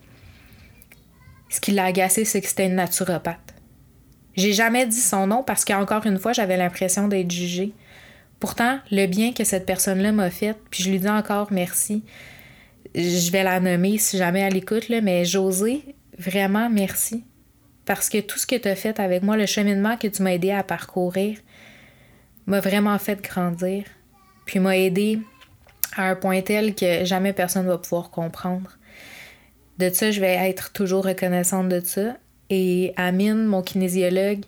Ce 1.50 1.60
qui 1.60 1.72
l'a 1.72 1.86
agacé, 1.86 2.24
c'est 2.24 2.40
que 2.40 2.48
c'était 2.48 2.68
une 2.68 2.76
naturopathe. 2.76 3.56
J'ai 4.36 4.54
jamais 4.54 4.86
dit 4.86 4.96
son 4.96 5.26
nom 5.26 5.44
parce 5.44 5.66
qu'encore 5.66 6.06
une 6.06 6.20
fois, 6.20 6.34
j'avais 6.34 6.56
l'impression 6.56 7.08
d'être 7.08 7.32
jugée. 7.32 7.74
Pourtant, 8.42 8.80
le 8.90 9.06
bien 9.06 9.34
que 9.34 9.44
cette 9.44 9.68
personne-là 9.68 10.12
m'a 10.12 10.32
fait, 10.32 10.58
puis 10.72 10.84
je 10.84 10.90
lui 10.90 11.00
dis 11.00 11.08
encore 11.08 11.52
merci. 11.52 12.04
Je 12.96 13.32
vais 13.32 13.44
la 13.44 13.60
nommer 13.60 14.00
si 14.00 14.18
jamais 14.18 14.40
elle 14.40 14.58
écoute, 14.58 14.90
là, 14.90 15.00
mais 15.00 15.26
José, 15.26 15.84
vraiment 16.18 16.68
merci. 16.68 17.24
Parce 17.86 18.10
que 18.10 18.20
tout 18.20 18.40
ce 18.40 18.48
que 18.48 18.56
tu 18.56 18.68
as 18.68 18.76
fait 18.76 19.00
avec 19.00 19.22
moi, 19.22 19.38
le 19.38 19.46
cheminement 19.46 19.96
que 19.96 20.08
tu 20.08 20.24
m'as 20.24 20.34
aidé 20.34 20.50
à 20.50 20.64
parcourir, 20.64 21.38
m'a 22.48 22.60
vraiment 22.62 22.98
fait 22.98 23.22
grandir. 23.22 23.84
Puis 24.46 24.58
m'a 24.58 24.76
aidé 24.76 25.20
à 25.96 26.10
un 26.10 26.16
point 26.16 26.42
tel 26.42 26.74
que 26.74 27.06
jamais 27.06 27.34
personne 27.34 27.66
ne 27.66 27.72
va 27.72 27.78
pouvoir 27.78 28.10
comprendre. 28.10 28.72
De 29.78 29.92
ça, 29.92 30.10
je 30.10 30.20
vais 30.20 30.50
être 30.50 30.74
toujours 30.74 31.06
reconnaissante 31.06 31.70
de 31.70 31.80
ça. 31.80 32.18
Et 32.50 32.92
Amine, 32.98 33.46
mon 33.46 33.62
kinésiologue, 33.62 34.46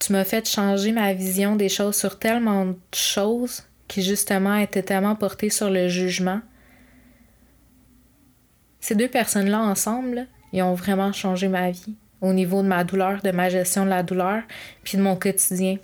tu 0.00 0.12
m'as 0.12 0.24
fait 0.24 0.48
changer 0.48 0.92
ma 0.92 1.12
vision 1.12 1.56
des 1.56 1.68
choses 1.68 1.94
sur 1.94 2.18
tellement 2.18 2.66
de 2.66 2.76
choses 2.92 3.62
qui 3.86 4.02
justement 4.02 4.56
étaient 4.56 4.82
tellement 4.82 5.14
portées 5.14 5.50
sur 5.50 5.70
le 5.70 5.88
jugement. 5.88 6.40
Ces 8.80 8.94
deux 8.94 9.08
personnes-là 9.08 9.60
ensemble, 9.60 10.26
ils 10.54 10.62
ont 10.62 10.74
vraiment 10.74 11.12
changé 11.12 11.48
ma 11.48 11.70
vie 11.70 11.94
au 12.22 12.32
niveau 12.32 12.62
de 12.62 12.66
ma 12.66 12.82
douleur, 12.82 13.20
de 13.22 13.30
ma 13.30 13.50
gestion 13.50 13.84
de 13.84 13.90
la 13.90 14.02
douleur, 14.02 14.42
puis 14.84 14.96
de 14.96 15.02
mon 15.02 15.16
quotidien. 15.16 15.76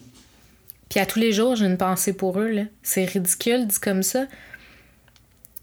Puis 0.88 0.98
à 0.98 1.06
tous 1.06 1.18
les 1.18 1.32
jours, 1.32 1.56
j'ai 1.56 1.66
une 1.66 1.78
pensée 1.78 2.14
pour 2.14 2.40
eux. 2.40 2.66
C'est 2.82 3.04
ridicule 3.04 3.66
dit 3.66 3.80
comme 3.80 4.02
ça. 4.02 4.26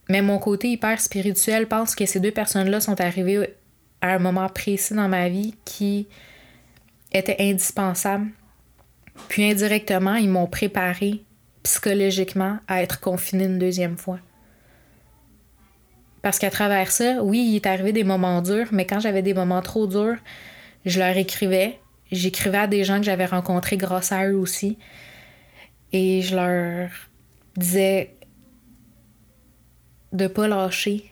Mais 0.09 0.21
mon 0.21 0.37
côté 0.37 0.69
hyper 0.69 0.99
spirituel 0.99 1.67
pense 1.67 1.95
que 1.95 2.05
ces 2.05 2.19
deux 2.19 2.31
personnes-là 2.31 2.81
sont 2.81 2.99
arrivées 3.01 3.55
à 4.01 4.13
un 4.13 4.19
moment 4.19 4.49
précis 4.49 4.93
dans 4.93 5.07
ma 5.07 5.29
vie 5.29 5.55
qui 5.65 6.07
était 7.13 7.37
indispensable 7.39 8.27
puis 9.27 9.49
indirectement, 9.49 10.15
ils 10.15 10.29
m'ont 10.29 10.47
préparé 10.47 11.23
psychologiquement 11.63 12.59
à 12.67 12.81
être 12.83 12.99
confinée 12.99 13.45
une 13.45 13.59
deuxième 13.59 13.97
fois. 13.97 14.19
Parce 16.21 16.39
qu'à 16.39 16.49
travers 16.49 16.91
ça, 16.91 17.21
oui, 17.23 17.39
il 17.39 17.55
est 17.55 17.65
arrivé 17.65 17.91
des 17.91 18.03
moments 18.03 18.41
durs, 18.41 18.67
mais 18.71 18.85
quand 18.85 18.99
j'avais 18.99 19.21
des 19.21 19.33
moments 19.33 19.61
trop 19.61 19.87
durs, 19.87 20.17
je 20.85 20.99
leur 20.99 21.15
écrivais. 21.17 21.79
J'écrivais 22.11 22.59
à 22.59 22.67
des 22.67 22.83
gens 22.83 22.97
que 22.97 23.03
j'avais 23.05 23.25
rencontrés 23.25 23.77
grâce 23.77 24.11
à 24.11 24.27
eux 24.27 24.37
aussi. 24.37 24.77
Et 25.91 26.21
je 26.21 26.35
leur 26.35 26.89
disais 27.57 28.15
de 30.11 30.27
pas 30.27 30.47
lâcher 30.47 31.09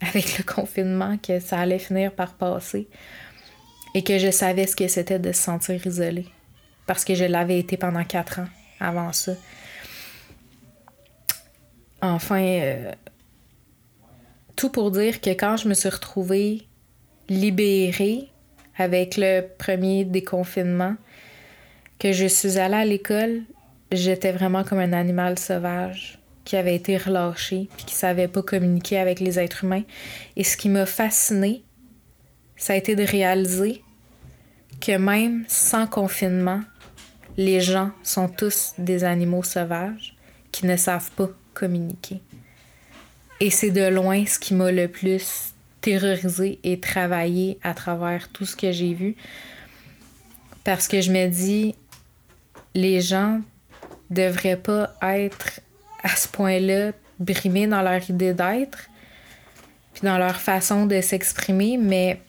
avec 0.00 0.38
le 0.38 0.44
confinement, 0.44 1.16
que 1.18 1.40
ça 1.40 1.58
allait 1.58 1.78
finir 1.78 2.12
par 2.12 2.34
passer. 2.34 2.88
Et 3.94 4.02
que 4.02 4.18
je 4.18 4.30
savais 4.30 4.66
ce 4.66 4.76
que 4.76 4.88
c'était 4.88 5.18
de 5.18 5.32
se 5.32 5.42
sentir 5.42 5.84
isolé 5.86 6.26
parce 6.90 7.04
que 7.04 7.14
je 7.14 7.24
l'avais 7.24 7.60
été 7.60 7.76
pendant 7.76 8.02
quatre 8.02 8.40
ans 8.40 8.48
avant 8.80 9.12
ça. 9.12 9.34
Enfin, 12.02 12.42
euh, 12.42 12.90
tout 14.56 14.70
pour 14.70 14.90
dire 14.90 15.20
que 15.20 15.30
quand 15.30 15.56
je 15.56 15.68
me 15.68 15.74
suis 15.74 15.88
retrouvée 15.88 16.66
libérée 17.28 18.26
avec 18.76 19.16
le 19.16 19.42
premier 19.56 20.04
déconfinement, 20.04 20.96
que 22.00 22.10
je 22.10 22.26
suis 22.26 22.58
allée 22.58 22.74
à 22.74 22.84
l'école, 22.84 23.42
j'étais 23.92 24.32
vraiment 24.32 24.64
comme 24.64 24.80
un 24.80 24.92
animal 24.92 25.38
sauvage 25.38 26.18
qui 26.44 26.56
avait 26.56 26.74
été 26.74 26.96
relâché 26.96 27.68
puis 27.76 27.84
qui 27.86 27.94
savait 27.94 28.26
pas 28.26 28.42
communiquer 28.42 28.98
avec 28.98 29.20
les 29.20 29.38
êtres 29.38 29.62
humains. 29.62 29.84
Et 30.34 30.42
ce 30.42 30.56
qui 30.56 30.68
m'a 30.68 30.86
fascinée, 30.86 31.62
ça 32.56 32.72
a 32.72 32.76
été 32.76 32.96
de 32.96 33.04
réaliser 33.04 33.80
que 34.80 34.96
même 34.96 35.44
sans 35.46 35.86
confinement, 35.86 36.62
les 37.40 37.62
gens 37.62 37.90
sont 38.02 38.28
tous 38.28 38.74
des 38.76 39.02
animaux 39.02 39.42
sauvages 39.42 40.14
qui 40.52 40.66
ne 40.66 40.76
savent 40.76 41.10
pas 41.12 41.30
communiquer. 41.54 42.20
Et 43.40 43.48
c'est 43.48 43.70
de 43.70 43.88
loin 43.88 44.26
ce 44.26 44.38
qui 44.38 44.52
m'a 44.52 44.70
le 44.70 44.88
plus 44.88 45.54
terrorisé 45.80 46.58
et 46.64 46.78
travaillé 46.80 47.58
à 47.62 47.72
travers 47.72 48.28
tout 48.28 48.44
ce 48.44 48.54
que 48.54 48.72
j'ai 48.72 48.92
vu. 48.92 49.16
Parce 50.64 50.86
que 50.86 51.00
je 51.00 51.10
me 51.10 51.28
dis, 51.28 51.74
les 52.74 53.00
gens 53.00 53.40
devraient 54.10 54.58
pas 54.58 54.92
être 55.00 55.60
à 56.02 56.14
ce 56.16 56.28
point-là 56.28 56.92
brimés 57.18 57.66
dans 57.66 57.80
leur 57.80 58.10
idée 58.10 58.34
d'être, 58.34 58.90
puis 59.94 60.02
dans 60.02 60.18
leur 60.18 60.36
façon 60.36 60.84
de 60.84 61.00
s'exprimer, 61.00 61.78
mais 61.78 62.20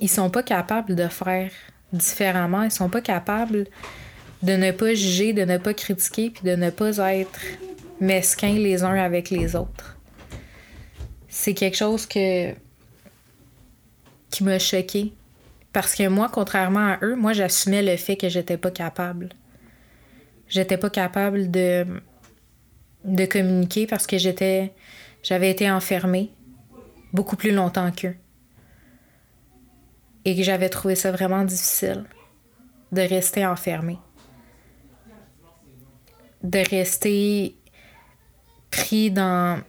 ils 0.00 0.08
sont 0.08 0.30
pas 0.30 0.42
capables 0.42 0.94
de 0.94 1.08
faire 1.08 1.50
différemment. 1.92 2.62
Ils 2.62 2.70
sont 2.70 2.88
pas 2.88 3.00
capables 3.00 3.66
de 4.42 4.52
ne 4.52 4.72
pas 4.72 4.94
juger, 4.94 5.32
de 5.32 5.44
ne 5.44 5.58
pas 5.58 5.74
critiquer, 5.74 6.30
puis 6.30 6.42
de 6.44 6.56
ne 6.56 6.70
pas 6.70 7.14
être 7.14 7.40
mesquins 8.00 8.54
les 8.54 8.82
uns 8.82 8.94
avec 8.94 9.30
les 9.30 9.54
autres. 9.54 9.96
C'est 11.28 11.54
quelque 11.54 11.76
chose 11.76 12.06
que 12.06 12.52
qui 14.30 14.44
m'a 14.44 14.58
choqué 14.58 15.12
parce 15.72 15.94
que 15.94 16.08
moi 16.08 16.28
contrairement 16.32 16.92
à 16.92 16.98
eux, 17.02 17.14
moi 17.14 17.32
j'assumais 17.32 17.82
le 17.82 17.96
fait 17.96 18.16
que 18.16 18.28
j'étais 18.28 18.56
pas 18.56 18.70
capable. 18.70 19.30
J'étais 20.48 20.76
pas 20.76 20.90
capable 20.90 21.50
de 21.50 21.86
de 23.04 23.24
communiquer 23.24 23.86
parce 23.86 24.06
que 24.06 24.18
j'étais 24.18 24.72
j'avais 25.22 25.50
été 25.50 25.70
enfermée 25.70 26.30
beaucoup 27.12 27.36
plus 27.36 27.52
longtemps 27.52 27.90
qu'eux 27.92 28.16
et 30.24 30.36
que 30.36 30.42
j'avais 30.42 30.68
trouvé 30.68 30.94
ça 30.94 31.10
vraiment 31.12 31.44
difficile 31.44 32.04
de 32.92 33.00
rester 33.00 33.46
enfermée, 33.46 33.98
de 36.42 36.58
rester 36.68 37.56
pris 38.70 39.10
dans, 39.10 39.60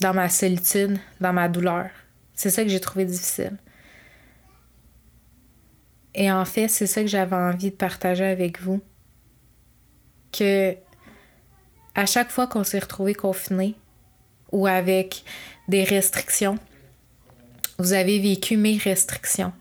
dans 0.00 0.14
ma 0.14 0.28
solitude, 0.28 0.98
dans 1.20 1.32
ma 1.32 1.48
douleur. 1.48 1.90
C'est 2.34 2.50
ça 2.50 2.62
que 2.62 2.68
j'ai 2.68 2.80
trouvé 2.80 3.04
difficile. 3.04 3.56
Et 6.14 6.32
en 6.32 6.44
fait, 6.44 6.68
c'est 6.68 6.86
ça 6.86 7.02
que 7.02 7.06
j'avais 7.06 7.36
envie 7.36 7.70
de 7.70 7.76
partager 7.76 8.24
avec 8.24 8.60
vous. 8.60 8.80
Que 10.32 10.76
à 11.94 12.06
chaque 12.06 12.30
fois 12.30 12.46
qu'on 12.46 12.64
s'est 12.64 12.78
retrouvé 12.78 13.14
confiné 13.14 13.74
ou 14.52 14.66
avec 14.66 15.24
des 15.68 15.84
restrictions, 15.84 16.58
vous 17.80 17.92
avez 17.92 18.18
vécu 18.18 18.56
mes 18.56 18.76
restrictions. 18.76 19.52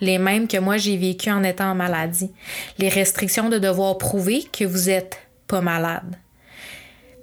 Les 0.00 0.18
mêmes 0.18 0.46
que 0.46 0.58
moi 0.58 0.76
j'ai 0.76 0.96
vécu 0.96 1.28
en 1.28 1.42
étant 1.42 1.72
en 1.72 1.74
maladie. 1.74 2.30
Les 2.78 2.88
restrictions 2.88 3.48
de 3.48 3.58
devoir 3.58 3.98
prouver 3.98 4.44
que 4.44 4.64
vous 4.64 4.88
êtes 4.88 5.18
pas 5.48 5.60
malade. 5.60 6.14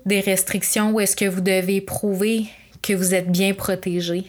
Des 0.06 0.20
restrictions 0.20 0.92
où 0.92 1.00
est-ce 1.00 1.16
que 1.16 1.24
vous 1.24 1.40
devez 1.40 1.80
prouver 1.80 2.48
que 2.82 2.92
vous 2.92 3.16
êtes 3.16 3.32
bien 3.32 3.54
protégé. 3.54 4.26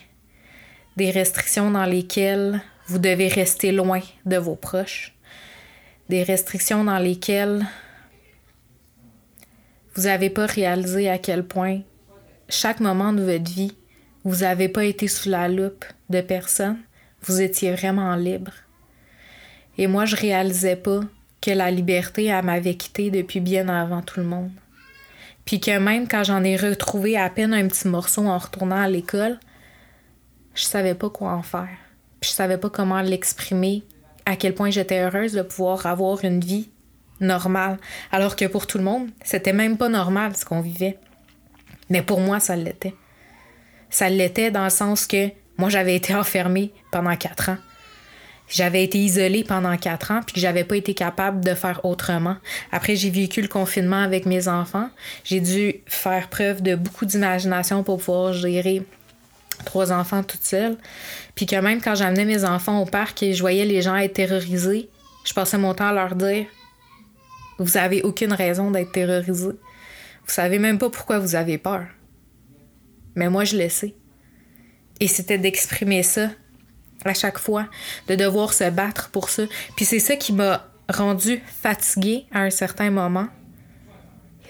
Des 0.96 1.10
restrictions 1.10 1.72
dans 1.72 1.86
lesquelles 1.86 2.62
vous 2.86 2.98
devez 2.98 3.26
rester 3.26 3.72
loin 3.72 4.00
de 4.26 4.36
vos 4.36 4.54
proches. 4.54 5.12
Des 6.08 6.22
restrictions 6.22 6.84
dans 6.84 6.98
lesquelles 6.98 7.66
vous 9.96 10.02
n'avez 10.02 10.30
pas 10.30 10.46
réalisé 10.46 11.10
à 11.10 11.18
quel 11.18 11.42
point 11.42 11.80
chaque 12.48 12.78
moment 12.78 13.12
de 13.12 13.24
votre 13.24 13.50
vie 13.50 13.74
vous 14.26 14.38
n'avez 14.38 14.68
pas 14.68 14.84
été 14.84 15.06
sous 15.06 15.28
la 15.28 15.46
loupe 15.46 15.84
de 16.10 16.20
personne. 16.20 16.78
Vous 17.22 17.40
étiez 17.40 17.70
vraiment 17.70 18.16
libre. 18.16 18.50
Et 19.78 19.86
moi, 19.86 20.04
je 20.04 20.16
réalisais 20.16 20.74
pas 20.74 21.02
que 21.40 21.52
la 21.52 21.70
liberté, 21.70 22.24
elle 22.24 22.44
m'avait 22.44 22.74
quitté 22.74 23.12
depuis 23.12 23.38
bien 23.38 23.68
avant 23.68 24.02
tout 24.02 24.18
le 24.18 24.26
monde. 24.26 24.50
Puis 25.44 25.60
que 25.60 25.78
même 25.78 26.08
quand 26.08 26.24
j'en 26.24 26.42
ai 26.42 26.56
retrouvé 26.56 27.16
à 27.16 27.30
peine 27.30 27.54
un 27.54 27.68
petit 27.68 27.86
morceau 27.86 28.26
en 28.26 28.36
retournant 28.36 28.80
à 28.80 28.88
l'école, 28.88 29.38
je 30.56 30.64
savais 30.64 30.96
pas 30.96 31.08
quoi 31.08 31.30
en 31.30 31.44
faire. 31.44 31.78
Puis 32.18 32.30
je 32.30 32.34
savais 32.34 32.58
pas 32.58 32.68
comment 32.68 33.02
l'exprimer, 33.02 33.84
à 34.24 34.34
quel 34.34 34.56
point 34.56 34.70
j'étais 34.70 35.04
heureuse 35.04 35.34
de 35.34 35.42
pouvoir 35.42 35.86
avoir 35.86 36.24
une 36.24 36.40
vie 36.40 36.68
normale. 37.20 37.78
Alors 38.10 38.34
que 38.34 38.46
pour 38.46 38.66
tout 38.66 38.78
le 38.78 38.84
monde, 38.84 39.08
c'était 39.22 39.52
même 39.52 39.76
pas 39.76 39.88
normal 39.88 40.34
ce 40.34 40.44
qu'on 40.44 40.62
vivait. 40.62 40.98
Mais 41.90 42.02
pour 42.02 42.18
moi, 42.18 42.40
ça 42.40 42.56
l'était. 42.56 42.94
Ça 43.96 44.10
l'était 44.10 44.50
dans 44.50 44.64
le 44.64 44.68
sens 44.68 45.06
que 45.06 45.30
moi, 45.56 45.70
j'avais 45.70 45.96
été 45.96 46.14
enfermée 46.14 46.70
pendant 46.92 47.16
quatre 47.16 47.48
ans. 47.48 47.56
J'avais 48.46 48.84
été 48.84 48.98
isolée 48.98 49.42
pendant 49.42 49.74
quatre 49.78 50.10
ans, 50.10 50.20
puis 50.20 50.34
que 50.34 50.40
j'avais 50.40 50.64
pas 50.64 50.76
été 50.76 50.92
capable 50.92 51.42
de 51.42 51.54
faire 51.54 51.82
autrement. 51.82 52.36
Après, 52.72 52.94
j'ai 52.94 53.08
vécu 53.08 53.40
le 53.40 53.48
confinement 53.48 54.02
avec 54.02 54.26
mes 54.26 54.48
enfants. 54.48 54.90
J'ai 55.24 55.40
dû 55.40 55.76
faire 55.86 56.28
preuve 56.28 56.60
de 56.60 56.74
beaucoup 56.74 57.06
d'imagination 57.06 57.82
pour 57.82 57.96
pouvoir 57.96 58.34
gérer 58.34 58.82
trois 59.64 59.90
enfants 59.92 60.22
toute 60.22 60.44
seule. 60.44 60.76
Puis 61.34 61.46
que 61.46 61.56
même 61.56 61.80
quand 61.80 61.94
j'amenais 61.94 62.26
mes 62.26 62.44
enfants 62.44 62.82
au 62.82 62.84
parc 62.84 63.22
et 63.22 63.32
je 63.32 63.40
voyais 63.40 63.64
les 63.64 63.80
gens 63.80 63.96
être 63.96 64.12
terrorisés, 64.12 64.90
je 65.24 65.32
passais 65.32 65.56
mon 65.56 65.72
temps 65.72 65.88
à 65.88 65.94
leur 65.94 66.16
dire 66.16 66.44
Vous 67.58 67.78
avez 67.78 68.02
aucune 68.02 68.34
raison 68.34 68.70
d'être 68.70 68.92
terrorisés. 68.92 69.56
Vous 70.26 70.34
savez 70.34 70.58
même 70.58 70.76
pas 70.76 70.90
pourquoi 70.90 71.18
vous 71.18 71.34
avez 71.34 71.56
peur. 71.56 71.86
Mais 73.16 73.28
moi, 73.28 73.44
je 73.44 73.56
le 73.56 73.68
sais. 73.68 73.94
Et 75.00 75.08
c'était 75.08 75.38
d'exprimer 75.38 76.02
ça 76.02 76.30
à 77.04 77.14
chaque 77.14 77.38
fois, 77.38 77.66
de 78.08 78.14
devoir 78.14 78.52
se 78.52 78.68
battre 78.70 79.10
pour 79.10 79.28
ça. 79.28 79.44
Puis 79.76 79.84
c'est 79.84 79.98
ça 79.98 80.16
qui 80.16 80.32
m'a 80.32 80.66
rendu 80.88 81.42
fatiguée 81.62 82.26
à 82.32 82.40
un 82.40 82.50
certain 82.50 82.90
moment. 82.90 83.26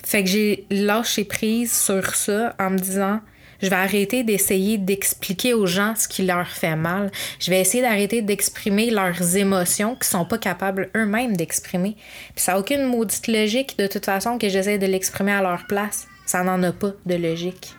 Fait 0.04 0.22
que 0.22 0.30
j'ai 0.30 0.66
lâché 0.70 1.24
prise 1.24 1.76
sur 1.76 2.14
ça 2.14 2.54
en 2.58 2.70
me 2.70 2.78
disant 2.78 3.20
je 3.62 3.70
vais 3.70 3.76
arrêter 3.76 4.22
d'essayer 4.22 4.76
d'expliquer 4.76 5.54
aux 5.54 5.66
gens 5.66 5.94
ce 5.96 6.08
qui 6.08 6.22
leur 6.24 6.46
fait 6.46 6.76
mal. 6.76 7.10
Je 7.40 7.50
vais 7.50 7.60
essayer 7.60 7.82
d'arrêter 7.82 8.20
d'exprimer 8.20 8.90
leurs 8.90 9.36
émotions 9.36 9.94
qu'ils 9.94 10.04
sont 10.04 10.26
pas 10.26 10.38
capables 10.38 10.90
eux-mêmes 10.94 11.36
d'exprimer. 11.36 11.96
Puis 12.34 12.44
ça 12.44 12.52
n'a 12.52 12.58
aucune 12.58 12.84
maudite 12.84 13.28
logique 13.28 13.78
de 13.78 13.86
toute 13.86 14.04
façon 14.04 14.38
que 14.38 14.48
j'essaie 14.50 14.78
de 14.78 14.86
l'exprimer 14.86 15.32
à 15.32 15.42
leur 15.42 15.66
place. 15.66 16.06
Ça 16.26 16.42
n'en 16.42 16.62
a 16.62 16.72
pas 16.72 16.92
de 17.06 17.14
logique 17.14 17.74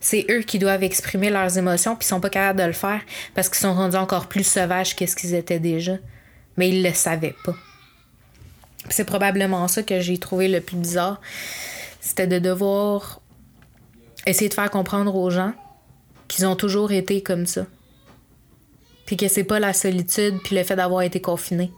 c'est 0.00 0.24
eux 0.30 0.40
qui 0.40 0.58
doivent 0.58 0.82
exprimer 0.82 1.28
leurs 1.28 1.58
émotions, 1.58 1.94
puis 1.94 2.06
ils 2.06 2.08
sont 2.08 2.20
pas 2.20 2.30
capables 2.30 2.58
de 2.58 2.64
le 2.64 2.72
faire 2.72 3.02
parce 3.34 3.48
qu'ils 3.50 3.58
sont 3.58 3.74
rendus 3.74 3.96
encore 3.96 4.26
plus 4.28 4.44
sauvages 4.44 4.96
que 4.96 5.04
ce 5.04 5.14
qu'ils 5.14 5.34
étaient 5.34 5.60
déjà. 5.60 5.98
Mais 6.56 6.70
ils 6.70 6.82
le 6.82 6.92
savaient 6.94 7.36
pas. 7.44 7.54
C'est 8.88 9.04
probablement 9.04 9.68
ça 9.68 9.82
que 9.82 10.00
j'ai 10.00 10.18
trouvé 10.18 10.48
le 10.48 10.62
plus 10.62 10.76
bizarre. 10.76 11.20
C'était 12.00 12.26
de 12.26 12.38
devoir 12.38 13.20
essayer 14.26 14.48
de 14.48 14.54
faire 14.54 14.70
comprendre 14.70 15.14
aux 15.14 15.30
gens 15.30 15.52
qu'ils 16.28 16.46
ont 16.46 16.56
toujours 16.56 16.92
été 16.92 17.22
comme 17.22 17.46
ça. 17.46 17.66
Puis 19.04 19.16
que 19.16 19.28
c'est 19.28 19.44
pas 19.44 19.60
la 19.60 19.74
solitude 19.74 20.38
puis 20.42 20.56
le 20.56 20.64
fait 20.64 20.76
d'avoir 20.76 21.02
été 21.02 21.20
confiné. 21.20 21.70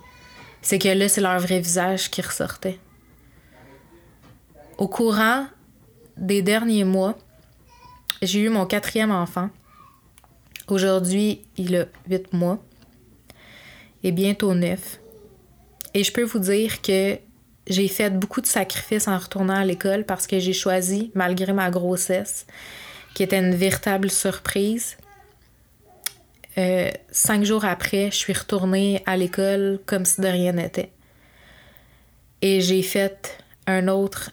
C'est 0.60 0.78
que 0.78 0.88
là, 0.88 1.08
c'est 1.08 1.20
leur 1.20 1.40
vrai 1.40 1.58
visage 1.58 2.08
qui 2.10 2.22
ressortait. 2.22 2.78
Au 4.78 4.86
courant 4.86 5.46
des 6.16 6.42
derniers 6.42 6.84
mois, 6.84 7.16
j'ai 8.22 8.40
eu 8.40 8.48
mon 8.48 8.66
quatrième 8.66 9.10
enfant. 9.10 9.50
Aujourd'hui, 10.68 11.42
il 11.56 11.76
a 11.76 11.86
huit 12.08 12.32
mois 12.32 12.62
et 14.04 14.12
bientôt 14.12 14.54
neuf. 14.54 15.00
Et 15.92 16.04
je 16.04 16.12
peux 16.12 16.22
vous 16.22 16.38
dire 16.38 16.80
que 16.80 17.18
j'ai 17.66 17.88
fait 17.88 18.10
beaucoup 18.10 18.40
de 18.40 18.46
sacrifices 18.46 19.08
en 19.08 19.18
retournant 19.18 19.56
à 19.56 19.64
l'école 19.64 20.04
parce 20.04 20.26
que 20.26 20.38
j'ai 20.38 20.52
choisi, 20.52 21.10
malgré 21.14 21.52
ma 21.52 21.70
grossesse, 21.70 22.46
qui 23.14 23.22
était 23.22 23.38
une 23.38 23.54
véritable 23.54 24.10
surprise. 24.10 24.96
Euh, 26.58 26.90
cinq 27.10 27.44
jours 27.44 27.64
après, 27.64 28.10
je 28.10 28.16
suis 28.16 28.32
retournée 28.32 29.02
à 29.04 29.16
l'école 29.16 29.80
comme 29.84 30.04
si 30.04 30.20
de 30.20 30.28
rien 30.28 30.52
n'était. 30.52 30.92
Et 32.40 32.60
j'ai 32.60 32.82
fait 32.82 33.38
un 33.66 33.88
autre 33.88 34.30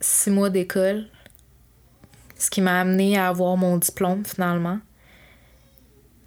six 0.00 0.30
mois 0.30 0.50
d'école 0.50 1.06
ce 2.38 2.50
qui 2.50 2.60
m'a 2.60 2.80
amené 2.80 3.18
à 3.18 3.28
avoir 3.28 3.56
mon 3.56 3.76
diplôme 3.76 4.24
finalement. 4.24 4.78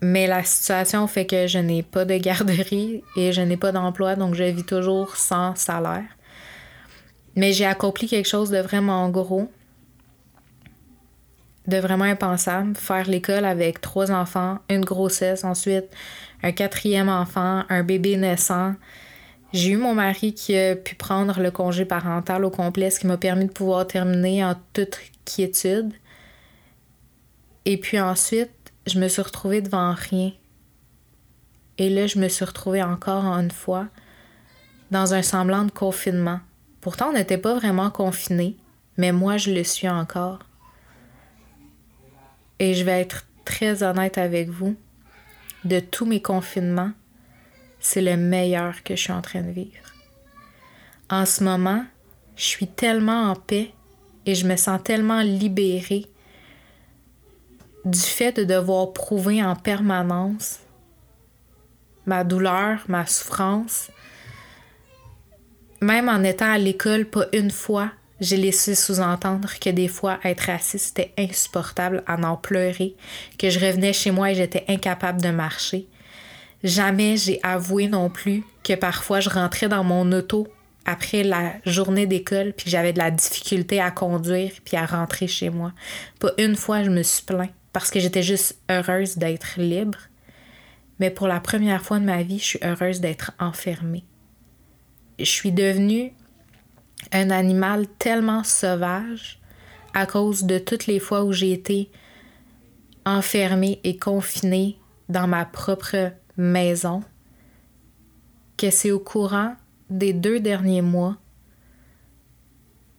Mais 0.01 0.27
la 0.27 0.43
situation 0.43 1.05
fait 1.07 1.25
que 1.25 1.47
je 1.47 1.59
n'ai 1.59 1.83
pas 1.83 2.05
de 2.05 2.17
garderie 2.17 3.03
et 3.15 3.31
je 3.31 3.41
n'ai 3.41 3.57
pas 3.57 3.71
d'emploi, 3.71 4.15
donc 4.15 4.33
je 4.33 4.43
vis 4.43 4.65
toujours 4.65 5.15
sans 5.15 5.55
salaire. 5.55 6.05
Mais 7.35 7.53
j'ai 7.53 7.65
accompli 7.65 8.07
quelque 8.07 8.27
chose 8.27 8.49
de 8.49 8.57
vraiment 8.57 9.07
gros, 9.09 9.49
de 11.67 11.77
vraiment 11.77 12.05
impensable. 12.05 12.75
Faire 12.75 13.07
l'école 13.07 13.45
avec 13.45 13.79
trois 13.79 14.11
enfants, 14.11 14.57
une 14.69 14.83
grossesse, 14.83 15.43
ensuite 15.43 15.85
un 16.43 16.51
quatrième 16.51 17.09
enfant, 17.09 17.63
un 17.69 17.83
bébé 17.83 18.17
naissant. 18.17 18.73
J'ai 19.53 19.71
eu 19.71 19.77
mon 19.77 19.93
mari 19.93 20.33
qui 20.33 20.57
a 20.57 20.75
pu 20.75 20.95
prendre 20.95 21.39
le 21.39 21.51
congé 21.51 21.85
parental 21.85 22.43
au 22.43 22.49
complet, 22.49 22.89
ce 22.89 22.99
qui 22.99 23.07
m'a 23.07 23.17
permis 23.17 23.45
de 23.45 23.51
pouvoir 23.51 23.85
terminer 23.85 24.43
en 24.43 24.55
toute 24.73 24.97
quiétude. 25.25 25.93
Et 27.65 27.77
puis 27.77 27.99
ensuite, 27.99 28.73
je 28.87 28.99
me 28.99 29.07
suis 29.07 29.21
retrouvée 29.21 29.61
devant 29.61 29.93
rien. 29.93 30.31
Et 31.77 31.89
là, 31.89 32.07
je 32.07 32.19
me 32.19 32.27
suis 32.27 32.45
retrouvée 32.45 32.83
encore 32.83 33.25
une 33.25 33.51
fois 33.51 33.87
dans 34.89 35.13
un 35.13 35.21
semblant 35.21 35.63
de 35.63 35.71
confinement. 35.71 36.39
Pourtant, 36.81 37.09
on 37.09 37.13
n'était 37.13 37.37
pas 37.37 37.55
vraiment 37.55 37.89
confinés, 37.89 38.57
mais 38.97 39.11
moi, 39.11 39.37
je 39.37 39.51
le 39.51 39.63
suis 39.63 39.87
encore. 39.87 40.39
Et 42.59 42.73
je 42.73 42.83
vais 42.83 43.01
être 43.01 43.25
très 43.45 43.83
honnête 43.83 44.17
avec 44.17 44.49
vous. 44.49 44.75
De 45.63 45.79
tous 45.79 46.05
mes 46.05 46.21
confinements, 46.21 46.91
c'est 47.79 48.01
le 48.01 48.17
meilleur 48.17 48.83
que 48.83 48.95
je 48.95 49.01
suis 49.01 49.13
en 49.13 49.21
train 49.21 49.41
de 49.41 49.51
vivre. 49.51 49.93
En 51.09 51.25
ce 51.25 51.43
moment, 51.43 51.85
je 52.35 52.45
suis 52.45 52.67
tellement 52.67 53.31
en 53.31 53.35
paix 53.35 53.73
et 54.25 54.35
je 54.35 54.47
me 54.47 54.55
sens 54.55 54.81
tellement 54.83 55.21
libérée 55.21 56.07
du 57.85 57.99
fait 57.99 58.33
de 58.33 58.43
devoir 58.43 58.93
prouver 58.93 59.43
en 59.43 59.55
permanence 59.55 60.59
ma 62.05 62.23
douleur, 62.23 62.79
ma 62.87 63.05
souffrance. 63.05 63.89
Même 65.81 66.09
en 66.09 66.23
étant 66.23 66.51
à 66.51 66.57
l'école, 66.57 67.05
pas 67.05 67.25
une 67.33 67.51
fois, 67.51 67.91
j'ai 68.19 68.37
laissé 68.37 68.75
sous-entendre 68.75 69.49
que 69.59 69.69
des 69.69 69.87
fois, 69.87 70.19
être 70.23 70.49
assis, 70.49 70.79
c'était 70.79 71.13
insupportable 71.17 72.03
à 72.05 72.15
en 72.21 72.37
pleurer, 72.37 72.95
que 73.39 73.49
je 73.49 73.59
revenais 73.59 73.93
chez 73.93 74.11
moi 74.11 74.31
et 74.31 74.35
j'étais 74.35 74.65
incapable 74.67 75.21
de 75.21 75.29
marcher. 75.29 75.87
Jamais 76.63 77.17
j'ai 77.17 77.39
avoué 77.41 77.87
non 77.87 78.09
plus 78.09 78.43
que 78.63 78.73
parfois 78.73 79.19
je 79.19 79.29
rentrais 79.29 79.67
dans 79.67 79.83
mon 79.83 80.11
auto 80.11 80.47
après 80.85 81.23
la 81.23 81.53
journée 81.65 82.05
d'école 82.05 82.53
puis 82.55 82.69
j'avais 82.69 82.93
de 82.93 82.99
la 82.99 83.09
difficulté 83.09 83.81
à 83.81 83.89
conduire 83.89 84.51
puis 84.63 84.77
à 84.77 84.85
rentrer 84.85 85.27
chez 85.27 85.49
moi. 85.49 85.71
Pas 86.19 86.31
une 86.37 86.55
fois 86.55 86.83
je 86.83 86.91
me 86.91 87.01
suis 87.01 87.23
plaint 87.23 87.49
parce 87.73 87.89
que 87.89 87.99
j'étais 87.99 88.23
juste 88.23 88.59
heureuse 88.69 89.17
d'être 89.17 89.59
libre. 89.59 89.97
Mais 90.99 91.09
pour 91.09 91.27
la 91.27 91.39
première 91.39 91.81
fois 91.81 91.99
de 91.99 92.05
ma 92.05 92.23
vie, 92.23 92.39
je 92.39 92.45
suis 92.45 92.59
heureuse 92.63 92.99
d'être 92.99 93.31
enfermée. 93.39 94.03
Je 95.19 95.25
suis 95.25 95.51
devenue 95.51 96.13
un 97.11 97.29
animal 97.29 97.87
tellement 97.99 98.43
sauvage 98.43 99.39
à 99.93 100.05
cause 100.05 100.43
de 100.43 100.57
toutes 100.57 100.87
les 100.87 100.99
fois 100.99 101.23
où 101.23 101.33
j'ai 101.33 101.51
été 101.51 101.89
enfermée 103.05 103.79
et 103.83 103.97
confinée 103.97 104.77
dans 105.09 105.27
ma 105.27 105.45
propre 105.45 106.13
maison 106.37 107.03
que 108.57 108.69
c'est 108.69 108.91
au 108.91 108.99
courant 108.99 109.55
des 109.89 110.13
deux 110.13 110.39
derniers 110.39 110.83
mois 110.83 111.17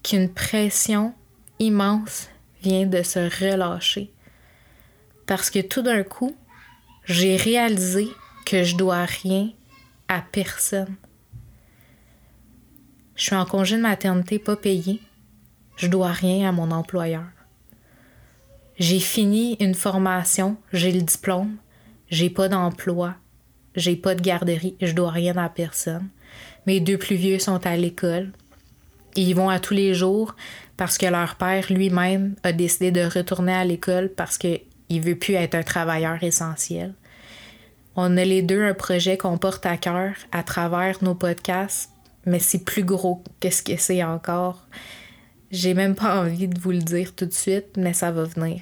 qu'une 0.02 0.28
pression 0.28 1.14
immense 1.58 2.28
vient 2.62 2.86
de 2.86 3.02
se 3.02 3.20
relâcher 3.20 4.12
parce 5.26 5.50
que 5.50 5.60
tout 5.60 5.82
d'un 5.82 6.02
coup, 6.02 6.36
j'ai 7.04 7.36
réalisé 7.36 8.08
que 8.44 8.62
je 8.62 8.76
dois 8.76 9.04
rien 9.04 9.50
à 10.08 10.20
personne. 10.20 10.96
Je 13.14 13.24
suis 13.24 13.36
en 13.36 13.44
congé 13.44 13.76
de 13.76 13.82
maternité 13.82 14.38
pas 14.38 14.56
payé. 14.56 15.00
Je 15.76 15.88
dois 15.88 16.12
rien 16.12 16.48
à 16.48 16.52
mon 16.52 16.70
employeur. 16.70 17.24
J'ai 18.78 19.00
fini 19.00 19.56
une 19.60 19.74
formation, 19.74 20.56
j'ai 20.72 20.92
le 20.92 21.02
diplôme, 21.02 21.56
j'ai 22.08 22.30
pas 22.30 22.48
d'emploi, 22.48 23.14
j'ai 23.74 23.96
pas 23.96 24.14
de 24.14 24.22
garderie, 24.22 24.76
je 24.80 24.92
dois 24.92 25.10
rien 25.10 25.36
à 25.36 25.48
personne. 25.48 26.08
Mes 26.66 26.80
deux 26.80 26.98
plus 26.98 27.16
vieux 27.16 27.38
sont 27.38 27.64
à 27.66 27.76
l'école. 27.76 28.32
Ils 29.14 29.34
vont 29.34 29.50
à 29.50 29.60
tous 29.60 29.74
les 29.74 29.94
jours 29.94 30.34
parce 30.76 30.98
que 30.98 31.06
leur 31.06 31.36
père 31.36 31.66
lui-même 31.70 32.34
a 32.42 32.52
décidé 32.52 32.90
de 32.90 33.02
retourner 33.02 33.52
à 33.52 33.64
l'école 33.64 34.08
parce 34.08 34.38
que 34.38 34.58
il 34.92 35.00
veut 35.00 35.16
plus 35.16 35.34
être 35.34 35.54
un 35.54 35.62
travailleur 35.62 36.22
essentiel. 36.22 36.94
On 37.96 38.16
a 38.16 38.24
les 38.24 38.42
deux 38.42 38.62
un 38.62 38.74
projet 38.74 39.16
qu'on 39.16 39.38
porte 39.38 39.64
à 39.64 39.78
cœur 39.78 40.14
à 40.32 40.42
travers 40.42 41.02
nos 41.02 41.14
podcasts, 41.14 41.90
mais 42.26 42.38
c'est 42.38 42.64
plus 42.64 42.84
gros 42.84 43.22
que 43.40 43.50
ce 43.50 43.62
que 43.62 43.76
c'est 43.76 44.04
encore. 44.04 44.66
J'ai 45.50 45.72
même 45.72 45.94
pas 45.94 46.22
envie 46.22 46.48
de 46.48 46.58
vous 46.60 46.72
le 46.72 46.82
dire 46.82 47.14
tout 47.14 47.26
de 47.26 47.32
suite, 47.32 47.76
mais 47.76 47.94
ça 47.94 48.10
va 48.10 48.24
venir. 48.24 48.60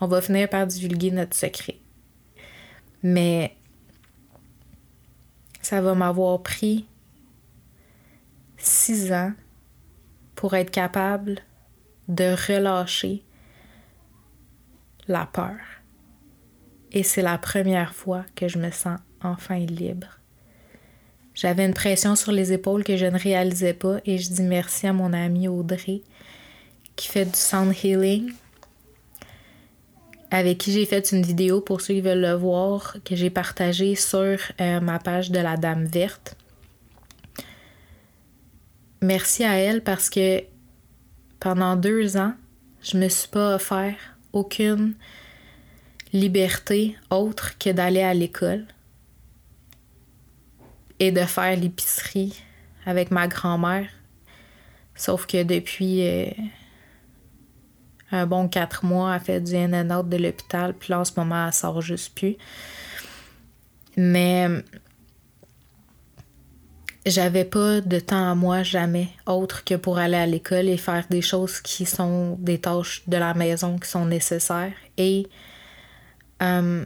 On 0.00 0.06
va 0.06 0.20
finir 0.20 0.48
par 0.48 0.66
divulguer 0.66 1.10
notre 1.10 1.34
secret. 1.34 1.78
Mais 3.02 3.56
ça 5.62 5.80
va 5.80 5.94
m'avoir 5.94 6.42
pris 6.42 6.86
six 8.58 9.10
ans 9.12 9.32
pour 10.34 10.54
être 10.54 10.70
capable 10.70 11.40
de 12.08 12.34
relâcher 12.46 13.22
la 15.08 15.26
peur. 15.26 15.56
Et 16.92 17.02
c'est 17.02 17.22
la 17.22 17.38
première 17.38 17.94
fois 17.94 18.24
que 18.34 18.48
je 18.48 18.58
me 18.58 18.70
sens 18.70 18.98
enfin 19.22 19.58
libre. 19.58 20.18
J'avais 21.34 21.64
une 21.64 21.74
pression 21.74 22.16
sur 22.16 22.32
les 22.32 22.52
épaules 22.52 22.82
que 22.82 22.96
je 22.96 23.06
ne 23.06 23.18
réalisais 23.18 23.74
pas 23.74 23.98
et 24.04 24.18
je 24.18 24.30
dis 24.30 24.42
merci 24.42 24.86
à 24.86 24.92
mon 24.92 25.12
amie 25.12 25.48
Audrey 25.48 26.02
qui 26.96 27.08
fait 27.08 27.26
du 27.26 27.38
sound 27.38 27.72
healing 27.82 28.32
avec 30.30 30.58
qui 30.58 30.72
j'ai 30.72 30.84
fait 30.84 31.12
une 31.12 31.22
vidéo 31.22 31.60
pour 31.60 31.80
ceux 31.80 31.94
qui 31.94 32.00
veulent 32.00 32.20
le 32.20 32.32
voir 32.32 32.96
que 33.04 33.14
j'ai 33.16 33.30
partagée 33.30 33.94
sur 33.94 34.36
euh, 34.60 34.80
ma 34.80 34.98
page 34.98 35.30
de 35.30 35.38
la 35.38 35.56
Dame 35.56 35.86
Verte. 35.86 36.36
Merci 39.00 39.44
à 39.44 39.54
elle 39.54 39.82
parce 39.82 40.10
que 40.10 40.42
pendant 41.38 41.76
deux 41.76 42.16
ans, 42.16 42.34
je 42.82 42.98
me 42.98 43.08
suis 43.08 43.28
pas 43.28 43.54
offert 43.54 44.17
aucune 44.32 44.94
liberté 46.12 46.96
autre 47.10 47.58
que 47.58 47.70
d'aller 47.70 48.02
à 48.02 48.14
l'école 48.14 48.66
et 50.98 51.12
de 51.12 51.20
faire 51.20 51.56
l'épicerie 51.56 52.42
avec 52.86 53.10
ma 53.10 53.28
grand-mère. 53.28 53.88
Sauf 54.94 55.26
que 55.26 55.42
depuis 55.42 56.06
euh, 56.06 56.30
un 58.10 58.26
bon 58.26 58.48
quatre 58.48 58.84
mois, 58.84 59.14
elle 59.14 59.20
fait 59.20 59.40
du 59.40 59.54
in 59.54 59.68
de 59.68 60.16
l'hôpital, 60.16 60.74
puis 60.74 60.90
là 60.90 61.00
en 61.00 61.04
ce 61.04 61.12
moment, 61.16 61.46
elle 61.46 61.52
sort 61.52 61.80
juste 61.80 62.14
plus. 62.14 62.36
Mais 63.96 64.48
j'avais 67.10 67.44
pas 67.44 67.80
de 67.80 68.00
temps 68.00 68.30
à 68.30 68.34
moi 68.34 68.62
jamais 68.62 69.08
autre 69.26 69.64
que 69.64 69.74
pour 69.74 69.98
aller 69.98 70.16
à 70.16 70.26
l'école 70.26 70.68
et 70.68 70.76
faire 70.76 71.06
des 71.10 71.22
choses 71.22 71.60
qui 71.60 71.86
sont 71.86 72.36
des 72.38 72.58
tâches 72.58 73.02
de 73.06 73.16
la 73.16 73.34
maison 73.34 73.78
qui 73.78 73.88
sont 73.88 74.06
nécessaires 74.06 74.72
et 74.96 75.26
euh, 76.42 76.84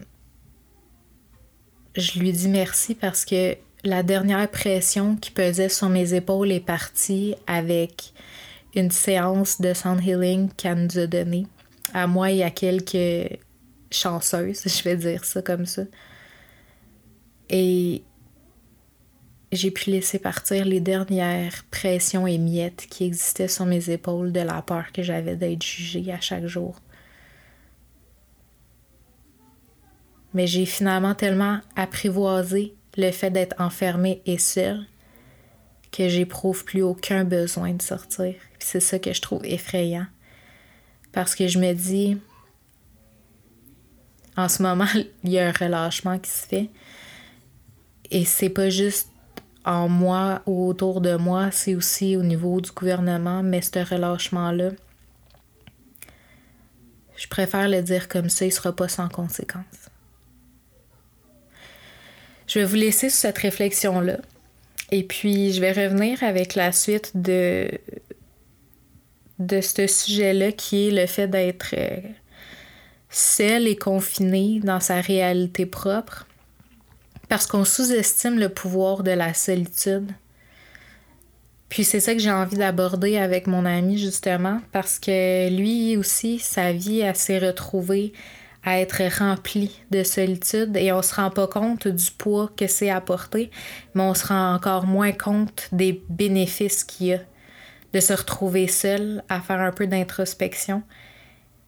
je 1.94 2.18
lui 2.18 2.32
dis 2.32 2.48
merci 2.48 2.94
parce 2.94 3.24
que 3.24 3.56
la 3.84 4.02
dernière 4.02 4.48
pression 4.50 5.16
qui 5.16 5.30
pesait 5.30 5.68
sur 5.68 5.88
mes 5.88 6.14
épaules 6.14 6.52
est 6.52 6.60
partie 6.60 7.34
avec 7.46 8.12
une 8.74 8.90
séance 8.90 9.60
de 9.60 9.74
sound 9.74 10.02
healing 10.02 10.48
qu'elle 10.56 10.86
nous 10.86 10.98
a 10.98 11.06
donnée 11.06 11.46
à 11.92 12.06
moi 12.06 12.30
et 12.30 12.42
à 12.42 12.50
quelques 12.50 13.38
chanceuses, 13.90 14.62
je 14.66 14.82
vais 14.84 14.96
dire 14.96 15.24
ça 15.24 15.42
comme 15.42 15.66
ça. 15.66 15.82
Et 17.50 18.02
j'ai 19.52 19.70
pu 19.70 19.90
laisser 19.90 20.18
partir 20.18 20.64
les 20.64 20.80
dernières 20.80 21.64
pressions 21.70 22.26
et 22.26 22.38
miettes 22.38 22.86
qui 22.88 23.04
existaient 23.04 23.48
sur 23.48 23.66
mes 23.66 23.90
épaules 23.90 24.32
de 24.32 24.40
la 24.40 24.62
peur 24.62 24.92
que 24.92 25.02
j'avais 25.02 25.36
d'être 25.36 25.62
jugée 25.62 26.10
à 26.10 26.20
chaque 26.20 26.46
jour. 26.46 26.74
Mais 30.32 30.46
j'ai 30.46 30.64
finalement 30.64 31.14
tellement 31.14 31.60
apprivoisé 31.76 32.74
le 32.96 33.10
fait 33.10 33.30
d'être 33.30 33.60
enfermée 33.60 34.22
et 34.24 34.38
seule 34.38 34.86
que 35.90 36.08
j'éprouve 36.08 36.64
plus 36.64 36.82
aucun 36.82 37.24
besoin 37.24 37.74
de 37.74 37.82
sortir. 37.82 38.34
C'est 38.58 38.80
ça 38.80 38.98
que 38.98 39.12
je 39.12 39.20
trouve 39.20 39.44
effrayant. 39.44 40.06
Parce 41.12 41.34
que 41.34 41.46
je 41.46 41.58
me 41.58 41.74
dis, 41.74 42.16
en 44.38 44.48
ce 44.48 44.62
moment, 44.62 44.86
il 45.24 45.30
y 45.30 45.38
a 45.38 45.48
un 45.48 45.52
relâchement 45.52 46.18
qui 46.18 46.30
se 46.30 46.46
fait. 46.46 46.70
Et 48.10 48.24
c'est 48.24 48.48
pas 48.48 48.70
juste 48.70 49.11
en 49.64 49.88
moi 49.88 50.42
ou 50.46 50.68
autour 50.68 51.00
de 51.00 51.16
moi, 51.16 51.50
c'est 51.50 51.74
aussi 51.74 52.16
au 52.16 52.22
niveau 52.22 52.60
du 52.60 52.70
gouvernement, 52.72 53.42
mais 53.42 53.62
ce 53.62 53.78
relâchement-là, 53.78 54.70
je 57.16 57.28
préfère 57.28 57.68
le 57.68 57.82
dire 57.82 58.08
comme 58.08 58.28
ça, 58.28 58.44
il 58.44 58.52
sera 58.52 58.74
pas 58.74 58.88
sans 58.88 59.08
conséquence. 59.08 59.64
Je 62.46 62.58
vais 62.58 62.64
vous 62.64 62.74
laisser 62.74 63.08
sur 63.08 63.20
cette 63.20 63.38
réflexion-là. 63.38 64.18
Et 64.90 65.04
puis, 65.04 65.52
je 65.52 65.60
vais 65.60 65.72
revenir 65.72 66.22
avec 66.22 66.54
la 66.54 66.72
suite 66.72 67.12
de, 67.14 67.70
de 69.38 69.60
ce 69.60 69.86
sujet-là 69.86 70.52
qui 70.52 70.88
est 70.88 70.90
le 70.90 71.06
fait 71.06 71.28
d'être 71.28 71.74
euh, 71.78 71.96
seul 73.08 73.68
et 73.68 73.76
confiné 73.76 74.60
dans 74.60 74.80
sa 74.80 75.00
réalité 75.00 75.64
propre 75.64 76.26
parce 77.32 77.46
qu'on 77.46 77.64
sous-estime 77.64 78.38
le 78.38 78.50
pouvoir 78.50 79.02
de 79.02 79.10
la 79.10 79.32
solitude. 79.32 80.12
Puis 81.70 81.82
c'est 81.82 81.98
ça 81.98 82.12
que 82.12 82.18
j'ai 82.18 82.30
envie 82.30 82.58
d'aborder 82.58 83.16
avec 83.16 83.46
mon 83.46 83.64
ami 83.64 83.96
justement, 83.96 84.60
parce 84.70 84.98
que 84.98 85.48
lui 85.48 85.96
aussi, 85.96 86.38
sa 86.38 86.72
vie, 86.72 87.02
s'est 87.14 87.38
retrouvée 87.38 88.12
à 88.62 88.80
être 88.80 89.00
remplie 89.18 89.80
de 89.90 90.02
solitude 90.02 90.76
et 90.76 90.92
on 90.92 91.00
se 91.00 91.14
rend 91.14 91.30
pas 91.30 91.46
compte 91.46 91.88
du 91.88 92.10
poids 92.10 92.50
que 92.54 92.66
c'est 92.66 92.90
apporté, 92.90 93.50
mais 93.94 94.02
on 94.02 94.12
se 94.12 94.26
rend 94.26 94.54
encore 94.54 94.84
moins 94.84 95.12
compte 95.12 95.70
des 95.72 96.04
bénéfices 96.10 96.84
qu'il 96.84 97.06
y 97.06 97.14
a 97.14 97.20
de 97.94 98.00
se 98.00 98.12
retrouver 98.12 98.68
seul, 98.68 99.24
à 99.30 99.40
faire 99.40 99.60
un 99.60 99.72
peu 99.72 99.86
d'introspection. 99.86 100.82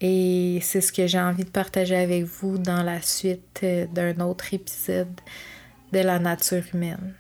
Et 0.03 0.59
c'est 0.61 0.83
ce 0.83 0.93
que 0.93 1.07
j'ai 1.07 1.21
envie 1.21 1.45
de 1.45 1.51
partager 1.51 1.97
avec 1.97 2.25
vous 2.25 2.59
dans 2.59 2.83
la 2.83 3.01
suite 3.01 3.61
euh, 3.63 3.87
d'un 3.87 4.21
autre 4.21 4.53
épisode 4.53 5.09
la 6.01 6.19
nature 6.19 6.63
humaine. 6.73 7.15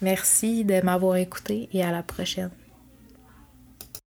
Merci 0.00 0.64
de 0.64 0.80
m'avoir 0.80 1.16
écouté 1.16 1.68
et 1.72 1.82
à 1.82 1.92
la 1.92 2.02
prochaine. 2.02 2.50